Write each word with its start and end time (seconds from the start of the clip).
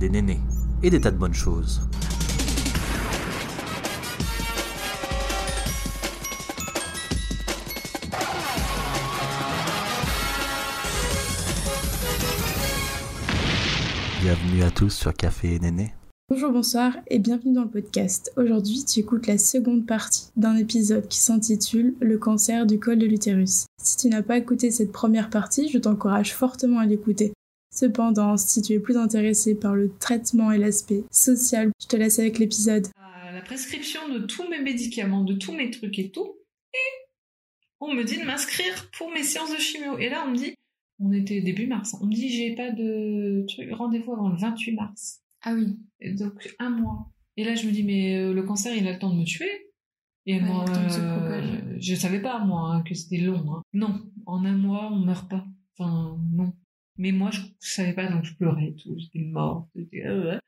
des 0.00 0.08
nénés 0.10 0.40
et 0.82 0.90
des 0.90 1.00
tas 1.00 1.12
de 1.12 1.16
bonnes 1.16 1.34
choses. 1.34 1.80
Bienvenue 14.20 14.62
à 14.62 14.70
tous 14.70 14.90
sur 14.90 15.14
Café 15.14 15.54
et 15.54 15.58
Néné. 15.60 15.94
Bonjour, 16.30 16.50
bonsoir 16.50 16.94
et 17.08 17.18
bienvenue 17.18 17.52
dans 17.52 17.64
le 17.64 17.68
podcast. 17.68 18.32
Aujourd'hui, 18.36 18.84
tu 18.84 19.00
écoutes 19.00 19.26
la 19.26 19.36
seconde 19.38 19.86
partie 19.86 20.30
d'un 20.36 20.56
épisode 20.56 21.06
qui 21.06 21.18
s'intitule 21.18 21.94
Le 22.00 22.16
cancer 22.18 22.66
du 22.66 22.80
col 22.80 22.98
de 22.98 23.06
l'utérus. 23.06 23.66
Si 23.80 23.96
tu 23.98 24.08
n'as 24.08 24.22
pas 24.22 24.38
écouté 24.38 24.70
cette 24.70 24.90
première 24.90 25.28
partie, 25.28 25.68
je 25.68 25.78
t'encourage 25.78 26.34
fortement 26.34 26.78
à 26.78 26.86
l'écouter. 26.86 27.34
Cependant, 27.74 28.36
si 28.36 28.62
tu 28.62 28.72
es 28.74 28.78
plus 28.78 28.96
intéressé 28.96 29.56
par 29.56 29.74
le 29.74 29.90
traitement 29.98 30.52
et 30.52 30.58
l'aspect 30.58 31.02
social, 31.10 31.72
je 31.82 31.86
te 31.88 31.96
laisse 31.96 32.20
avec 32.20 32.38
l'épisode. 32.38 32.86
La 33.32 33.42
prescription 33.42 34.00
de 34.08 34.20
tous 34.20 34.48
mes 34.48 34.60
médicaments, 34.62 35.24
de 35.24 35.34
tous 35.34 35.52
mes 35.52 35.70
trucs 35.70 35.98
et 35.98 36.10
tout, 36.12 36.36
et 36.72 37.06
on 37.80 37.92
me 37.92 38.04
dit 38.04 38.16
de 38.18 38.24
m'inscrire 38.24 38.88
pour 38.96 39.10
mes 39.10 39.24
séances 39.24 39.50
de 39.52 39.58
chimio. 39.58 39.98
Et 39.98 40.08
là, 40.08 40.24
on 40.24 40.30
me 40.30 40.36
dit, 40.36 40.54
on 41.00 41.10
était 41.12 41.40
début 41.40 41.66
mars, 41.66 41.96
on 42.00 42.06
me 42.06 42.14
dit 42.14 42.28
j'ai 42.28 42.54
pas 42.54 42.70
de 42.70 43.44
truc, 43.48 43.68
rendez-vous 43.72 44.12
avant 44.12 44.28
le 44.28 44.36
28 44.38 44.72
mars. 44.76 45.20
Ah 45.42 45.54
oui. 45.54 45.76
Et 46.00 46.12
donc 46.14 46.48
un 46.60 46.70
mois. 46.70 47.10
Et 47.36 47.42
là 47.42 47.56
je 47.56 47.66
me 47.66 47.72
dis 47.72 47.82
mais 47.82 48.16
euh, 48.16 48.32
le 48.32 48.44
cancer 48.44 48.74
il 48.76 48.86
a 48.86 48.92
le 48.92 48.98
temps 49.00 49.12
de 49.12 49.18
me 49.18 49.24
tuer. 49.24 49.50
Et 50.26 50.34
Ouais, 50.34 50.40
moi, 50.40 50.64
euh, 50.68 51.76
je 51.80 51.94
savais 51.96 52.22
pas 52.22 52.38
moi 52.44 52.70
hein, 52.70 52.82
que 52.82 52.94
c'était 52.94 53.18
long. 53.18 53.44
hein. 53.52 53.62
Non, 53.72 54.00
en 54.24 54.44
un 54.44 54.56
mois 54.56 54.88
on 54.92 55.00
meurt 55.00 55.28
pas. 55.28 55.44
Enfin 55.76 56.16
non. 56.32 56.52
Mais 56.96 57.12
moi 57.12 57.30
je, 57.30 57.40
je 57.60 57.70
savais 57.70 57.92
pas 57.92 58.08
donc 58.10 58.24
je 58.24 58.34
pleurais 58.34 58.68
et 58.68 58.74
tout. 58.74 58.94
J'étais 58.98 59.24
morte. 59.26 59.68
ouais. 59.74 60.38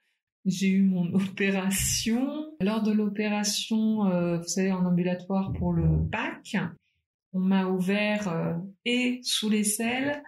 J'ai 0.45 0.69
eu 0.69 0.83
mon 0.83 1.13
opération. 1.15 2.55
Lors 2.61 2.83
de 2.83 2.93
l'opération, 2.93 4.07
euh, 4.07 4.39
vous 4.39 4.47
savez, 4.49 4.71
en 4.73 4.85
ambulatoire 4.85 5.53
pour 5.55 5.73
le 5.73 6.09
PAC, 6.11 6.57
on 7.33 7.41
m'a 7.41 7.67
ouvert 7.67 8.29
euh, 8.29 8.55
et 8.85 9.21
sous 9.23 9.51
les 9.51 9.65
selles 9.65 10.23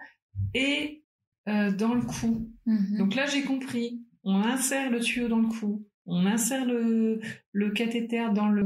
et 0.53 1.03
euh, 1.47 1.71
dans 1.71 1.93
le 1.93 2.01
cou. 2.01 2.49
Mhm. 2.65 2.97
Donc 2.97 3.15
là, 3.15 3.25
j'ai 3.25 3.43
compris. 3.43 4.01
On 4.23 4.35
insère 4.41 4.91
le 4.91 4.99
tuyau 4.99 5.29
dans 5.29 5.39
le 5.39 5.47
cou, 5.47 5.87
on 6.05 6.25
insère 6.25 6.65
le, 6.65 7.21
le 7.53 7.71
cathéter 7.71 8.27
dans, 8.35 8.49
le, 8.49 8.63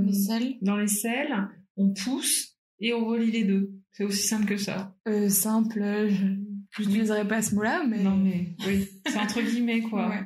dans 0.64 0.78
les 0.78 0.88
selles, 0.88 1.48
on 1.78 1.94
pousse 1.94 2.58
et 2.80 2.94
on 2.94 3.06
relie 3.06 3.30
les 3.32 3.44
deux. 3.44 3.72
C'est 3.92 4.04
aussi 4.04 4.26
simple 4.28 4.48
que 4.48 4.58
ça. 4.58 4.96
euh, 5.08 5.30
Simple, 5.30 5.80
je 6.74 6.82
n'utiliserai 6.84 7.28
pas 7.28 7.42
ce 7.42 7.56
mot-là, 7.56 7.84
mais... 7.88 8.02
Non 8.04 8.16
mais 8.18 8.56
oui, 8.66 8.88
c'est 9.06 9.18
entre 9.18 9.42
guillemets 9.42 9.82
quoi. 9.82 10.10
Ouais. 10.10 10.24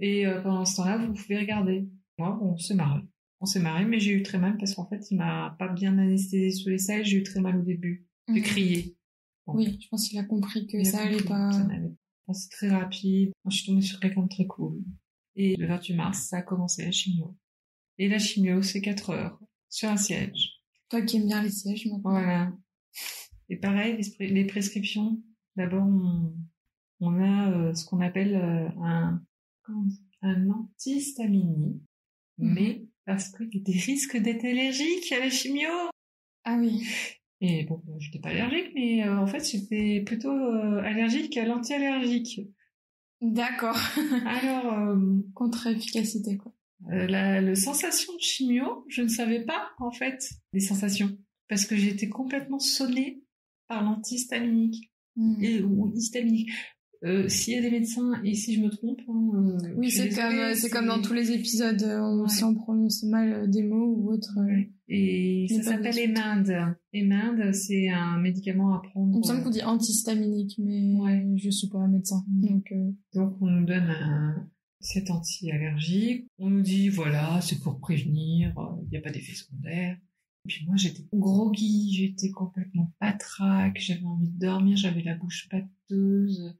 Et 0.00 0.26
euh, 0.26 0.40
pendant 0.40 0.64
ce 0.64 0.76
temps-là, 0.76 0.98
vous 0.98 1.12
pouvez 1.12 1.38
regarder. 1.38 1.88
Moi, 2.18 2.38
on 2.42 2.56
s'est 2.56 2.74
marré. 2.74 3.00
On 3.40 3.46
s'est 3.46 3.60
marré, 3.60 3.84
mais 3.84 4.00
j'ai 4.00 4.12
eu 4.12 4.22
très 4.22 4.38
mal 4.38 4.56
parce 4.58 4.74
qu'en 4.74 4.86
fait, 4.88 5.10
il 5.10 5.16
m'a 5.18 5.56
pas 5.58 5.68
bien 5.68 5.96
anesthésié 5.98 6.50
sous 6.52 6.68
les 6.70 6.78
selles. 6.78 7.04
J'ai 7.04 7.18
eu 7.18 7.22
très 7.22 7.40
mal 7.40 7.56
au 7.58 7.62
début. 7.62 8.06
J'ai 8.28 8.34
Mhm. 8.34 8.42
crié. 8.42 8.96
Oui, 9.46 9.78
je 9.82 9.88
pense 9.88 10.08
qu'il 10.08 10.18
a 10.18 10.24
compris 10.24 10.66
que 10.66 10.76
Il 10.78 10.86
ça 10.86 11.00
allait 11.02 11.22
pas... 11.22 11.50
pas. 11.50 12.32
C'est 12.32 12.50
très 12.50 12.68
rapide. 12.68 13.30
Moi, 13.44 13.50
je 13.50 13.56
suis 13.56 13.66
tombée 13.66 13.82
sur 13.82 13.98
quelqu'un 14.00 14.22
de 14.22 14.28
très 14.28 14.46
cool. 14.46 14.78
Et 15.36 15.56
le 15.56 15.66
28 15.66 15.94
mars, 15.94 16.28
ça 16.28 16.38
a 16.38 16.42
commencé 16.42 16.84
la 16.84 16.92
chimio. 16.92 17.36
Et 17.98 18.08
la 18.08 18.18
chimio, 18.18 18.62
c'est 18.62 18.80
4 18.80 19.10
heures 19.10 19.38
sur 19.68 19.88
un 19.90 19.96
siège. 19.96 20.60
Toi 20.90 21.02
qui 21.02 21.16
aimes 21.16 21.26
bien 21.26 21.42
les 21.42 21.50
sièges 21.50 21.86
maintenant. 21.86 22.10
Voilà. 22.12 22.52
Et 23.48 23.56
pareil, 23.56 24.00
les 24.20 24.44
prescriptions. 24.46 25.20
D'abord, 25.56 25.84
on, 25.84 26.34
on 27.00 27.20
a 27.20 27.50
euh, 27.50 27.74
ce 27.74 27.84
qu'on 27.84 28.00
appelle 28.00 28.34
euh, 28.36 28.68
un, 28.82 29.22
un 30.22 30.50
antihistaminique. 30.50 31.82
Mhm. 32.38 32.54
Mais 32.54 32.84
parce 33.04 33.28
qu'il 33.30 33.48
y 33.52 33.58
a 33.58 33.62
des 33.62 33.78
risques 33.78 34.16
d'être 34.16 34.44
allergique 34.44 35.10
à 35.12 35.18
la 35.20 35.30
chimio. 35.30 35.68
Ah 36.44 36.56
oui. 36.58 36.86
Et 37.40 37.64
bon, 37.64 37.82
euh, 37.88 37.92
j'étais 37.98 38.18
pas 38.18 38.30
allergique, 38.30 38.72
mais 38.74 39.06
euh, 39.06 39.18
en 39.18 39.26
fait, 39.26 39.50
j'étais 39.50 40.02
plutôt 40.04 40.30
euh, 40.30 40.82
allergique 40.82 41.36
à 41.36 41.44
l'anti-allergique. 41.46 42.40
D'accord. 43.20 43.78
Alors, 44.26 44.72
euh, 44.72 45.20
Contre-efficacité, 45.34 46.36
quoi. 46.36 46.52
la, 46.88 47.40
la 47.40 47.54
sensation 47.54 48.14
de 48.14 48.20
chimio, 48.20 48.84
je 48.88 49.02
ne 49.02 49.08
savais 49.08 49.44
pas, 49.44 49.70
en 49.78 49.90
fait, 49.90 50.30
les 50.52 50.60
sensations. 50.60 51.16
Parce 51.48 51.66
que 51.66 51.76
j'étais 51.76 52.08
complètement 52.08 52.58
sonnée 52.60 53.22
par 53.68 53.82
l'antihistaminique. 53.82 54.89
Mhm. 55.16 55.42
Et, 55.44 55.62
ou 55.62 55.92
histaminique. 55.94 56.50
Euh, 57.02 57.26
S'il 57.28 57.54
y 57.54 57.56
a 57.56 57.62
des 57.62 57.70
médecins, 57.70 58.12
et 58.24 58.34
si 58.34 58.54
je 58.56 58.60
me 58.60 58.68
trompe... 58.68 59.00
hein, 59.08 59.58
euh, 59.64 59.74
Oui, 59.78 59.90
c'est 59.90 60.10
comme, 60.10 60.54
c'est 60.54 60.68
comme 60.68 60.84
dans 60.86 61.00
tous 61.00 61.14
les 61.14 61.32
épisodes, 61.32 61.82
euh, 61.82 61.98
on- 61.98 62.22
Ouais. 62.24 62.28
si 62.28 62.44
on 62.44 62.54
prononce 62.54 63.04
mal 63.04 63.48
des 63.50 63.62
mots 63.62 63.86
ou 63.96 64.10
Ouais. 64.36 64.70
Et 64.88 65.46
ça 65.48 65.62
s'appelle. 65.62 65.98
Eminde. 65.98 66.76
Eminde, 66.92 67.54
c'est 67.54 67.88
un 67.88 68.18
médicament 68.20 68.74
à 68.74 68.82
prendre. 68.82 69.14
Il 69.14 69.18
me 69.20 69.22
semble 69.22 69.42
qu'on 69.44 69.48
dit 69.50 69.62
antihistaminique, 69.62 70.56
mais 70.58 70.92
Ouais. 71.00 71.26
je 71.36 71.48
suis 71.48 71.68
pas 71.68 71.78
un 71.78 71.88
médecin. 71.88 72.22
Mhm. 72.28 72.48
Donc, 72.48 72.72
euh, 72.72 72.90
Donc 73.14 73.36
on 73.40 73.46
nous 73.46 73.64
donne 73.64 73.88
un, 73.88 74.46
cet 74.80 75.10
anti-allergique. 75.10 76.26
On 76.38 76.50
nous 76.50 76.60
dit 76.62 76.88
voilà, 76.90 77.40
c'est 77.40 77.60
pour 77.60 77.78
prévenir, 77.80 78.52
il 78.84 78.90
n'y 78.90 78.96
a 78.98 79.00
pas 79.00 79.10
d'effet 79.10 79.34
secondaire. 79.34 79.96
Et 80.46 80.48
puis 80.48 80.66
moi 80.66 80.76
j'étais 80.76 81.04
groggy, 81.12 81.92
j'étais 81.92 82.30
complètement 82.30 82.92
patraque, 82.98 83.78
j'avais 83.80 84.04
envie 84.04 84.28
de 84.28 84.38
dormir, 84.38 84.76
j'avais 84.76 85.02
la 85.02 85.14
bouche 85.14 85.48
pâteuse. 85.50 86.56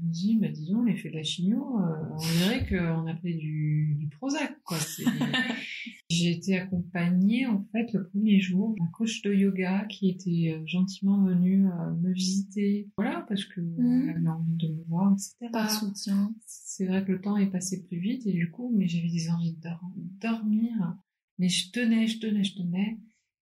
On 0.00 0.06
me 0.06 0.10
dit, 0.12 0.38
bah 0.38 0.48
disons, 0.48 0.82
l'effet 0.82 1.10
de 1.10 1.16
la 1.16 1.22
chimio, 1.22 1.78
euh, 1.78 2.08
on 2.14 2.16
dirait 2.16 2.66
qu'on 2.66 3.06
a 3.06 3.14
pris 3.14 3.36
du, 3.36 3.94
du 3.98 4.08
Prozac, 4.08 4.56
quoi. 4.64 4.78
J'ai 6.10 6.30
été 6.32 6.58
accompagnée, 6.58 7.46
en 7.46 7.62
fait, 7.72 7.92
le 7.92 8.08
premier 8.08 8.40
jour, 8.40 8.74
d'un 8.78 8.86
coach 8.86 9.22
de 9.22 9.32
yoga 9.34 9.84
qui 9.86 10.08
était 10.08 10.54
euh, 10.58 10.62
gentiment 10.66 11.22
venu 11.22 11.66
euh, 11.68 11.94
me 12.00 12.12
visiter. 12.12 12.88
Voilà, 12.96 13.24
parce 13.28 13.44
que 13.44 13.60
Mhm. 13.60 14.08
elle 14.10 14.16
avait 14.16 14.28
envie 14.28 14.56
de 14.56 14.68
me 14.68 14.82
voir, 14.88 15.12
etc. 15.12 15.50
par 15.52 15.70
soutien. 15.70 16.34
C'est 16.46 16.86
vrai 16.86 17.04
que 17.04 17.12
le 17.12 17.20
temps 17.20 17.36
est 17.36 17.50
passé 17.50 17.84
plus 17.84 17.98
vite 18.00 18.26
et 18.26 18.32
du 18.32 18.50
coup, 18.50 18.72
mais 18.76 18.88
j'avais 18.88 19.10
des 19.10 19.28
envies 19.30 19.52
de 19.54 19.60
dor- 19.60 19.92
dormir. 20.20 20.96
Mais 21.38 21.48
je 21.48 21.70
tenais, 21.70 22.06
je 22.06 22.18
tenais, 22.18 22.44
je 22.44 22.56
tenais. 22.56 22.98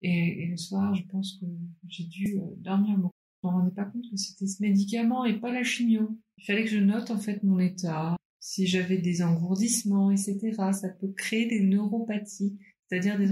Et, 0.08 0.42
et 0.44 0.46
le 0.46 0.56
soir, 0.56 0.94
je 0.94 1.02
pense 1.10 1.38
que 1.40 1.46
j'ai 1.88 2.04
dû 2.04 2.38
euh, 2.38 2.42
dormir 2.58 2.96
beaucoup. 2.96 3.14
Je 3.42 3.48
me 3.48 3.52
rendais 3.52 3.74
pas 3.74 3.84
compte 3.84 4.04
que 4.10 4.16
c'était 4.16 4.46
ce 4.46 4.62
médicament 4.62 5.24
et 5.24 5.38
pas 5.38 5.52
la 5.52 5.62
chimio. 5.62 6.18
Il 6.38 6.44
fallait 6.44 6.64
que 6.64 6.70
je 6.70 6.78
note 6.78 7.10
en 7.10 7.18
fait 7.18 7.42
mon 7.42 7.58
état, 7.58 8.16
si 8.40 8.66
j'avais 8.66 8.98
des 8.98 9.22
engourdissements, 9.22 10.10
etc. 10.10 10.38
Ça 10.72 10.88
peut 11.00 11.12
créer 11.16 11.46
des 11.48 11.60
neuropathies, 11.64 12.56
c'est-à-dire 12.88 13.18
des, 13.18 13.28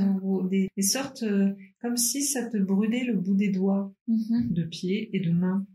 des, 0.51 0.69
des 0.77 0.83
sortes 0.83 1.23
euh, 1.23 1.53
comme 1.81 1.97
si 1.97 2.23
ça 2.23 2.49
te 2.49 2.57
brûlait 2.59 3.05
le 3.05 3.15
bout 3.15 3.35
des 3.37 3.51
doigts 3.51 3.93
Mhm. 4.09 4.53
de 4.53 4.65
pied 4.65 5.11
et 5.17 5.21
de 5.21 5.31
main. 5.31 5.67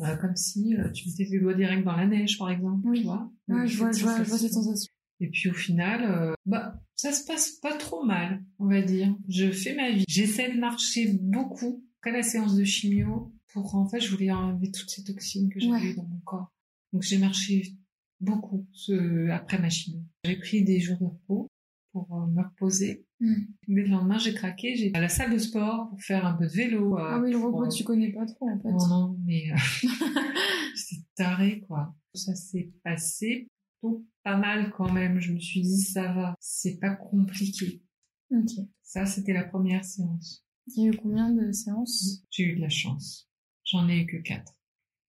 Euh, 0.00 0.16
comme 0.16 0.34
si 0.34 0.74
euh, 0.76 0.90
tu 0.90 1.08
mettais 1.08 1.26
tes 1.30 1.38
doigts 1.40 1.54
direct 1.54 1.84
dans 1.84 1.94
la 1.96 2.06
neige, 2.06 2.36
par 2.38 2.50
exemple. 2.50 2.80
Oui. 2.88 2.98
Tu 3.00 3.04
vois 3.04 3.30
Ouais, 3.48 3.58
Donc, 3.60 3.66
je 3.66 3.78
vois, 3.78 3.92
cette 3.92 4.00
je 4.00 4.04
vois, 4.06 4.24
je 4.24 4.28
vois 4.28 4.38
cette 4.38 4.52
sensation. 4.52 4.92
Et 5.20 5.28
puis 5.30 5.48
au 5.50 5.54
final, 5.54 6.04
euh, 6.10 6.34
bah, 6.46 6.80
ça 6.96 7.12
se 7.12 7.24
passe 7.24 7.52
pas 7.62 7.76
trop 7.76 8.04
mal, 8.04 8.44
on 8.58 8.66
va 8.68 8.82
dire. 8.82 9.14
Je 9.28 9.50
fais 9.50 9.74
ma 9.74 9.90
vie. 9.92 10.04
J'essaie 10.08 10.52
de 10.52 10.58
marcher 10.58 11.12
beaucoup 11.20 11.84
après 12.00 12.12
la 12.12 12.22
séance 12.22 12.56
de 12.56 12.64
chimio 12.64 13.32
pour, 13.52 13.74
en 13.76 13.88
fait, 13.88 14.00
je 14.00 14.10
voulais 14.10 14.30
enlever 14.32 14.70
toutes 14.70 14.90
ces 14.90 15.04
toxines 15.04 15.48
que 15.48 15.60
j'avais 15.60 15.72
Ouais. 15.90 15.94
dans 15.94 16.02
mon 16.04 16.18
corps. 16.24 16.52
Donc 16.92 17.02
j'ai 17.02 17.18
marché 17.18 17.74
beaucoup 18.20 18.66
ce, 18.72 19.28
après 19.30 19.58
ma 19.60 19.70
chimio. 19.70 20.00
J'ai 20.24 20.36
pris 20.36 20.62
des 20.64 20.80
jours 20.80 20.98
de 20.98 21.04
repos 21.04 21.48
pour 21.92 22.08
euh, 22.12 22.26
me 22.26 22.42
reposer. 22.42 23.06
Mhm. 23.20 23.46
Dès 23.68 23.82
le 23.82 23.88
lendemain, 23.88 24.18
j'ai 24.18 24.34
craqué. 24.34 24.74
J'ai 24.76 24.90
à 24.94 25.00
la 25.00 25.08
salle 25.08 25.32
de 25.32 25.38
sport 25.38 25.88
pour 25.90 26.00
faire 26.02 26.26
un 26.26 26.34
peu 26.34 26.46
de 26.46 26.52
vélo. 26.52 26.98
euh, 26.98 27.02
Ah 27.08 27.20
oui, 27.20 27.30
le 27.30 27.38
repos, 27.38 27.64
euh, 27.64 27.68
tu 27.68 27.84
connais 27.84 28.12
pas 28.12 28.26
trop, 28.26 28.48
en 28.50 28.58
fait. 28.60 28.68
non, 28.70 28.88
non, 28.88 29.18
mais 29.24 29.44
euh, 29.52 29.56
c'est 30.74 30.96
taré, 31.14 31.60
quoi. 31.60 31.94
Ça 32.14 32.34
s'est 32.34 32.70
passé 32.82 33.48
plutôt 33.84 34.06
pas 34.22 34.36
mal 34.36 34.72
quand 34.76 34.92
même. 34.92 35.20
Je 35.20 35.32
me 35.32 35.38
suis 35.38 35.62
dit, 35.62 35.80
ça 35.80 36.12
va, 36.12 36.34
c'est 36.40 36.78
pas 36.78 36.94
compliqué. 36.94 37.82
Ok. 38.30 38.50
Ça, 38.82 39.06
c'était 39.06 39.32
la 39.32 39.44
première 39.44 39.84
séance. 39.84 40.44
Il 40.68 40.84
y 40.84 40.86
a 40.86 40.90
eu 40.90 40.96
combien 40.96 41.30
de 41.30 41.52
séances? 41.52 42.22
J'ai 42.30 42.44
eu 42.44 42.56
de 42.56 42.60
la 42.60 42.68
chance. 42.68 43.28
J'en 43.64 43.88
ai 43.88 44.00
eu 44.00 44.06
que 44.06 44.16
quatre. 44.16 44.54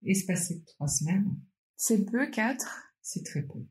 Et 0.03 0.13
c'est 0.13 0.25
passé 0.25 0.63
trois 0.65 0.87
semaines. 0.87 1.35
C'est 1.77 2.05
peu, 2.05 2.29
quatre? 2.29 2.93
C'est 3.01 3.23
très 3.23 3.43
peu. 3.43 3.65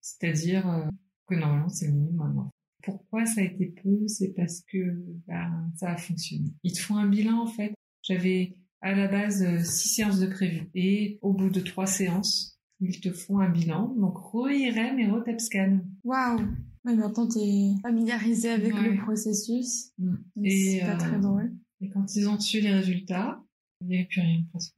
C'est-à-dire 0.00 0.68
euh, 0.68 0.88
que 1.26 1.34
normalement, 1.34 1.68
c'est 1.68 1.86
le 1.86 1.92
minimum. 1.92 2.50
Pourquoi 2.82 3.26
ça 3.26 3.40
a 3.40 3.44
été 3.44 3.74
peu? 3.82 4.06
C'est 4.06 4.32
parce 4.34 4.62
que 4.62 4.78
ben, 5.26 5.70
ça 5.76 5.90
a 5.90 5.96
fonctionné. 5.96 6.50
Ils 6.62 6.72
te 6.72 6.80
font 6.80 6.96
un 6.96 7.08
bilan, 7.08 7.42
en 7.42 7.46
fait. 7.46 7.74
J'avais 8.02 8.56
à 8.80 8.94
la 8.94 9.08
base 9.08 9.42
euh, 9.42 9.62
six 9.62 9.88
séances 9.88 10.20
de 10.20 10.26
prévu. 10.26 10.70
Et 10.74 11.18
au 11.22 11.32
bout 11.32 11.50
de 11.50 11.60
trois 11.60 11.86
séances, 11.86 12.59
ils 12.80 13.00
te 13.00 13.12
font 13.12 13.38
un 13.40 13.48
bilan. 13.50 13.94
Donc, 13.94 14.16
re-IRM 14.18 14.98
et 14.98 15.06
re-TEPSCAN. 15.10 15.80
Waouh 16.04 16.40
Ouais, 16.86 16.94
maintenant, 16.96 17.28
t'es 17.28 17.74
familiarisé 17.82 18.48
avec 18.50 18.72
Ouais. 18.74 18.90
le 18.90 19.02
processus. 19.02 19.92
Mm. 19.98 20.14
Et 20.44 20.46
Et, 20.46 20.70
c'est 20.80 20.86
pas 20.86 20.94
euh, 20.94 20.98
très 20.98 21.18
drôle. 21.20 21.52
Et 21.82 21.90
quand 21.90 22.14
ils 22.16 22.26
ont 22.28 22.40
su 22.40 22.60
les 22.60 22.72
résultats, 22.72 23.42
il 23.82 23.88
n'y 23.88 23.96
avait 23.96 24.06
plus 24.06 24.20
rien 24.22 24.42
presque. 24.50 24.74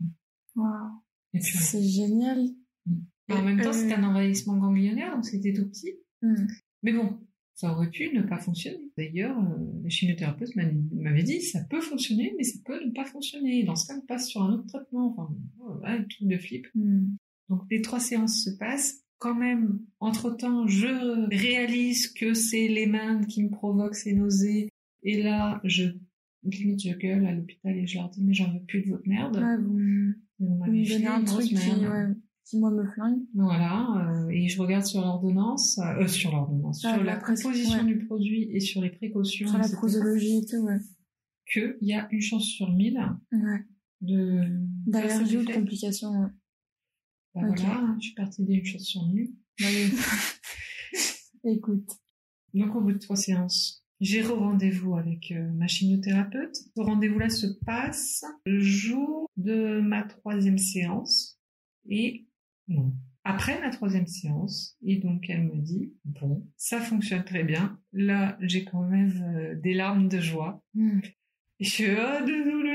Waouh. 0.57 0.91
C'est 1.41 1.83
génial. 1.83 2.45
En 3.31 3.43
même 3.43 3.61
temps, 3.61 3.69
Euh, 3.71 3.73
c'était 3.73 3.95
un 3.95 4.05
envahissement 4.05 4.57
ganglionnaire, 4.57 5.15
donc 5.15 5.25
c'était 5.25 5.53
tout 5.53 5.67
petit. 5.69 5.93
hmm. 6.23 6.47
Mais 6.83 6.93
bon, 6.93 7.19
ça 7.55 7.73
aurait 7.73 7.89
pu 7.89 8.13
ne 8.13 8.23
pas 8.23 8.39
fonctionner. 8.39 8.81
D'ailleurs, 8.99 9.39
euh, 9.39 9.59
les 9.85 9.91
chimiothérapeutes 9.91 10.55
m'a- 10.57 10.65
m'avaient 10.93 11.23
dit, 11.23 11.41
ça 11.41 11.61
peut 11.71 11.81
fonctionner, 11.81 12.35
mais 12.37 12.43
ça 12.45 12.59
peut 12.65 12.85
ne 12.85 12.91
pas 12.91 13.05
fonctionner. 13.05 13.63
Dans 13.63 13.77
ce 13.77 13.87
cas, 13.87 13.95
on 13.97 14.05
passe 14.07 14.29
sur 14.29 14.43
un 14.43 14.53
autre 14.53 14.67
traitement. 14.67 15.15
Enfin, 15.17 15.33
ouais, 15.81 15.89
un 15.89 16.03
truc 16.03 16.29
de 16.29 16.37
flip. 16.37 16.67
Donc 17.53 17.61
les 17.71 17.83
trois 17.83 18.01
séances 18.01 18.43
se 18.45 18.51
passent. 18.51 19.03
Quand 19.19 19.35
même, 19.35 19.81
entre-temps, 20.01 20.67
je 20.67 21.29
réalise 21.29 22.09
que 22.09 22.33
c'est 22.33 22.67
les 22.67 22.87
mains 22.87 23.23
qui 23.25 23.45
me 23.45 23.51
provoquent 23.51 23.95
ces 23.95 24.15
nausées. 24.15 24.71
Et 25.03 25.23
là, 25.23 25.61
je 25.65 25.85
limite 26.45 26.83
je 26.83 26.95
gueule 26.97 27.27
à 27.27 27.33
l'hôpital 27.33 27.77
et 27.77 27.87
je 27.87 27.99
leur 27.99 28.09
dis 28.09 28.25
mais 28.25 28.33
j'en 28.33 28.53
veux 28.53 28.65
plus 28.67 28.83
de 28.83 28.91
votre 28.91 29.07
merde. 29.07 29.37
Ouais, 29.37 30.15
vous, 30.39 30.57
m'avez 30.57 31.07
un 31.07 31.25
truc 31.25 31.45
qui, 31.45 31.55
merde. 31.55 31.83
ouais, 31.83 32.15
qui 32.45 32.59
moi 32.59 32.71
me 32.71 32.85
flingue. 32.85 33.21
Voilà, 33.35 34.25
euh, 34.25 34.29
et 34.31 34.49
je 34.49 34.61
regarde 34.61 34.87
sur 34.87 35.03
l'ordonnance, 35.03 35.79
euh, 35.79 36.09
sur 36.09 36.33
l'ordonnance, 36.33 36.83
Ah, 36.85 36.95
sur 36.95 37.05
la 37.05 37.15
la 37.15 37.23
ouais. 37.23 37.85
du 37.85 37.99
produit 38.07 38.49
et 38.51 38.61
sur 38.61 38.81
les 38.81 38.91
précautions, 38.91 39.47
Sur 39.47 39.59
la 39.59 39.69
prosologie 39.69 40.39
et 40.39 40.47
tout, 40.47 40.65
ouais. 40.65 40.79
qu'il 41.53 41.77
y 41.83 41.93
a 41.93 42.09
une 42.11 42.23
chance 42.23 42.45
sur 42.47 42.73
mille 42.73 42.99
de 44.01 44.41
D'allergie 44.87 45.37
ou 45.37 45.45
de 45.45 45.53
complications, 45.53 46.31
Bah 47.35 47.41
voilà, 47.47 47.97
je 47.99 48.07
suis 48.07 48.15
partie 48.15 48.45
d'une 48.45 48.65
sur 48.65 49.07
mille. 49.09 49.33
Bah. 49.61 49.67
Écoute. 51.45 51.91
Donc 52.55 52.75
au 52.75 52.81
bout 52.81 52.93
de 52.93 52.99
trois 52.99 53.17
séances, 53.17 53.83
j'ai 54.01 54.21
re-rendez-vous 54.21 54.97
avec 54.97 55.31
euh, 55.31 55.51
ma 55.53 55.67
chimiothérapeute. 55.67 56.57
Ce 56.57 56.81
rendez-vous-là 56.81 57.31
se 57.31 57.47
passe 57.65 58.25
le 58.45 58.61
jour 58.61 59.31
de 59.37 59.81
ma 59.81 60.03
troisième 60.03 60.59
séance. 60.59 61.39
Et 61.89 62.27
non. 62.69 62.93
Après 63.25 63.61
ma 63.61 63.71
troisième 63.71 64.09
séance, 64.09 64.77
et 64.83 64.97
donc 64.97 65.31
elle 65.31 65.45
me 65.45 65.61
dit, 65.61 65.95
bon, 66.05 66.47
ça 66.57 66.81
fonctionne 66.81 67.25
très 67.25 67.45
bien. 67.45 67.79
Là, 67.93 68.37
j'ai 68.41 68.65
quand 68.65 68.83
même 68.83 69.13
euh, 69.37 69.55
des 69.55 69.75
larmes 69.75 70.09
de 70.09 70.19
joie. 70.21 70.65
Hmm. 70.75 71.01
Et 71.61 71.65
je 71.65 71.71
suis, 71.71 71.85
désolée. 72.27 72.72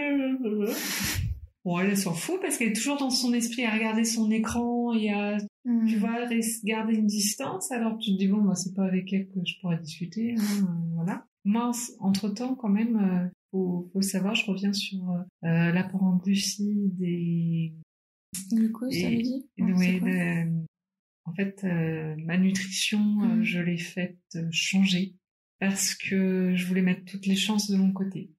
Bon, 1.67 1.79
elle 1.79 1.97
s'en 1.97 2.13
fout 2.13 2.39
parce 2.41 2.57
qu'elle 2.57 2.69
est 2.69 2.73
toujours 2.73 2.97
dans 2.97 3.09
son 3.09 3.33
esprit 3.33 3.65
à 3.65 3.73
regarder 3.73 4.05
son 4.05 4.31
écran 4.31 4.93
et 4.93 5.11
à 5.11 5.37
Hmm. 5.65 5.85
tu 5.85 5.97
vois, 5.97 6.25
res- 6.29 6.63
garder 6.63 6.95
une 6.95 7.07
distance, 7.07 7.73
alors 7.73 7.97
tu 7.97 8.13
te 8.13 8.17
dis, 8.17 8.29
bon, 8.29 8.37
moi, 8.37 8.55
c'est 8.55 8.73
pas 8.73 8.85
avec 8.85 9.11
elle 9.11 9.27
que 9.27 9.41
je 9.45 9.59
pourrais 9.59 9.77
discuter, 9.77 10.33
hein, 10.37 10.41
euh, 10.61 10.93
voilà. 10.95 11.25
Moi, 11.43 11.71
entre 11.99 12.29
temps, 12.29 12.55
quand 12.55 12.69
même, 12.69 12.95
euh, 12.95 13.27
faut, 13.51 13.89
faut 13.91 14.01
savoir, 14.01 14.33
je 14.33 14.49
reviens 14.49 14.71
sur 14.71 14.99
euh, 15.11 15.17
euh, 15.43 15.71
l'apport 15.73 16.03
en 16.03 16.15
glucides 16.15 17.01
et, 17.01 17.73
Glucose, 18.49 18.93
ça 18.97 19.09
veut 19.09 19.17
dire 19.17 19.43
le- 19.57 20.63
en 21.25 21.33
fait, 21.33 21.65
euh, 21.65 22.15
ma 22.17 22.37
nutrition, 22.37 22.99
Mhm. 23.03 23.43
je 23.43 23.59
l'ai 23.59 23.77
faite 23.77 24.37
changer 24.51 25.15
parce 25.59 25.95
que 25.95 26.53
je 26.55 26.65
voulais 26.65 26.81
mettre 26.81 27.03
toutes 27.03 27.25
les 27.25 27.35
chances 27.35 27.69
de 27.69 27.75
mon 27.75 27.91
côté. 27.91 28.31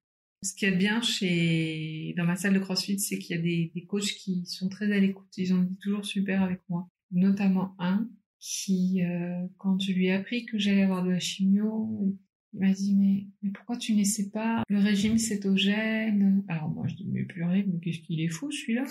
Ce 0.42 0.54
qu'il 0.54 0.68
y 0.68 0.70
a 0.70 0.74
de 0.74 0.78
bien 0.78 1.00
chez 1.02 2.14
dans 2.16 2.24
ma 2.24 2.36
salle 2.36 2.54
de 2.54 2.58
CrossFit, 2.60 2.98
c'est 3.00 3.18
qu'il 3.18 3.36
y 3.36 3.38
a 3.38 3.42
des, 3.42 3.72
des 3.74 3.84
coachs 3.84 4.12
qui 4.12 4.44
sont 4.46 4.68
très 4.68 4.92
à 4.92 4.98
l'écoute. 5.00 5.26
Ils 5.36 5.52
ont 5.52 5.62
dit 5.62 5.76
toujours 5.80 6.04
super 6.06 6.42
avec 6.42 6.60
moi. 6.68 6.88
Notamment 7.10 7.74
un 7.78 8.08
qui, 8.38 9.02
euh, 9.02 9.44
quand 9.56 9.80
je 9.80 9.92
lui 9.92 10.06
ai 10.06 10.12
appris 10.12 10.46
que 10.46 10.58
j'allais 10.58 10.82
avoir 10.82 11.02
de 11.04 11.10
la 11.10 11.18
chimio, 11.18 12.16
il 12.54 12.60
m'a 12.60 12.72
dit 12.72 12.94
mais, 12.96 13.26
mais 13.42 13.50
pourquoi 13.50 13.76
tu 13.76 13.94
n'essaies 13.94 14.30
pas? 14.30 14.62
Le 14.68 14.78
régime 14.78 15.18
cétogène 15.18 16.44
Alors 16.48 16.68
moi 16.68 16.86
je 16.86 16.94
dis 16.94 17.06
mais 17.08 17.24
purée, 17.24 17.64
mais 17.66 17.80
qu'est-ce 17.80 17.98
qu'il 18.00 18.20
est 18.20 18.28
fou 18.28 18.50
celui-là 18.52 18.84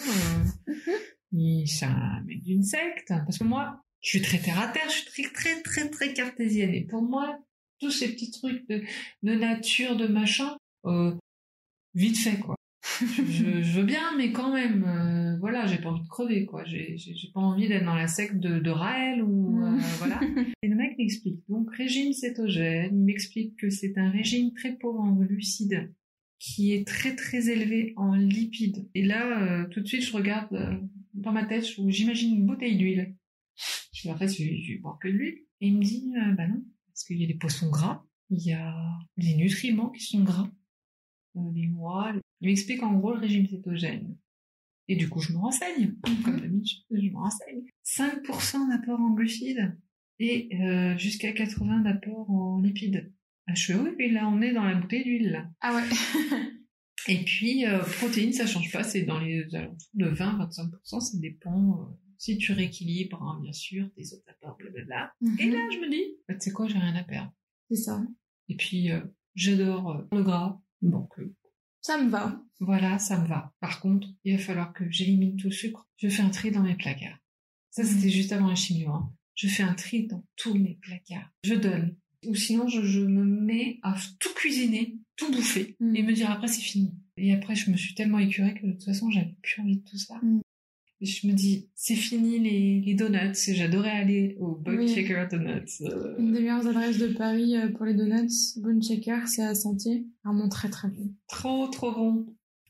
euh. 0.68 0.74
Il- 1.32 1.66
C'est 1.68 1.86
un 1.86 2.24
mec 2.26 2.44
d'une 2.44 2.64
secte. 2.64 3.08
Parce 3.08 3.38
que 3.38 3.44
moi, 3.46 3.82
je 4.02 4.10
suis 4.10 4.22
très 4.22 4.38
terre 4.40 4.60
à 4.60 4.68
terre, 4.68 4.90
je 4.90 4.96
suis 5.12 5.24
très 5.24 5.32
très 5.32 5.62
très 5.62 5.90
très 5.90 6.14
cartésienne. 6.14 6.74
Et 6.74 6.84
pour 6.86 7.02
moi, 7.02 7.40
tous 7.80 7.92
ces 7.92 8.12
petits 8.12 8.32
trucs 8.32 8.68
de, 8.70 8.82
de 9.24 9.34
nature, 9.34 9.96
de 9.96 10.08
machin, 10.08 10.58
euh, 10.86 11.14
vite 11.98 12.18
fait 12.18 12.38
quoi. 12.40 12.56
je, 13.02 13.62
je 13.62 13.80
veux 13.80 13.86
bien, 13.86 14.16
mais 14.18 14.32
quand 14.32 14.54
même, 14.54 14.84
euh, 14.86 15.38
voilà, 15.40 15.66
j'ai 15.68 15.78
pas 15.78 15.90
envie 15.90 16.04
de 16.04 16.08
crever 16.08 16.46
quoi. 16.46 16.64
J'ai 16.66 16.96
pas 17.34 17.42
envie 17.42 17.68
d'être 17.68 17.86
dans 17.86 17.96
la 17.96 18.08
secte 18.08 18.38
de, 18.38 18.60
de 18.60 18.70
Raël 18.70 19.22
ou 19.22 19.62
euh, 19.62 19.72
Mm. 19.72 19.80
voilà. 20.00 20.20
Et 20.64 20.68
le 20.68 20.76
mec 20.76 20.98
m'explique. 20.98 21.42
Donc 21.50 21.70
régime 21.76 22.14
cétogène, 22.14 22.98
il 22.98 23.06
m'explique 23.06 23.56
que 23.58 23.70
c'est 23.70 23.98
un 23.98 24.10
régime 24.10 24.54
très 24.54 24.76
pauvre 24.78 25.00
en 25.02 25.14
glucides 25.14 25.94
qui 26.40 26.74
est 26.74 26.88
très 26.88 27.16
très 27.16 27.50
élevé 27.50 27.94
en 27.98 28.14
lipides. 28.16 28.88
Et 28.96 29.04
là, 29.04 29.42
euh, 29.64 29.68
tout 29.70 29.82
de 29.82 29.88
suite, 29.88 30.04
je 30.04 30.14
regarde 30.14 30.54
euh, 30.54 30.78
dans 31.14 31.32
ma 31.32 31.46
tête, 31.46 31.66
je- 31.68 31.82
j'imagine 31.90 32.36
une 32.36 32.46
bouteille 32.46 32.78
d'huile. 32.78 33.16
Je 33.94 34.02
dis, 34.04 34.12
en 34.12 34.18
fait, 34.18 34.28
je, 34.28 34.44
je 34.44 34.74
vais 34.74 34.80
boire 34.80 35.00
que 35.02 35.08
de 35.08 35.14
l'huile. 35.14 35.40
Et 35.62 35.68
il 35.68 35.78
me 35.78 35.84
dit, 35.84 36.14
euh, 36.16 36.34
bah 36.34 36.48
non, 36.48 36.64
parce 36.88 37.04
qu'il 37.06 37.20
y 37.20 37.24
a 37.24 37.28
des 37.28 37.34
poissons 37.34 37.70
gras, 37.72 38.04
il 38.30 38.42
y 38.46 38.54
a 38.54 38.76
des 39.18 39.36
nutriments 39.36 39.90
qui 39.90 40.04
sont 40.04 40.24
gras, 40.24 40.48
les 41.56 41.68
noix. 41.68 42.14
Il 42.42 42.48
m'explique 42.50 42.84
en 42.84 42.94
gros 42.98 43.14
le 43.14 43.20
régime 43.20 43.48
cétogène. 43.48 44.16
Et 44.90 44.96
du 44.96 45.10
coup, 45.10 45.20
je 45.20 45.34
me 45.34 45.38
renseigne, 45.38 45.96
comme 46.24 46.40
d'habitude, 46.40 46.84
je 46.92 47.10
me 47.10 47.16
renseigne. 47.18 47.64
5% 47.86 48.70
d'apport 48.70 49.00
en 49.00 49.12
glucides 49.12 49.78
et 50.20 50.50
euh, 50.62 50.98
jusqu'à 50.98 51.34
80 51.34 51.82
d'apport 51.82 52.30
en 52.30 52.62
lipides. 52.62 53.12
Ah, 53.48 53.54
je 53.56 53.66
fais, 53.66 53.76
oui, 53.76 53.90
puis 53.98 54.12
là, 54.12 54.28
on 54.30 54.42
est 54.42 54.54
dans 54.54 54.64
la 54.64 54.76
bouteille 54.76 55.04
d'huile, 55.04 55.32
là. 55.32 55.50
Ah 55.62 55.76
ouais. 55.76 55.84
Et 57.10 57.24
puis, 57.24 57.66
euh, 57.66 57.80
protéines, 57.80 58.34
ça 58.34 58.46
change 58.46 58.72
pas, 58.72 58.84
c'est 58.84 59.04
dans 59.04 59.20
les 59.20 59.44
alentours 59.56 59.78
de 59.94 60.10
20-25%, 60.10 61.00
ça 61.00 61.18
dépend 61.20 61.80
euh, 61.80 61.94
si 62.18 62.38
tu 62.38 62.52
rééquilibres, 62.52 63.22
hein, 63.24 63.40
bien 63.42 63.54
sûr, 63.54 63.90
tes 63.96 64.04
autres 64.14 64.26
apports, 64.28 64.58
blablabla. 64.58 65.14
Et 65.40 65.46
Mhm. 65.46 65.54
là, 65.54 65.60
je 65.72 65.78
me 65.80 65.90
dis, 65.90 66.04
bah, 66.28 66.34
tu 66.36 66.42
sais 66.42 66.52
quoi, 66.52 66.68
j'ai 66.68 66.78
rien 66.78 66.96
à 66.96 67.04
perdre. 67.04 67.32
C'est 67.70 67.78
ça. 67.78 68.04
Et 68.50 68.56
puis, 68.56 68.92
euh, 68.92 69.00
j'adore 69.36 69.92
euh, 69.92 70.02
le 70.12 70.24
gras, 70.24 70.62
donc 70.82 71.10
euh, 71.20 71.34
Ça 71.82 71.98
me 72.02 72.10
va. 72.10 72.42
voilà, 72.60 73.00
ça 73.00 73.20
me 73.20 73.28
va. 73.28 73.54
Par 73.60 73.80
contre, 73.80 74.08
il 74.24 74.36
va 74.38 74.42
falloir 74.44 74.74
que 74.74 74.90
j'élimine 74.92 75.36
tout 75.38 75.48
le 75.48 75.54
sucre. 75.54 75.88
Je 75.98 76.10
fais 76.10 76.22
un 76.24 76.30
tri 76.30 76.52
dans 76.52 76.64
mes 76.64 76.76
placards. 76.76 77.18
Ça, 77.72 77.84
Mhm. 77.84 77.90
c'était 77.90 78.10
juste 78.10 78.32
avant 78.32 78.48
la 78.48 78.56
chimio. 78.56 78.90
Hein. 78.92 79.14
Je 79.36 79.48
fais 79.48 79.64
un 79.64 79.74
tri 79.76 80.08
dans 80.08 80.24
tous 80.36 80.54
mes 80.56 80.80
placards. 80.82 81.30
Je 81.44 81.54
donne. 81.56 81.96
Ou 82.26 82.34
sinon, 82.36 82.68
je, 82.68 82.82
je 82.82 83.00
me 83.02 83.24
mets 83.24 83.80
à 83.84 83.96
tout 84.20 84.34
cuisiner, 84.36 84.98
tout 85.16 85.32
bouffer, 85.32 85.76
Mhm. 85.80 85.96
et 85.96 86.04
me 86.04 86.14
dire 86.14 86.32
après, 86.32 86.48
c'est 86.48 86.62
fini. 86.62 86.94
Et 87.18 87.34
après, 87.34 87.56
je 87.56 87.70
me 87.72 87.78
suis 87.78 87.94
tellement 87.96 88.20
écurée 88.20 88.54
que 88.56 88.66
de 88.66 88.72
toute 88.74 88.84
façon, 88.86 89.10
j'avais 89.12 89.36
plus 89.44 89.62
envie 89.62 89.78
de 89.78 89.84
tout 89.84 89.98
ça. 89.98 90.16
Mhm. 90.24 90.42
Je 91.00 91.28
me 91.28 91.34
dis, 91.34 91.70
c'est 91.76 91.96
fini 91.96 92.40
les, 92.40 92.82
les 92.82 92.94
donuts. 92.96 93.34
J'adorais 93.36 93.92
aller 93.92 94.36
au 94.40 94.56
Bug 94.56 94.80
Oui. 94.80 94.88
Shaker 94.94 95.28
Donuts. 95.30 95.82
euh, 95.82 96.16
Une 96.18 96.32
des 96.34 96.40
meilleures 96.40 96.66
adresses 96.68 96.98
de 96.98 97.08
Paris 97.10 97.56
euh, 97.56 97.70
pour 97.70 97.86
les 97.86 97.94
donuts, 97.94 98.32
Bone 98.58 98.82
Checker, 98.82 99.20
c'est 99.28 99.44
à 99.44 99.54
Sentier. 99.54 100.06
Vraiment 100.26 100.50
très 100.50 100.70
très 100.70 100.88
bon. 100.88 101.14
trop, 101.28 101.68
trop 101.68 101.92
bon. 101.92 102.26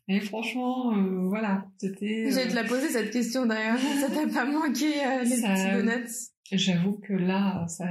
Et 0.10 0.20
franchement, 0.22 0.94
euh, 0.98 1.28
voilà, 1.28 1.66
c'était... 1.78 2.30
J'allais 2.32 2.48
euh, 2.48 2.50
te 2.52 2.56
la 2.56 2.64
poser 2.64 2.88
cette 2.90 3.12
question 3.12 3.46
d'ailleurs. 3.46 3.78
Ça 4.02 4.10
t'a 4.10 4.28
pas 4.28 4.46
manqué 4.46 4.86
les 5.24 5.36
Ça- 5.36 5.54
petits 5.54 5.86
donuts? 5.86 6.12
J'avoue 6.52 6.94
que 7.00 7.12
là, 7.12 7.66
ça, 7.68 7.86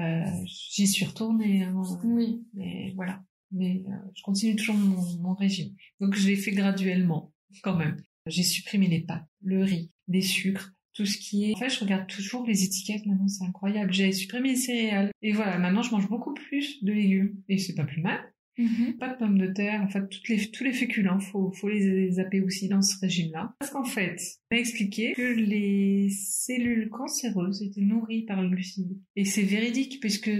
j'y 0.46 0.86
suis 0.86 1.04
retournée. 1.04 1.62
hein, 1.64 1.74
Oui. 2.04 2.42
mais 2.54 2.92
voilà. 2.96 3.22
Mais 3.52 3.84
je 4.14 4.22
continue 4.22 4.56
toujours 4.56 4.76
mon, 4.76 5.02
mon 5.20 5.34
régime. 5.34 5.74
Donc 6.00 6.14
je 6.14 6.26
l'ai 6.26 6.36
fait 6.36 6.52
graduellement, 6.52 7.34
quand 7.62 7.76
même. 7.76 7.96
J'ai 8.26 8.42
supprimé 8.42 8.88
les 8.88 9.00
pâtes, 9.00 9.26
le 9.42 9.62
riz, 9.62 9.90
les 10.08 10.22
sucres, 10.22 10.72
tout 10.94 11.06
ce 11.06 11.18
qui 11.18 11.50
est. 11.50 11.54
En 11.54 11.58
fait, 11.58 11.68
je 11.68 11.80
regarde 11.80 12.06
toujours 12.06 12.46
les 12.46 12.64
étiquettes. 12.64 13.06
Maintenant, 13.06 13.28
c'est 13.28 13.44
incroyable. 13.44 13.92
J'ai 13.92 14.12
supprimé 14.12 14.50
les 14.50 14.56
céréales. 14.56 15.10
Et 15.22 15.32
voilà, 15.32 15.58
maintenant, 15.58 15.82
je 15.82 15.90
mange 15.90 16.08
beaucoup 16.08 16.34
plus 16.34 16.82
de 16.82 16.92
légumes. 16.92 17.34
Et 17.48 17.58
c'est 17.58 17.74
pas 17.74 17.84
plus 17.84 18.00
mal. 18.00 18.18
Mhm. 18.58 18.96
Pas 18.98 19.12
de 19.12 19.18
pommes 19.18 19.38
de 19.38 19.48
terre. 19.48 19.82
En 19.82 19.88
fait, 19.88 20.08
toutes 20.08 20.28
les, 20.28 20.50
tous 20.50 20.64
les 20.64 20.72
féculents, 20.72 21.20
faut, 21.20 21.52
faut 21.52 21.68
les 21.68 22.12
zapper 22.12 22.40
aussi 22.40 22.68
dans 22.68 22.80
ce 22.80 22.98
régime-là. 23.00 23.54
Parce 23.58 23.70
qu'en 23.70 23.84
fait, 23.84 24.18
on 24.50 24.54
m'a 24.54 24.60
expliqué 24.60 25.12
que 25.12 25.34
les 25.34 26.08
cellules 26.10 26.88
cancéreuses 26.88 27.62
étaient 27.62 27.82
nourries 27.82 28.24
par 28.24 28.42
le 28.42 28.48
glucide. 28.48 28.98
Et 29.14 29.24
c'est 29.26 29.42
véridique, 29.42 30.00
puisque 30.00 30.30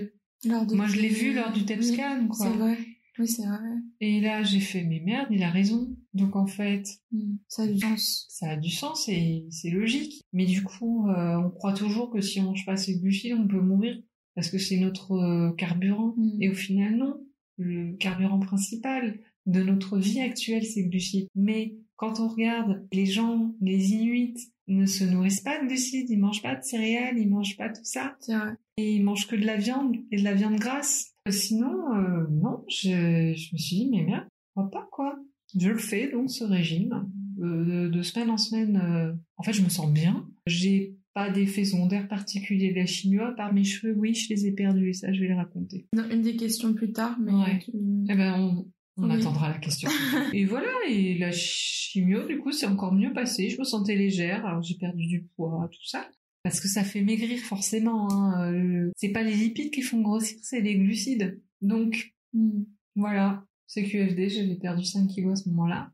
moi, 0.45 0.87
je 0.87 1.01
l'ai 1.01 1.09
vu 1.09 1.35
lors 1.35 1.53
du 1.53 1.65
TEP 1.65 1.81
Oui, 1.81 1.87
scan, 1.87 2.29
quoi. 2.29 2.47
C'est 2.47 2.57
vrai. 2.57 2.79
Oui, 3.19 3.29
c'est 3.29 3.47
vrai. 3.47 3.59
Et 4.01 4.21
là, 4.21 4.43
j'ai 4.43 4.61
fait, 4.61 4.85
mais 4.85 5.01
merde, 5.05 5.29
il 5.31 5.43
a 5.43 5.51
raison. 5.51 5.96
Donc 6.17 6.35
en 6.37 6.47
fait, 6.47 6.85
Mm. 7.17 7.37
Ça 7.49 7.63
a 7.63 7.67
du 7.67 7.79
sens. 7.79 8.27
ça 8.29 8.51
a 8.51 8.57
du 8.57 8.71
sens 8.71 9.09
et 9.09 9.47
c'est 9.51 9.71
logique. 9.71 10.23
Mais 10.33 10.47
du 10.47 10.63
coup, 10.63 11.09
euh, 11.09 11.37
on 11.37 11.51
croit 11.51 11.73
toujours 11.73 12.11
que 12.11 12.21
si 12.21 12.41
on 12.41 12.45
mange 12.45 12.65
pas 12.67 12.75
de 12.75 13.01
glucides, 13.01 13.35
on 13.35 13.47
peut 13.47 13.61
mourir 13.61 13.99
parce 14.35 14.51
que 14.51 14.59
c'est 14.59 14.79
notre 14.79 15.13
euh, 15.13 15.53
carburant. 15.53 16.15
Mm. 16.17 16.43
Et 16.43 16.49
au 16.49 16.55
final, 16.55 16.97
non. 16.97 17.21
Le 17.59 17.95
carburant 17.95 18.39
principal 18.39 19.19
de 19.47 19.63
notre 19.63 19.99
vie 19.99 20.21
actuelle, 20.21 20.65
c'est 20.65 20.83
le 20.83 20.91
glucide. 20.91 21.27
Mais 21.35 21.77
quand 21.97 22.21
on 22.21 22.29
regarde 22.29 22.87
les 22.93 23.07
gens, 23.07 23.55
les 23.63 23.93
Inuits, 23.93 24.53
ne 24.69 24.85
se 24.85 25.05
nourrissent 25.05 25.41
pas 25.41 25.63
de 25.63 25.69
glucides, 25.69 26.11
ils 26.11 26.19
mangent 26.19 26.43
pas 26.43 26.57
de 26.57 26.63
céréales, 26.63 27.17
ils 27.19 27.31
mangent 27.31 27.57
pas 27.57 27.71
tout 27.71 27.85
ça. 27.85 28.17
Vrai. 28.29 28.57
Et 28.77 28.97
ils 28.97 29.05
mangent 29.05 29.27
que 29.27 29.37
de 29.37 29.47
la 29.47 29.57
viande 29.57 29.97
et 30.11 30.17
de 30.17 30.25
la 30.25 30.35
viande 30.35 30.57
grasse. 30.57 31.15
Sinon, 31.31 31.95
euh, 31.95 32.27
non, 32.31 32.65
je, 32.69 33.33
je 33.35 33.55
me 33.55 33.59
suis 33.59 33.77
dit, 33.77 33.89
mais 33.91 34.03
merde, 34.03 34.27
pourquoi 34.55 34.71
pas, 34.71 34.89
quoi. 34.91 35.19
Je 35.59 35.69
le 35.69 35.79
fais, 35.79 36.11
donc, 36.11 36.31
ce 36.31 36.45
régime, 36.45 37.09
euh, 37.43 37.89
de, 37.89 38.03
semaine 38.03 38.31
en 38.31 38.37
semaine. 38.37 38.77
euh, 38.83 39.13
en 39.37 39.43
fait, 39.43 39.53
je 39.53 39.63
me 39.63 39.69
sens 39.69 39.91
bien. 39.93 40.27
J'ai 40.47 40.97
pas 41.15 41.31
d'effet 41.31 41.65
secondaire 41.65 42.09
particulier 42.09 42.71
de 42.71 42.77
la 42.77 42.87
chimio, 42.87 43.23
à 43.23 43.33
part 43.33 43.53
mes 43.55 43.65
cheveux, 43.65 43.95
oui, 43.97 44.15
je 44.15 44.29
les 44.35 44.47
ai 44.47 44.53
perdus, 44.53 44.91
et 44.91 44.93
ça, 44.93 45.13
je 45.13 45.21
vais 45.21 45.29
le 45.29 45.35
raconter. 45.37 45.87
Non, 45.95 46.05
une 46.11 46.23
des 46.23 46.37
questions 46.37 46.75
plus 46.75 46.93
tard, 46.93 47.19
mais... 47.21 47.33
Ouais. 47.33 47.59
tu- 47.61 47.71
Eh 48.09 48.15
ben, 48.15 48.35
on, 48.39 48.67
on 49.03 49.11
Oui. 49.11 49.17
attendra 49.17 49.49
la 49.49 49.59
question. 49.59 49.89
et 50.35 50.45
voilà, 50.45 50.69
et 50.89 51.17
la 51.19 51.33
chimio, 51.33 52.27
du 52.27 52.39
coup, 52.39 52.53
c'est 52.53 52.67
encore 52.67 52.93
mieux 52.93 53.13
passé. 53.13 53.49
Je 53.49 53.59
me 53.59 53.65
sentais 53.65 53.97
légère, 53.97 54.45
alors 54.45 54.63
j'ai 54.63 54.77
perdu 54.77 55.07
du 55.07 55.23
poids, 55.37 55.69
tout 55.73 55.87
ça. 55.87 56.07
Parce 56.43 56.61
que 56.61 56.69
ça 56.69 56.85
fait 56.85 57.03
maigrir 57.03 57.39
forcément. 57.41 58.09
Hein. 58.13 58.53
euh, 58.55 58.91
C'est 58.97 59.09
pas 59.11 59.23
les 59.23 59.35
lipides 59.35 59.71
qui 59.73 59.83
font 59.83 60.01
grossir, 60.03 60.37
c'est 60.43 60.61
les 60.61 60.77
glucides. 60.77 61.41
Donc, 61.63 62.13
Hmm. 62.35 62.65
voilà, 62.95 63.45
CQFD, 63.67 64.29
j'avais 64.29 64.55
perdu 64.57 64.85
5 64.85 65.07
kilos 65.09 65.41
à 65.41 65.43
ce 65.45 65.49
moment-là, 65.51 65.93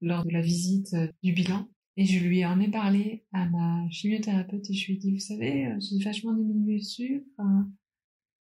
lors 0.00 0.24
de 0.24 0.30
la 0.30 0.40
visite 0.40 0.92
euh, 0.94 1.08
du 1.22 1.32
bilan. 1.32 1.68
Et 1.96 2.04
je 2.06 2.18
lui 2.24 2.44
en 2.46 2.60
ai 2.60 2.68
parlé 2.70 3.24
à 3.32 3.46
ma 3.48 3.88
chimiothérapeute 3.90 4.70
et 4.70 4.72
je 4.74 4.86
lui 4.86 4.94
ai 4.94 4.96
dit, 4.96 5.12
vous 5.12 5.18
savez, 5.18 5.66
euh, 5.66 5.76
j'ai 5.80 6.02
vachement 6.04 6.32
diminué 6.32 6.74
le 6.76 6.82
sucre. 6.82 7.26
hein. 7.38 7.68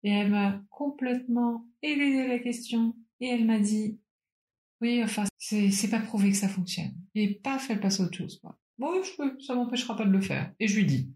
Et 0.03 0.09
elle 0.11 0.31
m'a 0.31 0.61
complètement 0.69 1.65
éludé 1.81 2.27
la 2.27 2.39
question. 2.39 2.95
Et 3.19 3.27
elle 3.27 3.45
m'a 3.45 3.59
dit, 3.59 3.99
oui, 4.81 5.01
enfin, 5.03 5.23
c'est 5.37 5.89
pas 5.89 5.99
prouvé 5.99 6.31
que 6.31 6.37
ça 6.37 6.49
fonctionne. 6.49 6.91
Et 7.15 7.35
paf, 7.35 7.69
elle 7.69 7.79
passe 7.79 7.99
à 7.99 8.03
autre 8.03 8.17
chose. 8.17 8.39
Quoi. 8.41 8.57
Bon, 8.79 9.01
je 9.03 9.15
peux, 9.15 9.39
ça 9.39 9.55
m'empêchera 9.55 9.95
pas 9.95 10.05
de 10.05 10.11
le 10.11 10.19
faire. 10.21 10.51
Et 10.59 10.67
je 10.67 10.75
lui 10.77 10.85
dis, 10.85 11.09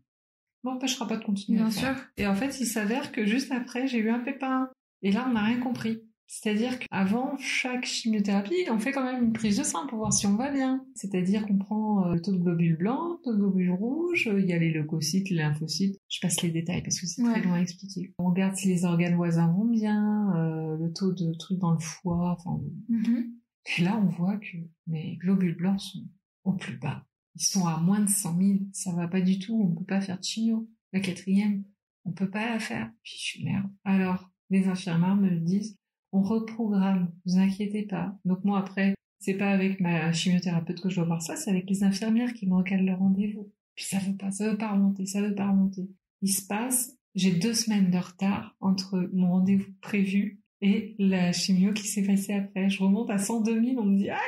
m'empêchera 0.63 1.07
pas 1.07 1.17
de 1.17 1.23
continuer 1.25 1.59
à 1.59 1.63
Bien 1.63 1.71
faire. 1.71 1.97
sûr. 1.97 2.05
Et 2.17 2.27
en 2.27 2.35
fait, 2.35 2.59
il 2.61 2.65
s'avère 2.65 3.11
que 3.11 3.25
juste 3.25 3.51
après, 3.51 3.87
j'ai 3.87 3.97
eu 3.97 4.09
un 4.09 4.19
pépin. 4.19 4.69
Et 5.01 5.11
là, 5.11 5.25
on 5.29 5.33
n'a 5.33 5.43
rien 5.43 5.59
compris. 5.59 5.99
C'est-à-dire 6.29 6.77
qu'avant 6.79 7.37
chaque 7.37 7.85
chimiothérapie, 7.85 8.65
on 8.69 8.77
fait 8.79 8.91
quand 8.91 9.03
même 9.05 9.23
une 9.23 9.33
prise 9.33 9.57
de 9.57 9.63
sang 9.63 9.87
pour 9.87 9.99
voir 9.99 10.11
si 10.13 10.27
on 10.27 10.35
va 10.35 10.51
bien. 10.51 10.85
C'est-à-dire 10.93 11.45
qu'on 11.47 11.57
prend 11.57 12.05
euh, 12.05 12.13
le 12.15 12.21
taux 12.21 12.33
de 12.33 12.37
globules 12.37 12.77
blancs, 12.77 13.19
le 13.19 13.23
taux 13.23 13.31
de 13.33 13.37
globules 13.39 13.71
rouges, 13.71 14.27
euh, 14.27 14.39
il 14.41 14.45
y 14.47 14.53
a 14.53 14.59
les 14.59 14.71
leucocytes, 14.71 15.29
les 15.29 15.37
lymphocytes. 15.37 15.97
Je 16.09 16.19
passe 16.21 16.41
les 16.41 16.51
détails 16.51 16.83
parce 16.83 16.99
que 16.99 17.05
c'est 17.07 17.23
Ouais. 17.23 17.31
très 17.31 17.41
long 17.43 17.53
à 17.53 17.61
expliquer. 17.61 18.13
On 18.19 18.25
regarde 18.29 18.55
si 18.55 18.67
les 18.67 18.83
organes 18.83 19.15
voisins 19.15 19.47
vont 19.53 19.65
bien, 19.65 20.33
euh, 20.35 20.77
le 20.77 20.91
taux 20.93 21.13
de 21.13 21.33
trucs 21.33 21.59
dans 21.59 21.71
le 21.71 21.79
foie. 21.79 22.35
Enfin, 22.37 22.61
Mhm. 22.89 23.31
et 23.77 23.81
là, 23.83 23.97
on 23.97 24.07
voit 24.09 24.35
que 24.37 24.57
mes 24.87 25.15
globules 25.17 25.55
blancs 25.55 25.79
sont 25.79 26.05
au 26.43 26.53
plus 26.53 26.77
bas. 26.77 27.05
Ils 27.35 27.43
sont 27.43 27.65
à 27.67 27.77
moins 27.79 28.01
de 28.01 28.09
100 28.09 28.37
000. 28.37 28.59
Ça 28.73 28.91
va 28.93 29.07
pas 29.07 29.21
du 29.21 29.39
tout. 29.39 29.57
On 29.61 29.73
peut 29.75 29.85
pas 29.85 30.01
faire 30.01 30.17
de 30.19 30.23
chimio. 30.25 30.67
La 30.91 30.99
quatrième, 30.99 31.63
on 32.03 32.11
peut 32.11 32.29
pas 32.29 32.49
la 32.49 32.59
faire. 32.59 32.91
Puis 33.03 33.13
je 33.15 33.21
suis 33.23 33.43
merde. 33.45 33.69
Alors, 33.85 34.29
les 34.49 34.67
infirmières 34.67 35.15
me 35.15 35.29
disent, 35.39 35.77
on 36.17 36.21
reprogramme. 36.21 37.11
Vous 37.25 37.37
inquiétez 37.37 37.83
pas. 37.83 38.17
Donc 38.25 38.43
moi, 38.43 38.59
après, 38.59 38.95
c'est 39.19 39.35
pas 39.35 39.49
avec 39.49 39.79
ma 39.79 40.11
chimiothérapeute 40.11 40.81
que 40.81 40.89
je 40.89 40.95
dois 40.95 41.05
voir 41.05 41.21
ça, 41.21 41.35
c'est 41.35 41.49
avec 41.49 41.69
les 41.69 41.83
infirmières 41.83 42.33
qui 42.33 42.47
me 42.47 42.55
recalent 42.55 42.85
le 42.85 42.93
rendez-vous. 42.93 43.51
Puis 43.75 43.85
ça 43.85 43.99
veut 43.99 44.15
pas, 44.15 44.31
ça 44.31 44.49
veut 44.49 44.57
pas 44.57 44.71
remonter, 44.71 45.05
ça 45.05 45.21
veut 45.21 45.35
pas 45.35 45.49
remonter. 45.49 45.89
Il 46.21 46.29
se 46.29 46.45
passe, 46.45 46.95
j'ai 47.15 47.31
deux 47.31 47.53
semaines 47.53 47.91
de 47.91 47.97
retard 47.97 48.55
entre 48.59 49.09
mon 49.13 49.31
rendez-vous 49.31 49.71
prévu 49.81 50.41
et 50.61 50.95
la 50.97 51.31
chimio 51.31 51.73
qui 51.73 51.87
s'est 51.87 52.03
passée 52.03 52.33
après. 52.33 52.69
Je 52.69 52.81
remonte 52.81 53.09
à 53.11 53.19
102 53.19 53.63
000, 53.63 53.79
on 53.79 53.85
me 53.85 53.97
dit, 53.97 54.09
allez, 54.09 54.19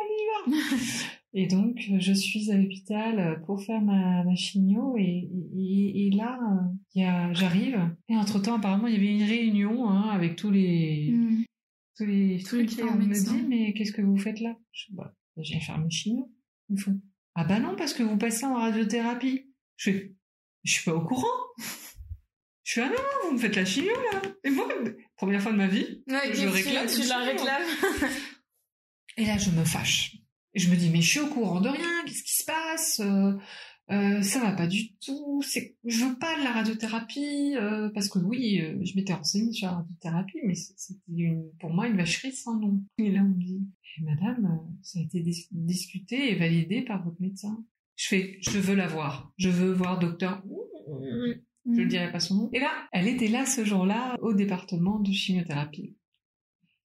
on 0.00 0.52
y 0.52 0.56
va! 0.56 0.66
et 1.34 1.46
donc, 1.46 1.90
je 1.98 2.12
suis 2.12 2.50
à 2.50 2.56
l'hôpital 2.56 3.42
pour 3.44 3.62
faire 3.62 3.82
ma, 3.82 4.24
ma 4.24 4.34
chimio 4.34 4.96
et, 4.96 5.28
et, 5.54 6.06
et 6.06 6.10
là, 6.10 6.38
j'arrive. 7.32 7.78
Et 8.08 8.16
entre-temps, 8.16 8.56
apparemment, 8.56 8.86
il 8.86 8.94
y 8.94 8.96
avait 8.96 9.14
une 9.14 9.28
réunion 9.28 9.90
hein, 9.90 10.08
avec 10.10 10.36
tous 10.36 10.50
les, 10.50 11.12
Hmm. 11.12 11.33
Tous 11.96 12.04
les 12.04 12.42
Tous 12.42 12.56
les 12.56 12.82
on 12.82 12.96
me 12.96 13.12
dit, 13.14 13.42
mais 13.48 13.72
qu'est-ce 13.72 13.92
que 13.92 14.02
vous 14.02 14.18
faites 14.18 14.40
là? 14.40 14.56
Je 14.72 14.86
dis, 14.88 14.94
bah, 14.94 15.14
viens 15.36 15.60
faire 15.60 15.78
mes 15.78 15.90
chimio. 15.90 16.30
Ils 16.68 16.76
me 16.76 16.80
font, 16.80 17.00
ah 17.34 17.44
bah 17.44 17.60
non, 17.60 17.76
parce 17.76 17.92
que 17.94 18.02
vous 18.02 18.16
passez 18.16 18.44
en 18.44 18.54
radiothérapie. 18.54 19.50
Je 19.76 19.90
fais, 19.90 20.14
je 20.62 20.72
suis 20.72 20.84
pas 20.84 20.94
au 20.94 21.04
courant. 21.04 21.26
Je 22.62 22.72
suis, 22.72 22.80
ah 22.80 22.88
non, 22.88 22.94
non, 22.94 23.28
vous 23.28 23.34
me 23.34 23.38
faites 23.38 23.56
la 23.56 23.64
chimio, 23.64 23.92
là. 24.12 24.22
Et 24.42 24.50
moi, 24.50 24.66
première 25.16 25.42
fois 25.42 25.52
de 25.52 25.58
ma 25.58 25.66
vie, 25.66 26.02
Ouais, 26.06 26.34
Je 26.34 26.48
réclame 26.48 26.86
tu 26.86 27.06
la 27.06 27.18
réclames. 27.18 27.62
Et 29.16 29.26
là, 29.26 29.36
je 29.36 29.50
me 29.50 29.64
fâche. 29.64 30.16
Et 30.54 30.60
je 30.60 30.70
me 30.70 30.76
dis, 30.76 30.88
mais 30.90 31.02
je 31.02 31.10
suis 31.10 31.20
au 31.20 31.26
courant 31.28 31.60
de 31.60 31.68
rien, 31.68 32.04
qu'est-ce 32.06 32.22
qui 32.22 32.36
se 32.36 32.44
passe? 32.44 33.00
Euh, 33.90 34.22
Ça 34.22 34.40
va 34.40 34.52
pas 34.52 34.66
du 34.66 34.94
tout. 34.96 35.42
C'est, 35.42 35.76
je 35.84 36.04
veux 36.04 36.18
pas 36.18 36.38
de 36.38 36.44
la 36.44 36.52
radiothérapie, 36.52 37.54
euh, 37.56 37.90
parce 37.90 38.08
que 38.08 38.18
oui, 38.18 38.60
euh, 38.60 38.78
je 38.82 38.94
m'étais 38.96 39.12
renseignée 39.14 39.52
sur 39.52 39.66
la 39.68 39.74
radiothérapie, 39.76 40.38
mais 40.46 40.54
c'est- 40.54 40.74
c'était 40.76 41.00
une, 41.08 41.50
pour 41.60 41.70
moi 41.72 41.86
une 41.88 41.96
vacherie 41.96 42.32
sans 42.32 42.58
nom. 42.58 42.82
Et 42.98 43.10
là, 43.10 43.20
on 43.22 43.28
me 43.28 43.34
dit, 43.42 43.60
Eh, 43.96 44.02
madame, 44.02 44.44
euh, 44.46 44.72
ça 44.82 44.98
a 44.98 45.02
été 45.02 45.20
dis- 45.20 45.46
discuté 45.52 46.32
et 46.32 46.34
validé 46.36 46.82
par 46.82 47.04
votre 47.04 47.20
médecin. 47.20 47.64
Je 47.94 48.08
fais, 48.08 48.38
je 48.40 48.58
veux 48.58 48.74
la 48.74 48.88
voir. 48.88 49.32
Je 49.36 49.48
veux 49.48 49.72
voir 49.72 50.00
docteur. 50.00 50.42
Je 51.66 51.80
ne 51.80 51.84
dirai 51.84 52.10
pas 52.10 52.18
son 52.20 52.34
nom. 52.34 52.50
Et 52.52 52.58
là, 52.60 52.70
elle 52.92 53.06
était 53.08 53.28
là 53.28 53.46
ce 53.46 53.64
jour-là 53.64 54.16
au 54.20 54.34
département 54.34 54.98
de 54.98 55.12
chimiothérapie. 55.12 55.96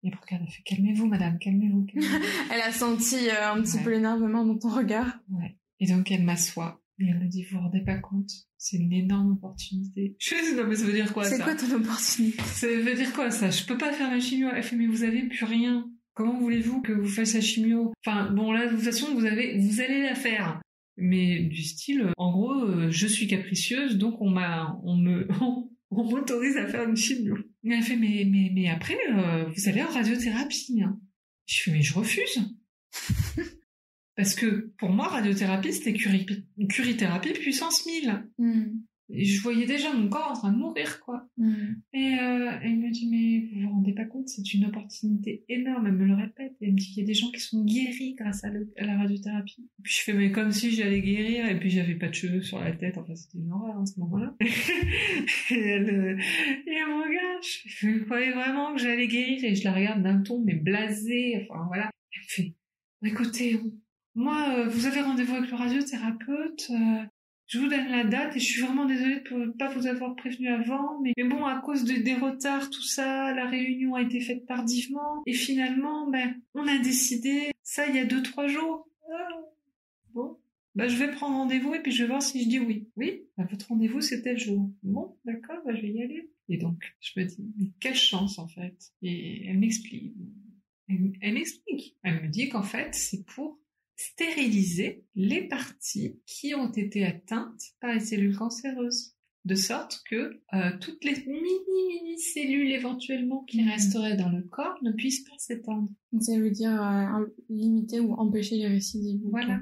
Et 0.03 0.11
pour 0.11 0.25
qu'elle 0.25 0.41
a 0.41 0.47
fait, 0.47 0.61
calmez-vous, 0.63 1.07
madame, 1.07 1.39
calmez-vous. 1.39 1.85
calmez-vous. 1.85 2.13
Elle 2.53 2.61
a 2.61 2.71
senti 2.71 3.15
un 3.31 3.61
petit 3.61 3.77
Ouais. 3.77 3.83
peu 3.83 3.89
l'énervement 3.91 4.45
dans 4.45 4.57
ton 4.57 4.69
regard. 4.69 5.17
Ouais. 5.31 5.57
Et 5.79 5.87
donc 5.87 6.11
elle 6.11 6.23
m'assoit 6.23 6.81
et 6.99 7.05
elle 7.07 7.19
me 7.19 7.27
dit 7.27 7.43
vous 7.43 7.57
vous 7.57 7.63
rendez 7.63 7.81
pas 7.83 7.97
compte 7.99 8.29
c'est 8.57 8.77
une 8.77 8.91
énorme 8.93 9.33
opportunité. 9.33 10.15
Je 10.19 10.29
fais 10.29 10.55
non 10.55 10.67
mais 10.67 10.75
ça 10.75 10.85
veut 10.85 10.93
dire 10.93 11.13
quoi 11.13 11.23
C'est 11.25 11.37
ça 11.37 11.43
quoi 11.43 11.55
ton 11.55 11.71
opportunité? 11.75 12.41
Ça 12.43 12.67
veut 12.67 12.95
dire 12.95 13.13
quoi 13.13 13.29
ça? 13.31 13.49
Je 13.51 13.63
peux 13.65 13.77
pas 13.77 13.91
faire 13.93 14.09
la 14.11 14.19
chimio. 14.19 14.49
Elle 14.53 14.63
fait 14.63 14.75
mais 14.75 14.87
vous 14.87 15.03
avez 15.03 15.23
plus 15.27 15.45
rien. 15.45 15.89
Comment 16.13 16.39
voulez-vous 16.39 16.81
que 16.81 16.91
vous 16.93 17.07
fassiez 17.07 17.39
la 17.39 17.45
chimio? 17.45 17.93
Enfin 18.05 18.31
bon 18.31 18.51
là 18.51 18.65
de 18.65 18.71
toute 18.75 18.83
façon 18.83 19.13
vous 19.13 19.25
avez 19.25 19.59
vous 19.59 19.79
allez 19.81 20.01
la 20.01 20.15
faire. 20.15 20.59
Mais 20.97 21.43
du 21.43 21.61
style 21.61 22.11
en 22.17 22.31
gros 22.31 22.63
euh, 22.63 22.89
je 22.89 23.05
suis 23.05 23.27
capricieuse 23.27 23.97
donc 23.99 24.19
on 24.19 24.31
m'a 24.31 24.79
on 24.83 24.97
me 24.97 25.27
on 25.91 26.03
m'autorise 26.09 26.57
à 26.57 26.67
faire 26.67 26.89
une 26.89 26.97
chimio. 26.97 27.37
Et 27.63 27.69
elle 27.71 27.83
fait 27.83 27.95
mais 27.95 28.27
mais 28.29 28.49
mais 28.55 28.69
après 28.69 28.97
euh, 29.13 29.45
vous 29.55 29.69
allez 29.69 29.83
en 29.83 29.89
radiothérapie. 29.89 30.81
hein. 30.83 30.99
Je 31.45 31.61
fais 31.61 31.71
mais 31.71 31.83
je 31.83 31.93
refuse. 31.93 32.39
Parce 34.17 34.35
que 34.35 34.73
pour 34.77 34.89
moi, 34.89 35.07
radiothérapie, 35.07 35.71
c'était 35.71 35.93
curi- 35.93 36.43
curithérapie 36.67 37.31
puissance 37.33 37.85
1000. 37.85 38.25
Hmm. 38.39 38.63
Et 39.09 39.23
je 39.23 39.41
voyais 39.41 39.65
déjà 39.65 39.93
mon 39.93 40.09
corps 40.09 40.31
en 40.31 40.33
train 40.33 40.51
de 40.51 40.57
mourir, 40.57 40.99
quoi. 40.99 41.29
Hmm. 41.37 41.75
Et 41.93 42.17
euh, 42.19 42.51
elle 42.61 42.77
me 42.77 42.91
dit, 42.91 43.07
mais 43.09 43.47
vous 43.55 43.61
vous 43.69 43.73
rendez 43.75 43.93
pas 43.93 44.03
compte, 44.03 44.27
c'est 44.27 44.53
une 44.53 44.65
opportunité 44.65 45.45
énorme. 45.47 45.87
Elle 45.87 45.93
me 45.93 46.05
le 46.07 46.13
répète. 46.15 46.51
Elle 46.61 46.71
me 46.73 46.77
dit 46.77 46.87
qu'il 46.87 46.97
y 46.97 47.03
a 47.03 47.07
des 47.07 47.13
gens 47.13 47.31
qui 47.31 47.39
sont 47.39 47.63
guéris 47.63 48.15
grâce 48.15 48.43
à, 48.43 48.49
le- 48.49 48.73
à 48.75 48.83
la 48.85 48.97
radiothérapie. 48.97 49.61
Et 49.79 49.81
puis 49.81 49.93
je 49.93 50.01
fais, 50.01 50.11
mais 50.13 50.31
comme 50.33 50.51
si 50.51 50.71
j'allais 50.71 50.99
guérir. 51.01 51.47
Et 51.47 51.57
puis 51.57 51.69
j'avais 51.69 51.95
pas 51.95 52.09
de 52.09 52.15
cheveux 52.15 52.41
sur 52.41 52.59
la 52.59 52.73
tête. 52.73 52.97
Enfin, 52.97 53.15
c'était 53.15 53.37
une 53.37 53.49
horreur 53.51 53.79
à 53.79 53.85
ce 53.85 53.97
moment-là. 54.01 54.35
et, 54.41 55.53
elle, 55.55 55.89
euh, 55.89 56.17
et 56.67 56.71
elle 56.73 56.87
me 56.87 57.01
regarde. 57.07 57.43
Je 57.43 58.03
croyez 58.03 58.31
vraiment 58.31 58.73
que 58.75 58.81
j'allais 58.81 59.07
guérir? 59.07 59.41
Et 59.43 59.55
je 59.55 59.63
la 59.63 59.73
regarde 59.73 60.03
d'un 60.03 60.21
ton, 60.21 60.43
mais 60.43 60.55
blasé. 60.55 61.47
Enfin, 61.49 61.63
voilà. 61.67 61.89
Elle 62.13 62.21
me 62.21 62.27
fait, 62.27 62.55
écoutez, 63.05 63.59
moi, 64.17 64.49
euh, 64.57 64.67
vous 64.67 64.85
avez 64.85 64.99
rendez-vous 65.01 65.35
avec 65.35 65.49
le 65.49 65.55
radiothérapeute. 65.55 66.67
euh, 66.71 67.03
je 67.49 67.59
vous 67.59 67.69
donne 67.69 67.87
la 67.87 68.03
date 68.03 68.35
et 68.35 68.39
je 68.39 68.45
suis 68.45 68.61
vraiment 68.61 68.83
désolée 68.85 69.21
de 69.21 69.35
ne 69.37 69.51
pas 69.51 69.69
vous 69.69 69.87
avoir 69.87 70.17
prévenu 70.17 70.49
avant, 70.49 70.99
mais, 71.01 71.13
bon, 71.23 71.45
à 71.45 71.61
cause 71.61 71.85
de- 71.85 72.01
des 72.03 72.15
retards, 72.15 72.69
tout 72.69 72.81
ça, 72.83 73.33
la 73.33 73.45
réunion 73.47 73.95
a 73.95 74.01
été 74.01 74.19
faite 74.19 74.45
tardivement 74.45 75.23
et 75.25 75.31
finalement, 75.33 76.09
ben, 76.09 76.35
on 76.55 76.67
a 76.67 76.77
décidé 76.77 77.51
ça 77.63 77.87
il 77.87 77.95
y 77.95 77.99
a 77.99 78.05
deux 78.05 78.21
trois 78.21 78.47
jours. 78.47 78.89
Ah, 79.13 79.29
bon, 80.13 80.37
bah 80.75 80.89
je 80.89 80.97
vais 80.97 81.09
prendre 81.09 81.37
rendez-vous 81.37 81.73
et 81.73 81.81
puis 81.81 81.93
je 81.93 82.03
vais 82.03 82.09
voir 82.09 82.21
si 82.21 82.43
je 82.43 82.49
dis 82.49 82.59
oui. 82.59 82.89
Oui, 82.97 83.21
bah, 83.37 83.47
votre 83.49 83.69
rendez-vous 83.69 84.01
c'est 84.01 84.21
tel 84.23 84.37
jour. 84.37 84.69
Bon, 84.83 85.15
d'accord, 85.23 85.57
bah, 85.65 85.73
je 85.73 85.81
vais 85.81 85.91
y 85.91 86.01
aller. 86.03 86.29
Et 86.49 86.57
donc, 86.57 86.95
je 86.99 87.17
me 87.19 87.25
dis, 87.25 87.37
mais 87.57 87.71
quelle 87.79 87.95
chance 87.95 88.39
en 88.39 88.47
fait. 88.49 88.91
Et 89.01 89.47
elle 89.47 89.59
m'explique. 89.59 90.13
Elle 90.89 91.33
m'explique. 91.33 91.95
Elle 92.03 92.23
me 92.23 92.27
dit 92.29 92.49
qu'en 92.49 92.63
fait, 92.63 92.93
c'est 92.93 93.25
pour 93.25 93.57
stériliser 93.97 95.03
les 95.15 95.47
parties 95.47 96.19
qui 96.25 96.55
ont 96.55 96.71
été 96.71 97.03
atteintes 97.05 97.61
par 97.81 97.93
les 97.93 97.99
cellules 97.99 98.37
cancéreuses. 98.37 99.13
De 99.45 99.55
sorte 99.55 100.01
que 100.09 100.41
euh, 100.53 100.71
toutes 100.81 101.03
les 101.05 101.15
mini-mini 101.25 102.19
cellules 102.19 102.71
éventuellement 102.71 103.43
qui 103.45 103.61
Mhm. 103.61 103.69
resteraient 103.69 104.17
dans 104.17 104.29
le 104.29 104.43
corps 104.43 104.77
ne 104.83 104.91
puissent 104.91 105.23
pas 105.23 105.37
s'étendre. 105.37 105.89
Donc 106.11 106.23
ça 106.23 106.37
veut 106.37 106.51
dire 106.51 106.81
euh, 106.83 107.25
limiter 107.49 107.99
ou 107.99 108.13
empêcher 108.13 108.57
les 108.57 108.67
récidives. 108.67 109.21
Voilà. 109.31 109.61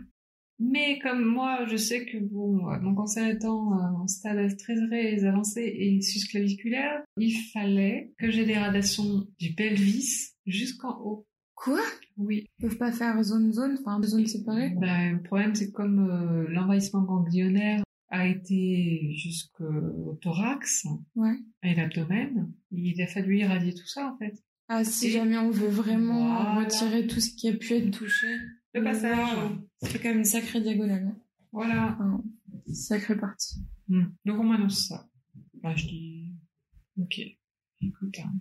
Mais 0.57 0.99
comme 0.99 1.23
moi, 1.23 1.65
je 1.67 1.75
sais 1.75 2.05
que 2.05 2.17
bon, 2.17 2.67
euh, 2.71 2.79
mon 2.79 2.95
cancer 2.95 3.27
étant 3.27 3.73
euh, 3.73 4.01
en 4.01 4.07
stade 4.07 4.57
très 4.57 4.75
très 4.87 5.23
avancé 5.25 5.61
et 5.61 6.01
susclaviculaire, 6.01 7.03
il 7.17 7.33
fallait 7.53 8.13
que 8.17 8.31
j'ai 8.31 8.45
des 8.45 8.57
radiations 8.57 9.27
du 9.37 9.53
pelvis 9.53 10.29
jusqu'en 10.45 10.97
haut. 11.03 11.27
Quoi? 11.65 11.81
Oui. 12.17 12.45
Ils 12.59 12.61
peuvent 12.67 12.77
pas 12.77 12.91
faire 12.93 13.21
zone-zone, 13.23 13.77
enfin 13.81 13.99
deux 13.99 14.07
zones 14.07 14.25
séparées? 14.27 14.73
Ben, 14.79 15.13
le 15.17 15.21
problème, 15.23 15.53
c'est 15.55 15.67
que 15.67 15.73
comme 15.73 15.99
euh, 16.09 16.47
l'envahissement 16.49 17.01
ganglionnaire 17.01 17.83
a 18.09 18.27
été 18.27 19.11
jusqu'au 19.15 20.17
thorax 20.21 20.85
Ouais. 21.15 21.35
et 21.63 21.73
l'abdomen, 21.75 22.51
il 22.71 23.01
a 23.01 23.07
fallu 23.07 23.39
irradier 23.39 23.73
tout 23.73 23.87
ça 23.87 24.13
en 24.13 24.17
fait. 24.17 24.33
Ah, 24.69 24.83
si 24.83 25.07
Et- 25.07 25.11
jamais 25.11 25.37
on 25.37 25.49
veut 25.51 25.67
vraiment 25.67 26.27
Voilà. 26.43 26.63
retirer 26.63 27.07
tout 27.07 27.19
ce 27.19 27.31
qui 27.35 27.49
a 27.49 27.53
pu 27.53 27.73
être 27.73 27.91
touché. 27.91 28.27
Le 28.73 28.83
passage. 28.83 29.17
Waouh. 29.37 29.57
Ça 29.81 29.87
fait 29.89 29.99
quand 29.99 30.09
même 30.09 30.19
une 30.19 30.23
sacrée 30.25 30.61
diagonale. 30.61 31.03
hein. 31.07 31.17
Voilà. 31.51 31.93
Enfin, 31.93 32.23
Sacrée 32.73 33.17
partie. 33.17 33.57
Hmm. 33.89 34.05
Donc 34.25 34.39
on 34.39 34.43
m'annonce 34.43 34.87
ça. 34.87 35.07
Bah, 35.61 35.75
je 35.75 35.85
dis, 35.87 36.31
ok, 36.99 37.19
écoute, 37.81 38.17
hein, 38.23 38.33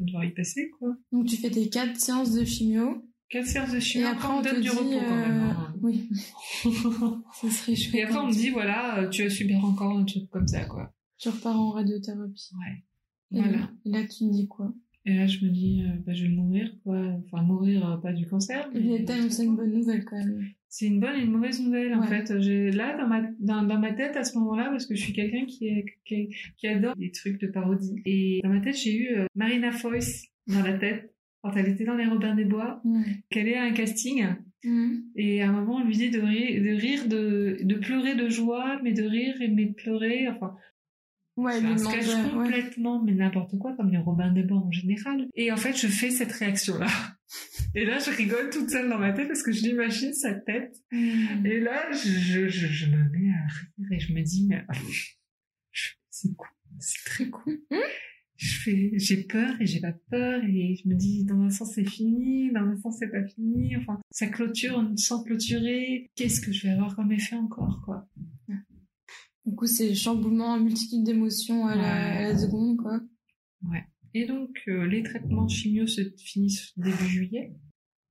on 0.00 0.04
doit 0.04 0.24
y 0.26 0.30
passer 0.34 0.70
quoi. 0.78 0.96
Donc 1.12 1.26
tu 1.26 1.36
fais 1.36 1.50
tes 1.50 1.68
quatre 1.68 1.96
séances 1.98 2.32
de 2.32 2.44
chimio. 2.44 3.04
Quatre 3.28 3.46
séances 3.46 3.72
de 3.72 3.78
chimio, 3.80 4.06
Et 4.08 4.10
après 4.10 4.28
on 4.28 4.42
te 4.42 4.48
donne 4.48 4.60
du 4.60 4.70
repos 4.70 4.82
quand 5.08 5.16
même. 5.16 5.40
euh, 5.40 5.50
hein. 5.50 5.74
Oui, 5.82 6.08
ça 6.64 7.50
serait 7.50 7.76
chouette. 7.76 7.94
Et 7.94 8.02
après 8.02 8.18
on 8.18 8.26
me 8.26 8.32
dit, 8.32 8.50
voilà, 8.50 9.00
euh, 9.02 9.08
tu 9.08 9.22
vas 9.22 9.30
subir 9.30 9.64
encore 9.64 9.96
un 9.96 10.04
truc 10.04 10.28
comme 10.30 10.48
ça 10.48 10.64
quoi. 10.64 10.92
Tu 11.18 11.28
repars 11.28 11.58
en 11.58 11.70
radiothérapie. 11.70 12.50
Ouais. 12.58 12.84
Et 13.38 13.42
Voilà. 13.42 13.58
là- 13.58 13.70
Et 13.84 13.90
là, 13.90 14.04
tu 14.06 14.24
me 14.24 14.32
dis 14.32 14.48
quoi? 14.48 14.72
Et 15.10 15.14
là 15.16 15.26
je 15.26 15.44
me 15.44 15.50
dis, 15.50 15.82
euh, 15.84 15.90
bah, 16.06 16.12
je 16.14 16.24
vais 16.24 16.30
mourir 16.30 16.72
quoi. 16.84 16.98
Enfin 17.24 17.42
mourir, 17.42 17.88
euh, 17.90 17.96
pas 17.96 18.12
du 18.12 18.26
cancer. 18.26 18.68
Mais- 18.74 19.04
t'annonces 19.04 19.38
une 19.40 19.56
bonne 19.56 19.72
nouvelle 19.72 20.04
quand 20.04 20.16
même. 20.16 20.44
C'est 20.68 20.86
une 20.86 21.00
bonne 21.00 21.16
et 21.18 21.24
une 21.24 21.32
mauvaise 21.32 21.60
nouvelle 21.60 21.94
en 21.94 22.02
fait. 22.04 22.32
J'ai 22.40 22.70
là 22.70 22.96
dans 22.96 23.08
ma 23.08 23.22
dans, 23.40 23.62
dans 23.64 23.78
ma 23.80 23.92
tête 23.92 24.16
à 24.16 24.22
ce 24.24 24.38
moment-là 24.38 24.68
parce 24.70 24.86
que 24.86 24.94
je 24.94 25.02
suis 25.02 25.12
quelqu'un 25.12 25.44
qui, 25.46 25.66
est, 25.66 25.84
qui 26.04 26.28
qui 26.58 26.66
adore 26.68 26.94
les 26.96 27.10
trucs 27.10 27.40
de 27.40 27.48
parodie 27.48 27.96
et 28.06 28.40
dans 28.44 28.50
ma 28.50 28.60
tête 28.60 28.76
j'ai 28.76 28.94
eu 28.96 29.08
euh, 29.16 29.26
Marina 29.34 29.72
Foïs 29.72 30.26
dans 30.46 30.62
la 30.62 30.74
tête 30.74 31.12
quand 31.42 31.52
elle 31.56 31.68
était 31.68 31.84
dans 31.84 31.96
les 31.96 32.06
Robins 32.06 32.34
des 32.36 32.44
Bois 32.44 32.80
Ouais. 32.84 33.00
qu'elle 33.30 33.48
est 33.48 33.56
à 33.56 33.64
un 33.64 33.72
casting 33.72 34.24
Mhm. 34.62 35.04
et 35.16 35.40
à 35.42 35.48
un 35.48 35.52
moment 35.52 35.76
on 35.76 35.84
lui 35.86 35.96
dit 35.96 36.10
de 36.10 36.20
rire 36.20 36.62
de 36.62 36.78
rire 36.78 37.08
de, 37.08 37.56
de 37.62 37.74
pleurer 37.76 38.14
de 38.14 38.28
joie 38.28 38.78
mais 38.84 38.92
de 38.92 39.02
rire 39.04 39.40
et 39.40 39.48
mais 39.48 39.64
de 39.64 39.72
pleurer 39.72 40.28
enfin 40.28 40.54
Ouais, 41.40 41.60
lui 41.60 41.78
sketch 41.78 42.06
ouais. 42.06 42.30
complètement 42.32 43.02
mais 43.02 43.12
n'importe 43.12 43.56
quoi 43.58 43.74
comme 43.76 43.90
les 43.90 43.98
Robins 43.98 44.32
des 44.32 44.42
Bois 44.42 44.58
en 44.58 44.70
général 44.70 45.26
et 45.34 45.50
en 45.52 45.56
fait 45.56 45.76
je 45.76 45.86
fais 45.86 46.10
cette 46.10 46.32
réaction 46.32 46.78
là 46.78 46.88
et 47.74 47.84
là 47.84 47.98
je 47.98 48.10
rigole 48.16 48.50
toute 48.50 48.70
seule 48.70 48.88
dans 48.88 48.98
ma 48.98 49.12
tête 49.12 49.28
parce 49.28 49.42
que 49.42 49.52
je 49.52 49.62
l'imagine 49.62 50.12
sa 50.12 50.34
tête 50.34 50.76
Mhm. 50.92 51.46
et 51.46 51.60
là, 51.60 51.90
je, 51.92 52.48
je, 52.48 52.66
je 52.66 52.86
me 52.86 52.96
mets 53.10 53.30
à 53.30 53.46
rire 53.46 53.92
et 53.92 54.00
je 54.00 54.12
me 54.12 54.22
dis, 54.22 54.46
mais 54.48 54.62
c'est 56.10 56.34
cool, 56.36 56.48
c'est 56.78 57.04
très 57.04 57.28
cool. 57.30 57.60
Je 58.36 58.54
fais, 58.60 58.90
j'ai 58.94 59.22
peur 59.24 59.54
et 59.60 59.66
j'ai 59.66 59.80
pas 59.80 59.92
peur 60.10 60.42
et 60.44 60.74
je 60.82 60.88
me 60.88 60.94
dis, 60.94 61.24
dans 61.24 61.40
un 61.40 61.50
sens 61.50 61.72
c'est 61.74 61.84
fini, 61.88 62.50
dans 62.52 62.62
un 62.62 62.76
sens 62.76 62.96
c'est 62.98 63.10
pas 63.10 63.24
fini. 63.26 63.76
Enfin, 63.76 64.00
ça 64.10 64.26
clôture 64.28 64.82
sans 64.96 65.22
clôturer. 65.22 66.10
Qu'est-ce 66.16 66.40
que 66.40 66.50
je 66.52 66.66
vais 66.66 66.72
avoir 66.72 66.96
comme 66.96 67.12
effet 67.12 67.36
encore, 67.36 67.82
quoi? 67.84 68.08
Du 69.50 69.56
coup, 69.56 69.66
c'est 69.66 69.94
chamboulement, 69.96 70.60
multitude 70.60 71.02
d'émotions 71.02 71.66
à, 71.66 71.74
la- 71.74 71.82
Ouais. 71.82 71.88
à 71.88 72.22
la 72.32 72.38
seconde, 72.38 72.76
quoi. 72.76 73.00
Et 74.14 74.26
donc, 74.26 74.62
euh, 74.68 74.86
les 74.86 75.02
traitements 75.02 75.48
chimio 75.48 75.88
se 75.88 76.02
finissent 76.18 76.72
début 76.76 77.04
juillet. 77.08 77.52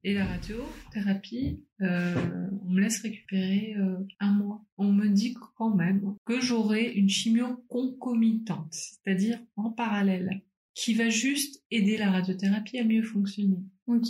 Et 0.03 0.13
la 0.13 0.25
radiothérapie, 0.25 1.61
euh, 1.81 2.49
on 2.65 2.71
me 2.71 2.81
laisse 2.81 3.01
récupérer 3.01 3.73
euh, 3.77 3.97
un 4.19 4.33
mois. 4.33 4.65
On 4.77 4.91
me 4.91 5.07
dit 5.07 5.33
quand 5.57 5.73
même 5.73 6.15
que 6.25 6.41
j'aurai 6.41 6.91
une 6.93 7.09
chimio 7.09 7.63
concomitante, 7.69 8.73
c'est-à-dire 8.73 9.39
en 9.55 9.71
parallèle, 9.71 10.41
qui 10.73 10.93
va 10.93 11.09
juste 11.09 11.63
aider 11.71 11.95
la 11.97 12.11
radiothérapie 12.11 12.79
à 12.79 12.83
mieux 12.85 13.03
fonctionner. 13.03 13.59
Ok. 13.87 14.07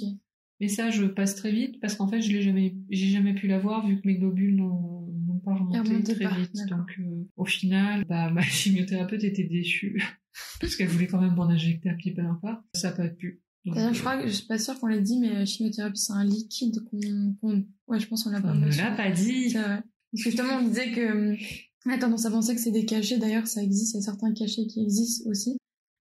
Mais 0.62 0.68
ça, 0.68 0.90
je 0.92 1.06
passe 1.06 1.36
très 1.36 1.52
vite 1.52 1.80
parce 1.80 1.96
qu'en 1.96 2.08
fait, 2.08 2.22
je 2.22 2.32
l'ai 2.32 2.42
jamais, 2.42 2.76
j'ai 2.90 3.08
jamais 3.10 3.34
pu 3.34 3.48
l'avoir 3.48 3.88
vu 3.88 4.00
que 4.02 4.08
mes 4.08 4.16
globules 4.18 4.56
n'ont 4.58 5.09
pas 5.40 5.54
remontaient 5.54 6.16
très 6.16 6.26
pas, 6.26 6.38
vite. 6.38 6.66
Donc, 6.70 6.96
euh, 7.00 7.24
au 7.38 7.46
final, 7.46 8.06
bah, 8.06 8.30
ma 8.32 8.42
chimiothérapeute 8.44 9.24
était 9.24 9.44
déçue 9.44 10.02
parce 10.62 10.76
qu'elle 10.76 10.88
voulait 10.88 11.08
quand 11.08 11.22
même 11.22 11.36
m'en 11.36 11.48
injecter 11.50 11.90
un 11.90 11.96
petit 11.96 12.14
peu 12.14 12.24
part. 12.42 12.64
Ça 12.76 12.90
n'a 12.90 12.96
pas 12.96 13.10
pu. 13.10 13.42
Donc, 13.66 13.76
D'ailleurs, 13.76 13.94
je 13.94 14.00
euh, 14.00 14.02
crois 14.02 14.22
que 14.22 14.28
je 14.28 14.34
suis 14.34 14.48
pas 14.48 14.58
sûre 14.58 14.80
qu'on 14.80 14.88
l'ait 14.88 15.02
dit, 15.02 15.20
mais 15.20 15.34
la 15.34 15.46
chimiothérapie, 15.46 16.00
c'est 16.00 16.14
un 16.14 16.24
liquide 16.24 16.80
qu'on, 16.90 17.34
qu'on- 17.42 17.66
ouais, 17.88 18.00
je 18.00 18.08
pense 18.08 18.24
qu'on 18.24 18.30
l'a 18.30 18.42
pas 18.42 18.52
on 18.52 18.56
ne 18.56 18.70
l'a 18.70 18.92
pas 18.92 19.12
dit. 19.12 19.50
C'est 19.52 19.62
vrai. 19.62 19.82
Parce 20.12 20.24
que 20.24 20.30
justement, 20.30 20.54
on 20.62 20.68
disait 20.68 20.92
que, 20.92 21.36
on 21.86 21.92
a 21.92 21.98
tendance 21.98 22.26
à 22.26 22.32
penser 22.32 22.56
que 22.56 22.62
c'est 22.62 22.72
des 22.72 22.86
cachets. 22.86 23.20
D'ailleurs, 23.20 23.48
ça 23.48 23.62
existe. 23.62 23.94
Il 23.94 23.98
y 23.98 24.00
a 24.00 24.04
certains 24.04 24.34
cachets 24.34 24.66
qui 24.66 24.82
existent 24.82 25.30
aussi. 25.30 25.58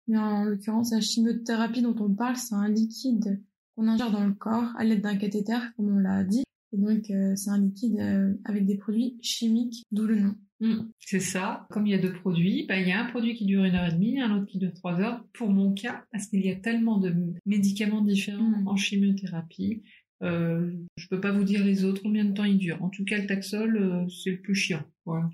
Mais 0.08 0.18
en 0.18 0.44
l'occurrence, 0.46 0.92
la 0.92 1.02
chimiothérapie 1.02 1.82
dont 1.82 1.96
on 2.00 2.14
parle, 2.14 2.38
c'est 2.38 2.56
un 2.56 2.70
liquide 2.70 3.42
qu'on 3.76 3.88
ingère 3.88 4.12
dans 4.12 4.26
le 4.26 4.34
corps 4.34 4.72
à 4.78 4.84
l'aide 4.84 5.02
d'un 5.02 5.18
cathéter, 5.18 5.58
comme 5.76 5.90
on 5.90 6.00
l'a 6.00 6.24
dit. 6.24 6.44
Et 6.74 6.78
donc, 6.78 7.10
euh, 7.10 7.36
c'est 7.36 7.50
un 7.50 7.62
liquide 7.62 8.00
euh, 8.00 8.34
avec 8.46 8.66
des 8.66 8.78
produits 8.78 9.18
chimiques, 9.22 9.84
d'où 9.92 10.06
le 10.06 10.20
nom. 10.20 10.36
Mm, 10.60 10.90
C'est 11.00 11.20
ça. 11.20 11.68
Comme 11.70 11.88
il 11.88 11.92
y 11.92 11.94
a 11.96 12.00
deux 12.00 12.14
produits, 12.14 12.66
bah, 12.68 12.80
il 12.80 12.88
y 12.88 12.92
a 12.92 13.00
un 13.04 13.10
produit 13.10 13.36
qui 13.36 13.46
dure 13.46 13.64
une 13.64 13.76
heure 13.76 13.88
et 13.88 13.94
demie, 13.94 14.20
un 14.20 14.36
autre 14.36 14.48
qui 14.48 14.58
dure 14.58 14.74
trois 14.74 15.00
heures. 15.00 15.24
Pour 15.34 15.50
mon 15.50 15.74
cas, 15.74 16.04
parce 16.12 16.28
qu'il 16.28 16.46
y 16.46 16.52
a 16.52 16.56
tellement 16.56 16.98
de 16.98 17.14
médicaments 17.46 18.02
différents 18.02 18.62
Mm. 18.62 18.68
en 18.68 18.76
chimiothérapie, 18.76 19.84
euh, 20.24 20.72
je 20.98 21.08
peux 21.08 21.22
pas 21.22 21.32
vous 21.32 21.44
dire 21.44 21.64
les 21.64 21.86
autres 21.86 22.02
combien 22.02 22.26
de 22.26 22.34
temps 22.34 22.44
ils 22.44 22.58
durent. 22.58 22.84
En 22.84 22.90
tout 22.90 23.06
cas, 23.06 23.18
le 23.20 23.28
Taxol, 23.28 24.08
c'est 24.10 24.32
le 24.32 24.42
plus 24.42 24.56
chiant. 24.56 24.84
Voilà. 25.06 25.30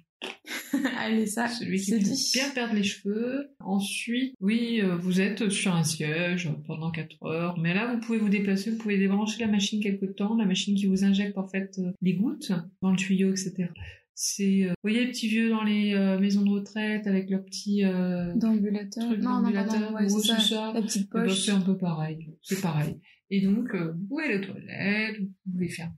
Allez, 0.98 1.26
ça, 1.26 1.48
Celui 1.48 1.80
qui 1.80 1.98
dit. 2.00 2.32
bien 2.34 2.50
perdre 2.52 2.74
les 2.76 2.84
cheveux. 2.84 3.50
Ensuite, 3.60 4.34
oui, 4.42 4.82
euh, 4.82 4.96
vous 4.96 5.22
êtes 5.22 5.50
sur 5.50 5.76
un 5.76 5.84
siège 5.84 6.50
pendant 6.66 6.92
4 6.92 7.24
heures, 7.26 7.60
mais 7.60 7.74
là, 7.74 7.94
vous 7.94 8.00
pouvez 8.00 8.18
vous 8.18 8.30
déplacer, 8.30 8.72
vous 8.72 8.78
pouvez 8.78 8.98
débrancher 8.98 9.42
la 9.42 9.48
machine 9.52 9.82
quelque 9.82 10.06
temps, 10.06 10.36
la 10.36 10.46
machine 10.46 10.76
qui 10.76 10.88
vous 10.88 11.04
injecte 11.04 11.38
en 11.38 11.48
fait 11.48 11.80
euh, 11.80 11.92
les 12.02 12.14
gouttes 12.14 12.52
dans 12.82 12.92
le 12.92 12.98
tuyau, 12.98 13.30
etc. 13.32 13.70
C'est, 14.16 14.66
euh, 14.66 14.70
vous 14.70 14.90
voyez 14.90 15.06
les 15.06 15.12
petits 15.12 15.28
vieux 15.28 15.50
dans 15.50 15.64
les 15.64 15.94
euh, 15.96 16.20
maisons 16.20 16.44
de 16.44 16.50
retraite 16.52 17.08
avec 17.08 17.30
leurs 17.30 17.44
petits 17.44 17.84
euh, 17.84 18.32
D'ambulateur. 18.36 19.10
Non, 19.18 19.42
non, 19.42 19.52
ouais, 19.96 20.10
ça. 20.10 20.72
La 20.74 20.82
petite 20.84 21.08
Eh 21.12 21.18
ben, 21.18 21.24
poche. 21.26 21.46
c'est 21.46 21.52
un 21.52 21.62
peu 21.62 21.78
pareil. 21.78 22.30
C'est 22.42 22.62
pareil. 22.62 23.00
Et 23.32 23.42
donc, 23.42 23.74
vous 23.76 24.08
pouvez 24.08 24.26
aller 24.26 24.38
aux 24.38 24.52
toilettes, 24.52 25.20
vous 25.20 25.52
pouvez 25.52 25.70
faire 25.70 25.92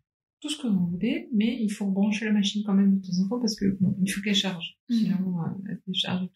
tout 0.45 0.51
ce 0.51 0.61
que 0.61 0.67
vous 0.67 0.85
voulez, 0.85 1.27
mais 1.33 1.57
il 1.59 1.71
faut 1.71 1.87
brancher 1.87 2.25
la 2.25 2.31
machine 2.31 2.61
quand 2.63 2.75
même 2.75 2.99
de 2.99 3.01
temps 3.01 3.17
en 3.23 3.27
temps 3.27 3.39
parce 3.39 3.55
que 3.55 3.65
bon, 3.79 3.95
il 4.03 4.11
faut 4.11 4.21
qu'elle 4.21 4.35
charge. 4.35 4.77
Mhm. 4.89 4.95
Sinon, 4.95 5.39
euh, 5.39 5.69
elle 5.69 5.81
décharge. 5.87 6.27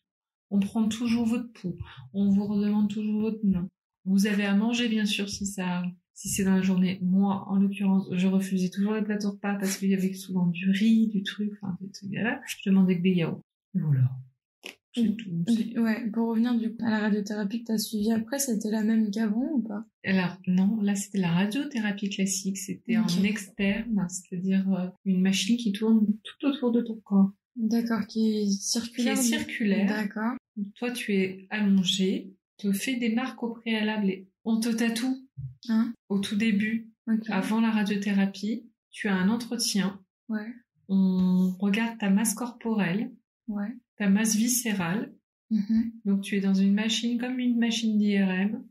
On 0.50 0.60
prend 0.60 0.88
toujours 0.88 1.28
votre 1.28 1.52
pouls. 1.54 1.78
On 2.13 2.30
vous 2.30 2.48
redemande 2.48 2.89
toujours 2.89 3.22
votre 3.22 3.45
nom. 3.45 3.69
Vous 4.06 4.26
avez 4.26 4.45
à 4.45 4.56
manger, 4.56 4.89
bien 4.89 5.06
sûr, 5.06 5.30
si 5.30 5.45
ça, 5.45 5.84
si 6.15 6.28
c'est 6.28 6.43
dans 6.43 6.56
la 6.56 6.63
journée. 6.63 6.98
Moi, 7.04 7.45
en 7.48 7.58
l'occurrence, 7.58 8.08
je 8.12 8.26
refusais 8.26 8.69
toujours 8.69 8.93
les 8.93 9.04
plateaux 9.04 9.30
repas 9.30 9.54
parce 9.60 9.78
qu'il 9.78 9.89
y 9.89 9.93
avait 9.93 10.13
souvent 10.13 10.48
du 10.48 10.72
riz, 10.72 11.08
du 11.10 11.22
truc, 11.22 11.52
enfin, 11.62 11.78
des 11.80 11.91
trucs 11.91 12.12
là. 12.13 12.41
Je 12.48 12.67
demandais 12.67 12.98
que 12.98 13.04
des 13.04 13.12
yaourts. 13.12 13.43
Voilà. 13.76 14.10
C'est 14.95 15.15
tout. 15.15 15.30
C'est- 15.47 15.78
Ouais, 15.80 16.10
pour 16.12 16.30
revenir 16.30 16.56
du 16.58 16.71
coup 16.71 16.84
à 16.84 16.89
la 16.89 16.99
radiothérapie 16.99 17.60
que 17.62 17.67
t'as 17.67 17.78
suivie 17.78 18.12
après, 18.12 18.39
c'était 18.39 18.71
la 18.71 18.84
même 18.84 19.12
qu'avant 19.12 19.47
ou 19.54 19.62
pas? 19.62 19.86
Alors 20.04 20.38
non, 20.47 20.82
là 20.82 20.95
c'était 20.95 21.19
la 21.19 21.32
radiothérapie 21.32 22.10
classique, 22.10 22.58
c'était 22.58 22.97
en 22.97 23.04
Ok. 23.04 23.23
externe, 23.23 24.08
c'est-à-dire 24.10 24.71
euh, 24.73 24.88
une 25.06 25.21
machine 25.21 25.58
qui 25.58 25.71
tourne 25.71 26.08
tout 26.23 26.47
autour 26.47 26.71
de 26.71 26.82
ton 26.82 26.95
corps, 27.04 27.32
D'accord, 27.56 28.08
qui 28.08 28.39
est 28.39 28.45
qui 28.45 28.52
circulaire. 28.54 29.13
est 29.13 29.21
du- 29.21 29.28
circulaire. 29.28 29.88
D'accord. 29.88 30.34
Toi 30.75 30.91
tu 30.91 31.13
es 31.13 31.47
allongé, 31.52 32.34
te 32.58 32.71
fais 32.71 32.95
des 32.95 33.13
marques 33.13 33.41
au 33.43 33.49
préalable 33.54 34.10
et 34.10 34.28
on 34.43 34.60
te 34.60 34.69
tatoue 34.69 35.17
Hein? 35.69 35.93
Au 36.10 36.19
tout 36.19 36.36
début, 36.36 36.89
avant 37.30 37.62
la 37.62 37.69
radiothérapie. 37.69 38.65
Tu 38.91 39.08
as 39.08 39.15
un 39.15 39.30
entretien, 39.30 40.02
Ouais. 40.30 40.47
on 40.88 41.52
regarde 41.60 41.97
ta 41.99 42.10
masse 42.10 42.34
corporelle, 42.34 43.12
Ouais. 43.47 43.78
Ta 43.99 44.09
masse 44.09 44.35
viscérale. 44.35 45.13
Mhm. 45.51 45.91
Donc 46.05 46.21
tu 46.21 46.35
es 46.35 46.41
dans 46.41 46.53
une 46.53 46.73
machine 46.73 47.19
comme 47.19 47.38
une 47.39 47.59
machine 47.59 47.97
d'IRM. 47.97 48.63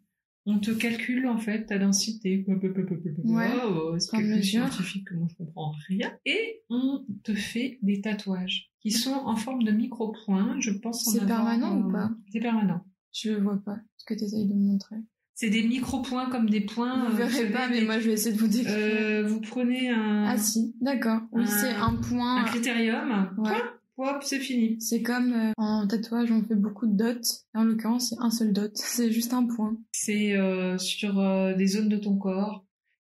On 0.46 0.58
te 0.58 0.70
calcule 0.70 1.26
en 1.26 1.36
fait 1.36 1.66
ta 1.66 1.78
densité. 1.78 2.44
Ouais. 2.48 3.48
Oh, 3.66 3.94
c'est 3.98 4.10
Par 4.10 4.20
calcul 4.20 4.36
mesure. 4.38 4.62
scientifique 4.72 5.06
que 5.08 5.14
moi 5.14 5.28
je 5.30 5.36
comprends 5.36 5.74
rien. 5.88 6.10
Et 6.24 6.62
on 6.70 7.04
te 7.22 7.34
fait 7.34 7.78
des 7.82 8.00
tatouages 8.00 8.72
qui 8.80 8.90
sont 8.90 9.12
en 9.12 9.36
forme 9.36 9.62
de 9.62 9.72
micro-points. 9.72 10.56
Je 10.60 10.70
pense 10.70 11.06
en 11.06 11.10
C'est 11.10 11.20
avoir, 11.20 11.44
permanent 11.58 11.78
ou 11.86 11.92
pas? 11.92 12.10
C'est 12.32 12.40
permanent. 12.40 12.82
Je 13.12 13.30
le 13.32 13.40
vois 13.42 13.60
pas, 13.62 13.78
ce 13.98 14.04
que 14.06 14.14
t'essayes 14.14 14.46
de 14.48 14.54
me 14.54 14.64
montrer. 14.72 14.96
C'est 15.34 15.50
des 15.50 15.62
micro-points 15.68 16.30
comme 16.30 16.48
des 16.48 16.62
points. 16.62 17.04
vous 17.08 17.12
euh, 17.14 17.16
verrez 17.16 17.30
savez, 17.30 17.52
pas, 17.52 17.68
mais 17.68 17.82
moi 17.82 17.98
je 18.00 18.06
vais 18.06 18.14
essayer 18.14 18.34
de 18.34 18.40
vous 18.40 18.48
décrire. 18.48 18.74
Euh, 18.74 19.26
vous 19.26 19.40
prenez 19.40 19.90
un, 19.90 20.24
Ah 20.28 20.38
si, 20.38 20.74
d'accord. 20.80 21.20
Oui, 21.32 21.46
c'est 21.46 21.74
un 21.74 21.94
point. 21.96 22.42
un 22.42 22.44
critérium. 22.44 23.34
Ouais. 23.38 23.50
Point, 23.50 23.72
hop, 23.98 24.22
c'est 24.22 24.38
fini. 24.40 24.80
C'est 24.80 25.02
comme 25.02 25.32
euh, 25.32 25.52
en 25.56 25.86
tatouage, 25.86 26.30
on 26.32 26.42
fait 26.42 26.54
beaucoup 26.54 26.86
de 26.86 26.96
dots. 26.96 27.20
En 27.54 27.64
l'occurrence, 27.64 28.10
c'est 28.10 28.16
un 28.20 28.30
seul 28.30 28.52
dot. 28.52 28.72
C'est 28.76 29.10
juste 29.12 29.32
un 29.32 29.46
point. 29.46 29.76
C'est 29.92 30.34
euh, 30.36 30.78
sur 30.78 31.18
euh, 31.18 31.54
des 31.54 31.66
zones 31.66 31.88
de 31.88 31.96
ton 31.98 32.16
corps. 32.16 32.64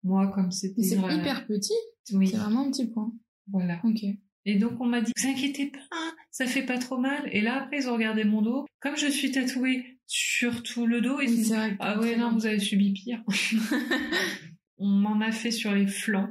Moi, 0.04 0.28
comme 0.34 0.52
c'était... 0.52 0.84
C'est 0.84 0.96
hyper 0.96 1.46
petit. 1.48 1.74
Oui, 2.14 2.28
C'est 2.28 2.38
vraiment 2.38 2.66
un 2.66 2.72
petit 2.72 2.88
point. 2.88 3.12
voilà. 3.48 3.80
Ok. 3.84 4.04
Et 4.50 4.56
donc 4.56 4.80
on 4.80 4.86
m'a 4.86 5.02
dit, 5.02 5.12
vous 5.22 5.28
inquiétez 5.30 5.66
pas, 5.72 5.80
hein, 5.92 6.14
ça 6.32 6.46
fait 6.46 6.64
pas 6.66 6.78
trop 6.78 6.98
mal. 6.98 7.28
Et 7.34 7.42
là 7.42 7.64
après 7.64 7.80
ils 7.80 7.90
ont 7.90 7.94
regardé 7.94 8.24
mon 8.24 8.42
dos. 8.42 8.66
Comme 8.80 8.96
je 8.96 9.08
suis 9.08 9.30
tatouée 9.30 10.00
sur 10.06 10.64
tout 10.64 10.86
le 10.86 11.02
dos, 11.02 11.20
ils 11.20 11.28
Oui, 11.30 11.36
disent, 11.36 11.56
ah 11.80 12.00
ouais 12.00 12.16
non 12.16 12.32
vous 12.32 12.46
avez 12.46 12.60
subi 12.60 12.94
pire. 12.94 13.22
on 14.78 14.88
m'en 14.88 15.20
a 15.20 15.32
fait 15.34 15.52
sur 15.52 15.74
les 15.74 15.88
flancs, 15.88 16.30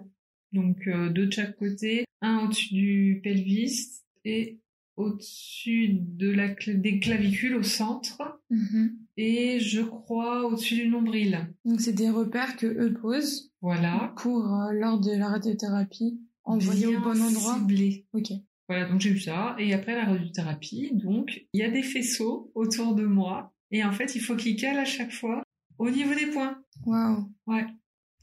donc 0.52 0.78
euh, 0.86 1.10
deux 1.10 1.26
de 1.26 1.32
chaque 1.32 1.56
côté, 1.56 2.06
un 2.22 2.38
au-dessus 2.44 2.72
du 2.72 3.20
pelvis 3.22 3.86
et 4.28 4.60
au-dessus 4.96 5.90
de 6.00 6.30
la 6.30 6.48
cl- 6.54 6.80
des 6.80 6.98
clavicules 7.00 7.54
au 7.54 7.62
centre 7.62 8.40
Mhm. 8.50 8.96
et 9.16 9.60
je 9.60 9.82
crois 9.82 10.46
au-dessus 10.46 10.74
du 10.76 10.88
nombril. 10.88 11.54
Donc 11.64 11.80
c'est 11.80 11.92
des 11.92 12.10
repères 12.10 12.56
que 12.56 12.66
eux 12.66 12.92
posent 12.94 13.52
Voilà. 13.60 14.14
pour 14.18 14.38
euh, 14.52 14.72
lors 14.72 14.98
de 15.00 15.12
la 15.12 15.28
radiothérapie 15.28 16.20
envoyer 16.44 16.86
au 16.86 17.00
bon 17.00 17.20
endroit. 17.20 17.54
ciblé. 17.58 18.06
Ok. 18.12 18.28
Voilà, 18.68 18.88
donc 18.88 19.00
j'ai 19.00 19.10
eu 19.10 19.20
ça. 19.20 19.54
Et 19.58 19.72
après 19.74 19.94
la 19.94 20.06
radiothérapie, 20.06 20.90
donc 20.94 21.46
il 21.52 21.60
y 21.60 21.62
a 21.64 21.70
des 21.70 21.82
faisceaux 21.82 22.50
autour 22.54 22.94
de 22.94 23.04
moi. 23.04 23.52
Et 23.70 23.84
en 23.84 23.92
fait, 23.92 24.14
il 24.16 24.20
faut 24.20 24.34
qu'ils 24.36 24.56
calent 24.56 24.78
à 24.78 24.84
chaque 24.84 25.12
fois 25.12 25.42
au 25.78 25.90
niveau 25.90 26.14
des 26.14 26.26
points. 26.26 26.56
Waouh. 26.84 27.30
Ouais. 27.46 27.66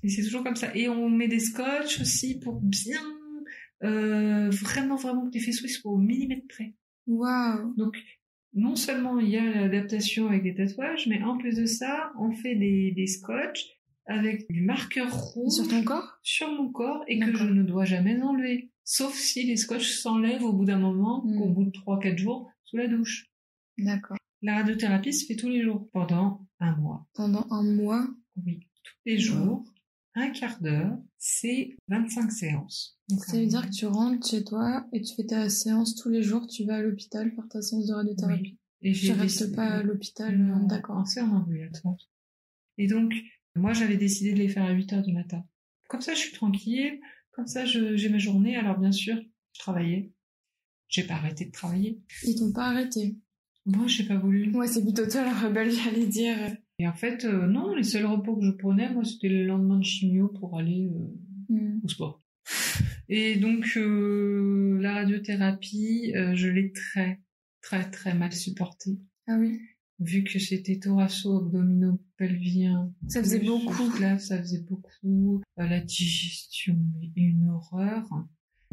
Et 0.04 0.10
c'est 0.10 0.24
toujours 0.24 0.44
comme 0.44 0.56
ça. 0.58 0.76
Et 0.76 0.89
on 0.89 1.10
met 1.10 1.28
des 1.30 1.39
scotch 1.39 2.02
aussi 2.02 2.39
pour 2.39 2.60
bien, 2.62 3.02
euh, 3.84 4.50
vraiment, 4.50 4.96
vraiment 4.96 5.28
que 5.30 5.34
les 5.34 5.39
faisceaux 5.39 5.67
soient 5.67 5.91
au 5.91 5.98
millimètre 5.98 6.48
près. 6.48 6.74
Waouh. 7.08 7.74
Donc, 7.76 7.98
non 8.54 8.76
seulement 8.76 9.19
il 9.19 9.30
y 9.30 9.38
a 9.38 9.43
l'adaptation 9.43 10.28
avec 10.28 10.43
des 10.43 10.54
tatouages, 10.56 11.08
mais 11.08 11.22
en 11.24 11.38
plus 11.38 11.56
de 11.56 11.65
ça, 11.65 12.12
on 12.19 12.32
fait 12.32 12.56
des, 12.56 12.91
des 12.91 13.08
scotch 13.08 13.65
avec 14.06 14.50
du 14.52 14.62
marqueur 14.62 15.12
rouge 15.13 15.54
Sur 15.54 15.67
ton 15.67 15.84
corps? 15.84 16.19
sur 16.24 16.52
mon 16.52 16.69
corps 16.72 17.04
et 17.08 17.19
que 17.19 17.36
je 17.36 17.46
ne 17.46 17.63
dois 17.63 17.86
jamais 17.86 18.22
enlever. 18.22 18.69
Sauf 18.84 19.13
si 19.15 19.43
les 19.46 19.56
scotch 19.56 19.89
s'enlèvent 19.89 20.43
au 20.43 20.52
bout 20.54 20.65
d'un 20.65 20.78
moment, 20.80 21.24
Mm. 21.26 21.41
au 21.41 21.50
bout 21.50 21.63
de 21.65 21.72
3-4 21.72 22.17
jours, 22.17 22.52
sous 22.65 22.78
la 22.78 22.88
douche. 22.88 23.28
D'accord. 23.78 24.17
La 24.41 24.58
radiothérapie 24.58 25.13
se 25.13 25.26
fait 25.26 25.36
tous 25.38 25.48
les 25.50 25.63
jours, 25.63 25.89
pendant 25.93 26.46
un 26.60 26.76
mois. 26.76 27.08
Pendant 27.13 27.48
un 27.50 27.63
mois? 27.63 28.06
Oui, 28.46 28.60
tous 28.84 28.93
les 29.06 29.17
jours, 29.17 29.63
un 30.15 30.30
quart 30.30 30.62
d'heure, 30.62 30.97
c'est 31.17 31.76
25 31.88 32.32
séances. 32.32 32.99
Donc, 33.10 33.23
Ça 33.26 33.38
veut 33.38 33.45
dire 33.47 33.67
que 33.67 33.73
tu 33.73 33.86
rentres 33.86 34.28
chez 34.28 34.43
toi 34.43 34.86
et 34.93 35.02
tu 35.02 35.15
fais 35.15 35.26
ta 35.26 35.49
séance 35.49 35.95
tous 35.95 36.10
les 36.10 36.21
jours, 36.23 36.47
tu 36.47 36.65
vas 36.65 36.76
à 36.76 36.82
l'hôpital 36.82 37.32
faire 37.34 37.47
ta 37.49 37.62
séance 37.62 37.88
de 37.88 37.93
radiothérapie. 37.93 38.41
Oui. 38.43 38.58
Et 38.86 38.91
Tu 38.93 39.12
restes 39.12 39.39
décidé- 39.39 39.56
pas 39.56 39.67
à 39.67 39.84
l'hôpital, 39.84 40.38
Non, 40.38 40.65
d'accord. 40.67 41.08
C'est 41.08 41.21
en 41.21 41.32
ambulatoire. 41.38 41.95
Et 42.78 42.88
donc, 42.88 43.13
moi, 43.56 43.73
j'avais 43.73 43.97
décidé 43.97 44.34
de 44.34 44.38
les 44.39 44.49
faire 44.49 44.63
à 44.65 44.71
8 44.71 44.91
heures 44.93 45.04
du 45.04 45.13
matin. 45.13 45.43
Comme 45.89 46.02
ça, 46.02 46.13
je 46.13 46.19
suis 46.19 46.34
tranquille. 46.34 46.99
Comme 47.32 47.47
ça, 47.47 47.65
je- 47.65 47.95
j'ai 47.95 48.10
ma 48.10 48.17
journée. 48.17 48.56
Alors, 48.58 48.78
bien 48.80 48.91
sûr, 48.91 49.15
je 49.54 49.60
travaillais. 49.60 50.12
J'ai 50.89 51.04
pas 51.04 51.15
arrêté 51.15 51.45
de 51.45 51.52
travailler. 51.52 52.02
Ils 52.23 52.36
t'ont 52.36 52.52
pas 52.52 52.65
arrêté. 52.67 53.17
Moi, 53.65 53.88
j'ai 53.88 54.04
pas 54.04 54.17
voulu. 54.17 54.54
Ouais, 54.56 54.67
c'est 54.67 54.84
plutôt 54.84 55.08
toi 55.08 55.23
la 55.23 55.34
rebelle, 55.34 55.71
j'allais 55.71 56.06
dire. 56.08 56.36
Et 56.84 56.88
en 56.88 56.93
fait, 56.93 57.24
euh, 57.24 57.48
non, 57.48 57.74
les 57.74 57.84
seuls 57.84 58.06
repos 58.06 58.36
que 58.36 58.46
je 58.46 58.52
prenais, 58.52 58.93
moi, 58.93 59.06
c'était 59.06 59.30
le 59.30 59.46
lendemain 59.46 59.78
de 59.78 59.86
chimio 59.86 60.28
pour 60.28 60.60
aller 60.60 60.88
euh, 60.88 61.17
Hmm. 61.48 61.80
au 61.82 61.88
sport. 61.88 62.22
Et 63.08 63.38
donc, 63.38 63.78
euh, 63.78 64.78
la 64.82 64.96
radiothérapie, 64.96 66.12
je 66.34 66.50
l'ai 66.50 66.74
très, 66.74 67.22
très, 67.62 67.89
très 67.89 68.13
mal 68.13 68.34
supportée. 68.34 69.00
Ah 69.28 69.38
oui. 69.39 69.62
Vu 70.00 70.26
que 70.26 70.39
c'était 70.39 70.78
thoraco-abdominopelvien. 70.80 72.93
Ça 73.08 73.24
faisait 73.24 73.39
beaucoup. 73.39 73.89
Là, 74.02 74.19
ça 74.19 74.38
faisait 74.39 74.65
beaucoup. 74.69 75.41
La 75.56 75.80
digestion, 75.80 76.78
une 77.15 77.48
horreur. 77.50 78.10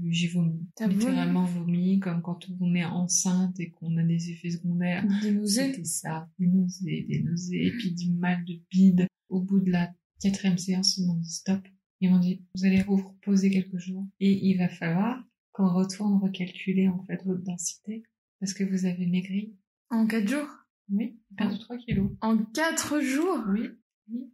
J'ai 0.09 0.29
vomi. 0.29 0.67
T'as 0.77 0.87
littéralement 0.87 1.45
vomi, 1.45 1.99
comme 2.01 2.23
quand 2.23 2.47
on 2.61 2.75
est 2.75 2.85
enceinte 2.85 3.59
et 3.61 3.71
qu'on 3.71 3.97
a 3.97 4.03
des 4.03 4.31
effets 4.31 4.51
secondaires. 4.51 5.07
Des 5.23 5.33
nausées 5.33 5.73
C'était 5.73 5.85
ça, 5.85 6.29
des 6.39 6.47
nausées, 6.47 7.07
des 7.09 7.23
nausées, 7.23 7.67
et 7.67 7.73
puis 7.73 7.93
du 7.93 8.13
mal 8.13 8.45
de 8.45 8.55
bide. 8.71 9.07
Au 9.29 9.41
bout 9.41 9.61
de 9.61 9.71
la 9.71 9.93
quatrième 10.21 10.59
séance, 10.59 10.97
ils 10.99 11.07
m'ont 11.07 11.17
dit 11.17 11.31
stop. 11.31 11.61
Ils 12.01 12.11
m'ont 12.11 12.19
dit, 12.19 12.43
vous 12.55 12.65
allez 12.65 12.83
vous 12.83 12.97
reposer 12.97 13.51
quelques 13.51 13.79
jours. 13.79 14.07
Et 14.21 14.47
il 14.49 14.57
va 14.57 14.69
falloir 14.69 15.23
qu'on 15.53 15.73
retourne 15.73 16.19
recalculer, 16.21 16.89
en 16.89 17.05
fait, 17.05 17.23
votre 17.25 17.43
densité. 17.43 18.03
Parce 18.41 18.55
que 18.55 18.65
vous 18.65 18.87
avez 18.87 19.07
maigri. 19.07 19.55
En 19.91 20.07
quatre 20.07 20.29
jours? 20.29 20.49
Oui, 20.91 21.19
perdu 21.37 21.59
3 21.59 21.77
kilos. 21.79 22.11
En 22.21 22.39
quatre 22.39 23.01
jours? 23.01 23.45
Oui. 23.49 23.69
oui. 24.09 24.33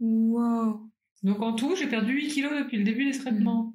Wow. 0.00 0.90
Donc 1.22 1.40
en 1.40 1.54
tout, 1.54 1.76
j'ai 1.76 1.88
perdu 1.88 2.12
8 2.12 2.28
kilos 2.28 2.52
depuis 2.58 2.78
le 2.78 2.84
début 2.84 3.10
des 3.10 3.16
traitements. 3.16 3.71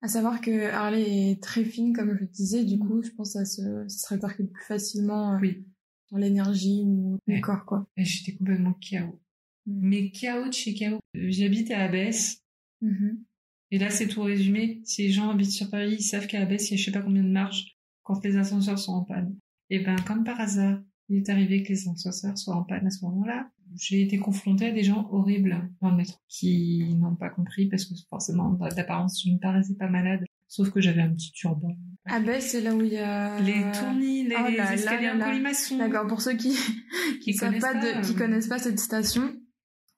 À 0.00 0.08
savoir 0.08 0.40
que 0.40 0.70
Harley 0.70 1.30
est 1.32 1.42
très 1.42 1.64
fine, 1.64 1.92
comme 1.92 2.14
je 2.14 2.20
le 2.20 2.26
disais, 2.28 2.64
du 2.64 2.78
coup, 2.78 3.02
je 3.02 3.10
pense 3.10 3.32
que 3.34 3.38
ça 3.40 3.44
se, 3.44 3.84
ça 3.88 3.98
se 4.08 4.14
répercute 4.14 4.52
plus 4.52 4.64
facilement 4.64 5.34
euh, 5.34 5.38
Oui. 5.40 5.64
dans 6.12 6.18
l'énergie 6.18 6.82
ou 6.84 7.18
le 7.26 7.34
Ouais. 7.34 7.40
corps, 7.40 7.64
quoi. 7.64 7.86
J'étais 7.96 8.36
complètement 8.36 8.74
KO. 8.74 9.20
Mm. 9.66 9.80
Mais 9.88 10.10
KO 10.12 10.46
de 10.48 10.52
chez 10.52 10.74
KO. 10.74 11.00
J'habite 11.14 11.70
à 11.72 11.80
Abbesse. 11.84 12.38
Mhm. 12.80 13.24
Et 13.72 13.78
là, 13.78 13.90
c'est 13.90 14.06
tout 14.06 14.22
résumé. 14.22 14.80
Si 14.84 15.02
les 15.02 15.10
gens 15.10 15.30
habitent 15.30 15.50
sur 15.50 15.68
Paris, 15.68 15.96
ils 15.98 16.02
savent 16.02 16.26
qu'à 16.28 16.40
Abbesse, 16.42 16.68
il 16.70 16.72
y 16.72 16.74
a 16.74 16.76
je 16.78 16.84
sais 16.84 16.92
pas 16.92 17.02
combien 17.02 17.24
de 17.24 17.28
marches 17.28 17.76
quand 18.04 18.24
les 18.24 18.36
ascenseurs 18.36 18.78
sont 18.78 18.92
en 18.92 19.04
panne. 19.04 19.36
Et 19.68 19.80
ben, 19.80 19.96
comme 20.06 20.22
par 20.24 20.40
hasard, 20.40 20.80
il 21.08 21.16
est 21.18 21.28
arrivé 21.28 21.62
que 21.64 21.70
les 21.70 21.80
ascenseurs 21.80 22.38
soient 22.38 22.54
en 22.56 22.62
panne 22.62 22.86
à 22.86 22.90
ce 22.90 23.04
moment-là. 23.04 23.50
J'ai 23.76 24.02
été 24.02 24.18
confrontée 24.18 24.66
à 24.66 24.72
des 24.72 24.82
gens 24.82 25.08
horribles 25.10 25.70
dans 25.80 25.90
le 25.90 25.96
métro 25.96 26.18
qui 26.28 26.94
n'ont 26.96 27.14
pas 27.14 27.30
compris 27.30 27.66
parce 27.66 27.84
que 27.84 27.94
forcément, 28.08 28.50
d'apparence, 28.74 29.22
je 29.24 29.30
ne 29.30 29.38
paraissais 29.38 29.74
pas 29.74 29.88
malade. 29.88 30.24
Sauf 30.50 30.70
que 30.70 30.80
j'avais 30.80 31.02
un 31.02 31.12
petit 31.12 31.30
turban. 31.32 31.76
Ah 32.06 32.20
ben, 32.20 32.40
c'est 32.40 32.62
là 32.62 32.74
où 32.74 32.80
il 32.80 32.94
y 32.94 32.96
a... 32.96 33.38
Les 33.40 33.64
tournis, 33.78 34.24
les 34.24 34.34
Oh 34.34 34.48
là 34.56 34.72
escaliers 34.72 35.10
en 35.10 35.18
colimaçon. 35.18 35.76
D'accord, 35.76 36.06
pour 36.06 36.22
ceux 36.22 36.36
qui 36.36 36.56
Qui 37.22 37.36
connaissent 37.36 37.60
pas, 37.60 37.84
euh. 37.84 38.14
connaissent 38.16 38.48
pas 38.48 38.58
cette 38.58 38.80
station, 38.80 39.34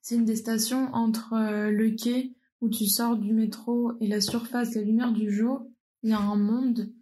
c'est 0.02 0.16
une 0.16 0.24
des 0.24 0.34
stations 0.34 0.92
entre 0.92 1.34
euh, 1.34 1.70
le 1.70 1.90
quai 1.90 2.34
où 2.60 2.68
tu 2.68 2.86
sors 2.86 3.16
du 3.16 3.32
métro 3.32 3.92
et 4.00 4.08
la 4.08 4.20
surface, 4.20 4.74
la 4.74 4.82
lumière 4.82 5.12
du 5.12 5.32
jour. 5.32 5.66
Il 6.02 6.10
y 6.10 6.12
a 6.12 6.18
un 6.18 6.36
monde, 6.36 6.92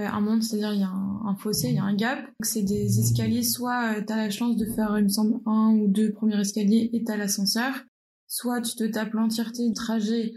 un 0.00 0.20
monde, 0.20 0.42
c'est-à-dire 0.42 0.72
il 0.72 0.80
y 0.80 0.84
a 0.84 0.88
un, 0.88 1.20
un 1.26 1.34
fossé, 1.36 1.68
il 1.68 1.74
y 1.74 1.78
a 1.78 1.84
un 1.84 1.94
gap. 1.94 2.18
Donc 2.18 2.44
c'est 2.44 2.62
des 2.62 2.98
escaliers, 3.00 3.42
soit 3.42 3.96
euh, 3.98 4.02
t'as 4.06 4.16
la 4.16 4.30
chance 4.30 4.56
de 4.56 4.66
faire, 4.66 4.98
il 4.98 5.04
me 5.04 5.08
semble, 5.08 5.40
un 5.46 5.74
ou 5.74 5.88
deux 5.88 6.12
premiers 6.12 6.40
escaliers 6.40 6.90
et 6.92 7.04
t'as 7.04 7.16
l'ascenseur, 7.16 7.74
soit 8.26 8.60
tu 8.60 8.74
te 8.76 8.84
tapes 8.84 9.12
l'entièreté 9.12 9.66
du 9.68 9.74
trajet. 9.74 10.32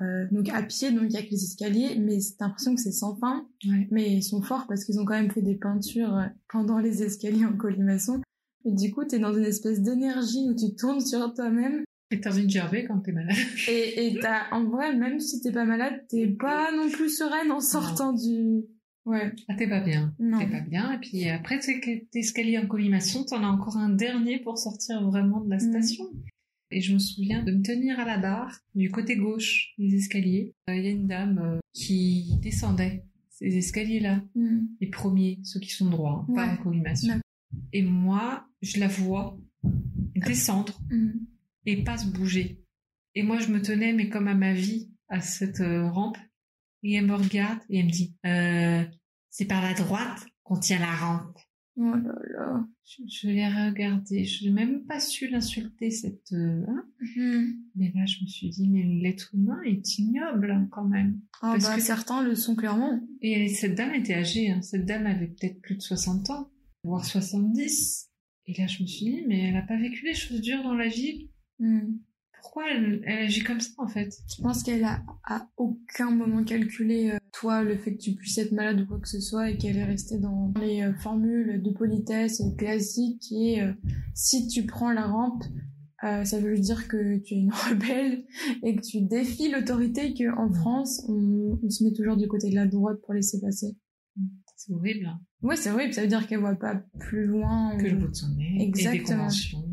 euh, 0.00 0.26
donc 0.32 0.48
à 0.48 0.62
pied, 0.62 0.90
donc 0.90 1.04
il 1.04 1.12
y 1.12 1.16
a 1.16 1.22
que 1.22 1.30
les 1.30 1.44
escaliers, 1.44 1.96
mais 1.98 2.18
t'as 2.38 2.46
l'impression 2.46 2.74
que 2.74 2.80
c'est 2.80 2.90
sans 2.92 3.14
fin. 3.16 3.46
Ouais. 3.66 3.86
Mais 3.90 4.12
ils 4.12 4.24
sont 4.24 4.42
forts 4.42 4.66
parce 4.68 4.84
qu'ils 4.84 4.98
ont 4.98 5.04
quand 5.04 5.14
même 5.14 5.30
fait 5.30 5.42
des 5.42 5.54
peintures 5.56 6.16
euh, 6.16 6.26
pendant 6.48 6.78
les 6.78 7.02
escaliers 7.02 7.44
en 7.44 7.56
colimaçon. 7.56 8.20
Et 8.64 8.72
du 8.72 8.92
coup, 8.92 9.04
t'es 9.04 9.18
dans 9.18 9.34
une 9.34 9.44
espèce 9.44 9.82
d'énergie 9.82 10.48
où 10.48 10.54
tu 10.54 10.74
tournes 10.74 11.00
sur 11.00 11.32
toi-même. 11.34 11.84
Et 12.10 12.20
t'as 12.20 12.30
envie 12.32 12.44
de 12.46 12.50
gerber 12.50 12.84
quand 12.84 13.00
t'es 13.00 13.12
malade. 13.12 13.34
Et, 13.68 14.06
et 14.06 14.18
t'as, 14.20 14.50
en 14.52 14.64
vrai, 14.64 14.94
même 14.96 15.18
si 15.20 15.40
t'es 15.40 15.50
pas 15.52 15.64
malade, 15.64 16.04
t'es 16.08 16.26
pas 16.28 16.70
non 16.72 16.88
plus 16.90 17.08
sereine 17.08 17.50
en 17.50 17.60
sortant 17.60 18.12
du... 18.12 18.62
Ouais. 19.06 19.32
Ah, 19.48 19.54
t'es 19.54 19.68
pas 19.68 19.80
bien. 19.80 20.14
Non. 20.18 20.38
T'es 20.38 20.46
pas 20.46 20.60
bien. 20.60 20.92
Et 20.92 20.98
puis 20.98 21.28
après, 21.28 21.58
tes 21.58 22.06
escaliers 22.14 22.58
en 22.58 22.66
colimaçon, 22.66 23.24
t'en 23.24 23.42
as 23.42 23.48
encore 23.48 23.76
un 23.76 23.90
dernier 23.90 24.38
pour 24.38 24.56
sortir 24.58 25.02
vraiment 25.08 25.40
de 25.40 25.50
la 25.50 25.56
Mm. 25.56 25.60
station. 25.60 26.04
Et 26.70 26.80
je 26.80 26.94
me 26.94 26.98
souviens 26.98 27.42
de 27.44 27.52
me 27.52 27.62
tenir 27.62 28.00
à 28.00 28.04
la 28.04 28.18
barre 28.18 28.58
du 28.74 28.90
côté 28.90 29.16
gauche 29.16 29.74
des 29.78 29.94
escaliers. 29.94 30.54
Euh, 30.70 30.74
Il 30.74 30.84
y 30.84 30.88
a 30.88 30.90
une 30.90 31.06
dame 31.06 31.38
euh, 31.38 31.58
qui 31.74 32.38
descendait 32.42 33.04
ces 33.30 33.56
escaliers-là, 33.58 34.22
Mm. 34.34 34.60
les 34.80 34.88
premiers, 34.88 35.38
ceux 35.42 35.60
qui 35.60 35.70
sont 35.70 35.90
droits, 35.90 36.24
hein, 36.28 36.34
pas 36.34 36.46
en 36.46 36.56
colimaçon. 36.56 37.20
Et 37.72 37.82
moi, 37.82 38.46
je 38.62 38.80
la 38.80 38.88
vois 38.88 39.36
descendre 40.14 40.78
Mm. 40.90 41.10
Et 41.66 41.82
pas 41.84 41.98
se 41.98 42.06
bouger. 42.06 42.60
Et 43.14 43.22
moi, 43.22 43.38
je 43.38 43.48
me 43.48 43.62
tenais, 43.62 43.92
mais 43.92 44.08
comme 44.08 44.28
à 44.28 44.34
ma 44.34 44.52
vie, 44.52 44.90
à 45.08 45.20
cette 45.20 45.60
euh, 45.60 45.88
rampe. 45.88 46.18
Et 46.82 46.94
elle 46.94 47.06
me 47.06 47.14
regarde 47.14 47.60
et 47.70 47.78
elle 47.78 47.86
me 47.86 47.90
dit, 47.90 48.14
euh, 48.26 48.84
c'est 49.30 49.46
par 49.46 49.62
la 49.62 49.72
droite 49.74 50.26
qu'on 50.42 50.58
tient 50.58 50.78
la 50.78 50.94
rampe. 50.94 51.38
Oh 51.76 51.82
là 51.94 52.14
là. 52.36 52.66
Je, 52.84 53.02
je 53.08 53.28
l'ai 53.28 53.48
regardé, 53.48 54.24
je 54.24 54.44
n'ai 54.44 54.50
même 54.52 54.84
pas 54.84 55.00
su 55.00 55.26
l'insulter, 55.28 55.90
cette... 55.90 56.32
euh, 56.32 56.62
hein. 56.68 56.84
Mm. 57.16 57.44
Mais 57.74 57.90
là, 57.94 58.04
je 58.04 58.22
me 58.22 58.26
suis 58.28 58.50
dit, 58.50 58.68
mais 58.68 58.82
l'être 59.00 59.30
humain 59.34 59.60
est 59.64 59.98
ignoble 59.98 60.50
hein, 60.50 60.68
quand 60.70 60.84
même. 60.84 61.18
Ah 61.40 61.52
Parce 61.52 61.64
bah, 61.64 61.76
que- 61.76 61.80
certains 61.82 62.22
le 62.22 62.34
sont 62.34 62.54
clairement. 62.54 63.00
Et 63.22 63.48
cette 63.48 63.74
dame 63.74 63.94
était 63.94 64.14
âgée, 64.14 64.50
hein. 64.50 64.60
cette 64.62 64.84
dame 64.84 65.06
avait 65.06 65.28
peut-être 65.28 65.60
plus 65.62 65.76
de 65.76 65.80
60 65.82 66.30
ans, 66.30 66.50
voire 66.84 67.04
70. 67.04 68.10
Et 68.46 68.52
là, 68.60 68.66
je 68.66 68.82
me 68.82 68.86
suis 68.86 69.06
dit, 69.06 69.24
mais 69.26 69.40
elle 69.48 69.54
n'a 69.54 69.62
pas 69.62 69.78
vécu 69.78 70.04
des 70.04 70.14
choses 70.14 70.40
dures 70.42 70.62
dans 70.62 70.74
la 70.74 70.88
vie. 70.88 71.30
Mm. 71.58 71.96
Pourquoi 72.42 72.64
elle, 72.70 73.02
elle 73.06 73.24
agit 73.24 73.42
comme 73.42 73.60
ça, 73.60 73.70
en 73.78 73.88
fait? 73.88 74.12
Je 74.36 74.42
pense 74.42 74.62
qu'elle 74.62 74.84
a 74.84 75.02
à 75.24 75.48
aucun 75.56 76.10
moment 76.10 76.44
calculé, 76.44 77.10
euh, 77.12 77.18
toi, 77.32 77.62
le 77.62 77.76
fait 77.78 77.94
que 77.94 78.02
tu 78.02 78.12
puisses 78.14 78.36
être 78.38 78.52
malade 78.52 78.80
ou 78.82 78.86
quoi 78.86 79.00
que 79.00 79.08
ce 79.08 79.18
soit 79.20 79.50
et 79.50 79.56
qu'elle 79.56 79.78
est 79.78 79.84
restée 79.84 80.18
dans 80.18 80.52
les 80.60 80.82
euh, 80.82 80.92
formules 80.94 81.62
de 81.62 81.70
politesse 81.70 82.42
classiques 82.58 83.18
qui 83.20 83.54
est 83.54 83.62
euh, 83.62 83.72
si 84.14 84.46
tu 84.46 84.66
prends 84.66 84.92
la 84.92 85.06
rampe, 85.06 85.42
euh, 86.04 86.22
ça 86.24 86.38
veut 86.38 86.58
dire 86.58 86.86
que 86.86 87.16
tu 87.18 87.34
es 87.34 87.38
une 87.38 87.50
rebelle 87.70 88.24
et 88.62 88.76
que 88.76 88.82
tu 88.82 89.00
défies 89.00 89.50
l'autorité 89.50 90.12
qu'en 90.12 90.52
France, 90.52 91.02
on, 91.08 91.58
on 91.62 91.70
se 91.70 91.82
met 91.82 91.92
toujours 91.94 92.18
du 92.18 92.28
côté 92.28 92.50
de 92.50 92.54
la 92.56 92.66
droite 92.66 92.98
pour 93.06 93.14
laisser 93.14 93.40
passer. 93.40 93.74
C'est 94.56 94.72
horrible. 94.74 95.06
hein. 95.06 95.18
Ouais, 95.42 95.56
c'est 95.56 95.70
vrai, 95.70 95.90
ça 95.92 96.02
veut 96.02 96.08
dire 96.08 96.26
qu'elle 96.26 96.40
voit 96.40 96.54
pas 96.56 96.74
plus 97.00 97.24
loin. 97.24 97.76
que 97.78 97.86
le 97.86 97.96
bout 97.96 98.08
de 98.08 98.14
son 98.14 98.28
nez, 98.34 98.54
et 98.56 98.58
des 98.58 98.64
Exactement. 98.64 99.18
conventions. 99.22 99.64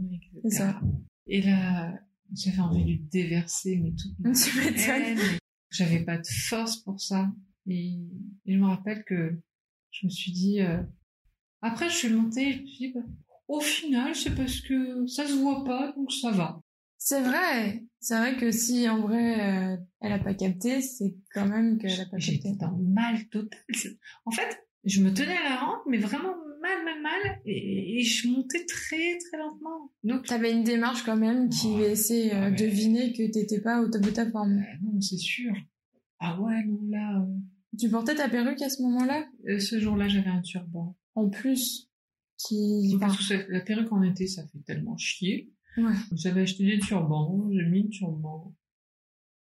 C'est 0.44 0.58
ça. 0.58 0.80
Et 1.28 1.42
là, 1.42 1.94
j'avais 2.36 2.60
envie 2.60 2.84
de 2.84 2.88
lui 2.90 3.00
déverser, 3.12 3.78
mais 3.78 3.92
toute 3.92 4.20
ma 4.20 4.32
haine. 4.32 5.20
J'avais 5.70 6.04
pas 6.04 6.18
de 6.18 6.28
force 6.28 6.78
pour 6.78 7.00
ça. 7.00 7.32
Et, 7.68 7.94
et 8.46 8.54
je 8.54 8.58
me 8.58 8.66
rappelle 8.66 9.04
que 9.06 9.40
je 9.92 10.06
me 10.06 10.10
suis 10.10 10.32
dit... 10.32 10.62
euh, 10.62 10.82
Après, 11.62 11.90
je 11.90 11.96
suis 11.96 12.10
montée, 12.10 12.54
je 12.54 12.62
me 12.62 12.66
suis 12.66 12.88
dit, 12.88 12.94
bah, 12.94 13.02
au 13.48 13.60
final, 13.62 14.16
c'est 14.16 14.36
parce 14.36 14.60
que 14.62 15.06
ça 15.08 15.28
se 15.28 15.34
voit 15.34 15.64
pas, 15.64 15.94
donc 15.96 16.12
ça 16.12 16.32
va. 16.32 16.62
C'est 16.98 17.22
vrai, 17.22 17.84
c'est 18.00 18.16
vrai 18.16 18.38
que 18.38 18.52
si 18.52 18.88
en 18.88 19.02
vrai 19.02 19.74
euh, 19.74 19.78
elle 20.02 20.12
a 20.12 20.20
pas 20.20 20.36
capté, 20.36 20.82
c'est 20.82 21.16
quand 21.34 21.48
même 21.48 21.80
qu'elle 21.80 22.00
a 22.00 22.06
pas 22.06 22.12
capté. 22.12 22.20
J'étais 22.20 22.56
dans 22.56 22.72
le 22.72 22.84
mal 22.84 23.28
total. 23.30 23.60
En 24.26 24.32
fait, 24.32 24.68
je 24.84 25.02
me 25.02 25.12
tenais 25.12 25.36
à 25.36 25.50
la 25.50 25.56
rampe, 25.58 25.82
mais 25.88 25.98
vraiment 25.98 26.36
mal, 26.62 26.84
mal, 26.86 27.02
mal, 27.02 27.42
et, 27.46 28.00
et 28.00 28.04
je 28.04 28.28
montais 28.30 28.66
très, 28.66 29.18
très 29.18 29.38
lentement. 29.38 29.92
Donc, 30.04 30.26
T'avais 30.28 30.52
une 30.52 30.64
démarche 30.64 31.04
quand 31.04 31.18
même 31.18 31.50
qui 31.50 31.76
laissait 31.78 32.34
euh, 32.34 32.50
Ouais. 32.50 32.56
deviner 32.56 33.12
que 33.14 33.30
t'étais 33.32 33.60
pas 33.62 33.82
au 33.82 33.88
top 33.90 34.02
de 34.04 34.12
ta 34.12 34.30
forme. 34.30 34.58
euh, 34.60 34.78
non, 34.84 35.02
c'est 35.02 35.18
sûr. 35.18 35.54
Ah 36.20 36.40
ouais, 36.40 36.64
non, 36.66 36.80
là, 36.90 37.20
euh, 37.22 37.78
Tu 37.80 37.90
portais 37.90 38.16
ta 38.16 38.30
perruque 38.30 38.62
à 38.62 38.70
ce 38.70 38.82
moment-là? 38.84 39.26
Euh, 39.50 39.60
ce 39.60 39.80
jour-là, 39.80 40.08
j'avais 40.08 40.30
un 40.30 40.42
turban. 40.42 40.96
En 41.16 41.30
plus, 41.30 41.90
qui... 42.38 42.96
Parce 43.00 43.14
enfin, 43.14 43.18
que 43.18 43.24
ça- 43.44 43.48
la 43.50 43.62
perruque 43.62 43.92
en 43.92 44.04
été, 44.04 44.28
ça 44.28 44.44
fait 44.48 44.60
tellement 44.66 44.96
chier. 44.98 45.52
ouais. 45.78 45.94
J'avais 46.16 46.42
acheté 46.42 46.66
des 46.66 46.80
turbans, 46.80 47.50
j'ai 47.52 47.66
mis 47.70 47.84
le 47.84 47.90
turban. 47.90 48.54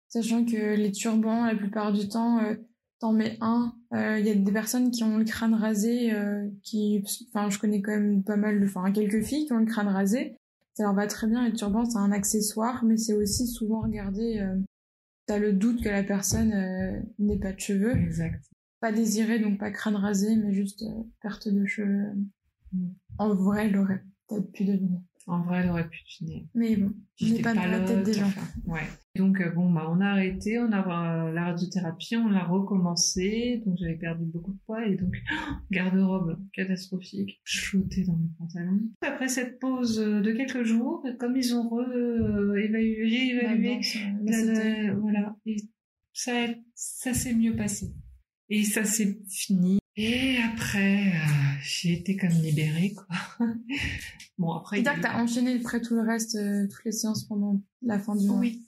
Sachant 0.08 0.44
que 0.44 0.76
les 0.76 0.92
turbans, 0.92 1.46
la 1.46 1.54
plupart 1.56 1.92
du 1.92 2.06
temps, 2.08 2.38
euh, 2.40 2.54
t'en 3.02 3.12
mets 3.12 3.36
un. 3.40 3.74
Il 3.92 4.24
y 4.26 4.30
a 4.30 4.34
des 4.34 4.52
personnes 4.52 4.90
qui 4.90 5.04
ont 5.04 5.18
le 5.18 5.24
crâne 5.24 5.54
rasé, 5.54 6.12
euh, 6.14 6.48
qui, 6.62 7.04
enfin, 7.28 7.50
je 7.50 7.58
connais 7.58 7.82
quand 7.82 7.90
même 7.92 8.22
pas 8.24 8.36
mal, 8.36 8.60
de- 8.60 8.64
enfin, 8.64 8.90
quelques 8.92 9.22
filles 9.22 9.44
qui 9.46 9.52
ont 9.52 9.58
le 9.58 9.66
crâne 9.66 9.88
rasé. 9.88 10.36
Ça 10.74 10.84
leur 10.84 10.94
va 10.94 11.06
très 11.06 11.26
bien. 11.26 11.44
Les 11.46 11.52
turbans, 11.52 11.84
c'est 11.84 11.98
un 11.98 12.12
accessoire, 12.12 12.84
mais 12.84 12.96
c'est 12.96 13.12
aussi 13.12 13.46
souvent 13.46 13.80
regardé. 13.82 14.38
Euh, 14.40 14.56
T'as 15.26 15.38
le 15.38 15.52
doute 15.52 15.82
que 15.84 15.88
la 15.88 16.02
personne 16.02 16.52
euh, 16.52 17.00
n'ait 17.18 17.38
pas 17.38 17.52
de 17.52 17.60
cheveux, 17.60 17.96
Exact. 17.96 18.42
pas 18.80 18.90
désiré, 18.90 19.38
donc 19.38 19.58
pas 19.58 19.70
crâne 19.70 19.94
rasé, 19.94 20.34
mais 20.34 20.52
juste 20.52 20.82
euh, 20.82 21.02
perte 21.20 21.48
de 21.48 21.64
cheveux. 21.64 22.12
Mm. 22.72 22.88
En 23.18 23.34
vrai, 23.34 23.66
elle 23.68 23.76
aurait 23.76 24.02
peut-être 24.28 24.50
pu 24.52 24.64
deviner. 24.64 25.00
En 25.28 25.40
vrai, 25.42 25.60
elle 25.62 25.70
aurait 25.70 25.88
pu 25.88 25.98
deviner. 26.20 26.46
Mais 26.54 26.74
bon, 26.76 26.92
J'étais 27.16 27.42
pas 27.42 27.54
dans 27.54 27.64
la 27.66 27.80
tête 27.80 28.02
des 28.02 28.12
gens. 28.14 28.26
enfin, 28.26 28.46
ouais. 28.66 28.82
Donc 29.14 29.40
euh, 29.40 29.50
bon 29.50 29.70
bah 29.70 29.86
on 29.90 30.00
a 30.00 30.06
arrêté, 30.06 30.58
on 30.58 30.72
a 30.72 30.78
euh, 31.28 31.32
la 31.32 31.44
radiothérapie, 31.44 32.16
on 32.16 32.28
l'a 32.28 32.44
recommencé, 32.44 33.62
donc 33.66 33.76
j'avais 33.78 33.94
perdu 33.96 34.24
beaucoup 34.24 34.52
de 34.52 34.58
poids 34.66 34.86
et 34.86 34.96
donc 34.96 35.14
garde-robe 35.70 36.38
catastrophique, 36.54 37.40
je 37.44 37.60
flottais 37.60 38.04
dans 38.04 38.16
mes 38.16 38.28
pantalons. 38.38 38.80
Après 39.02 39.28
cette 39.28 39.58
pause 39.60 39.98
de 39.98 40.32
quelques 40.32 40.64
jours, 40.64 41.04
comme 41.20 41.36
ils 41.36 41.54
ont 41.54 41.68
réévalué, 42.50 43.34
euh, 43.44 43.58
la- 44.24 44.44
la 44.88 44.94
voilà, 44.94 45.36
et 45.46 45.56
ça 46.12 46.32
ça 46.74 47.14
s'est 47.14 47.34
mieux 47.34 47.54
passé 47.54 47.92
et 48.48 48.64
ça 48.64 48.84
s'est 48.84 49.18
fini. 49.30 49.78
Et 49.96 50.36
après, 50.52 51.08
euh, 51.08 51.51
j'ai 51.62 51.92
été 51.92 52.16
comme 52.16 52.30
libérée 52.30 52.94
quoi. 52.94 53.46
bon 54.38 54.52
après. 54.52 54.82
C'est-à-dire 54.82 54.96
que 54.96 55.06
t'as 55.06 55.22
enchaîné 55.22 55.56
après 55.56 55.80
tout 55.80 55.94
le 55.94 56.02
reste, 56.02 56.36
euh, 56.36 56.66
toutes 56.68 56.84
les 56.84 56.92
séances 56.92 57.24
pendant 57.24 57.60
la 57.82 57.98
fin 57.98 58.16
du 58.16 58.26
mois. 58.26 58.38
Oui. 58.38 58.62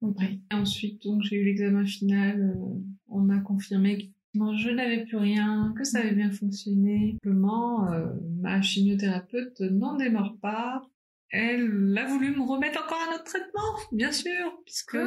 Ok. 0.00 0.16
Oui. 0.20 0.40
Et 0.50 0.54
ensuite, 0.54 1.02
donc, 1.02 1.22
j'ai 1.22 1.36
eu 1.36 1.44
l'examen 1.44 1.84
final. 1.84 2.40
euh, 2.40 2.80
on 3.08 3.20
m'a 3.20 3.40
confirmé 3.40 3.98
que 3.98 4.04
non, 4.34 4.56
je 4.56 4.70
n'avais 4.70 5.04
plus 5.04 5.16
rien, 5.16 5.74
que 5.76 5.84
ça 5.84 6.00
avait 6.00 6.14
bien 6.14 6.30
fonctionné. 6.30 7.12
Simplement, 7.14 7.90
euh, 7.90 8.06
ma 8.40 8.60
chimiothérapeute 8.60 9.60
n'en 9.60 9.96
démarre 9.96 10.36
pas. 10.40 10.82
Elle 11.30 11.96
a 11.98 12.06
voulu 12.06 12.36
me 12.36 12.42
remettre 12.42 12.82
encore 12.82 12.98
un 13.08 13.14
autre 13.14 13.24
traitement, 13.24 13.74
bien 13.92 14.12
sûr, 14.12 14.62
puisque 14.64 14.98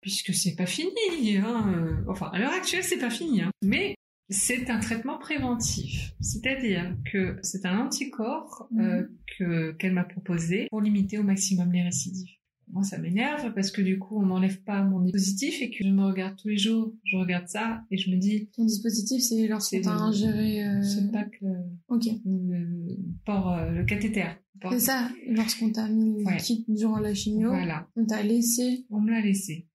puisque 0.00 0.32
c'est 0.32 0.54
pas 0.54 0.66
fini. 0.66 1.36
Hein, 1.36 2.04
enfin, 2.08 2.30
à 2.32 2.38
l'heure 2.38 2.52
actuelle, 2.52 2.84
c'est 2.84 2.98
pas 2.98 3.10
fini. 3.10 3.42
Hein. 3.42 3.50
Mais 3.62 3.94
c'est 4.30 4.68
un 4.70 4.78
traitement 4.80 5.18
préventif, 5.18 6.12
c'est-à-dire 6.20 6.94
que 7.10 7.38
c'est 7.42 7.64
un 7.66 7.78
anticorps 7.86 8.68
euh, 8.78 9.06
que 9.38 9.72
qu'elle 9.72 9.92
m'a 9.94 10.04
proposé 10.04 10.66
pour 10.70 10.80
limiter 10.80 11.18
au 11.18 11.22
maximum 11.22 11.72
les 11.72 11.82
récidives. 11.82 12.28
Moi, 12.70 12.82
ça 12.82 12.98
m'énerve 12.98 13.54
parce 13.54 13.70
que 13.70 13.80
du 13.80 13.98
coup, 13.98 14.18
on 14.20 14.26
m'enlève 14.26 14.60
pas 14.62 14.82
mon 14.82 15.00
dispositif 15.00 15.62
et 15.62 15.70
que 15.70 15.82
je 15.82 15.88
me 15.88 16.04
regarde 16.04 16.36
tous 16.36 16.48
les 16.48 16.58
jours. 16.58 16.92
Je 17.04 17.16
regarde 17.16 17.48
ça 17.48 17.82
et 17.90 17.96
je 17.96 18.10
me 18.10 18.16
dis, 18.18 18.50
Ton 18.54 18.66
dispositif, 18.66 19.22
c'est 19.22 19.48
lorsqu'on 19.48 19.76
C'est 19.78 19.82
t'a 19.84 19.94
le- 19.94 20.00
ingéré... 20.02 20.64
euh, 20.66 20.82
c'est 20.82 21.10
pas 21.10 21.24
que 21.24 21.46
Ok. 21.88 22.04
le, 22.26 22.96
port, 23.24 23.54
euh, 23.54 23.70
le 23.70 23.84
cathéter. 23.86 24.26
C'est 24.70 24.80
ça, 24.80 25.08
lorsqu'on 25.28 25.72
t'a 25.72 25.88
mis 25.88 26.18
le 26.18 26.26
Ouais. 26.26 26.36
liquide 26.36 26.64
durant 26.68 26.98
la 26.98 27.14
chimio, 27.14 27.48
Voilà. 27.48 27.88
on 27.96 28.04
t'a 28.04 28.22
laissé... 28.22 28.84
On 28.90 29.00
me 29.00 29.12
l'a 29.12 29.22
laissé. 29.22 29.66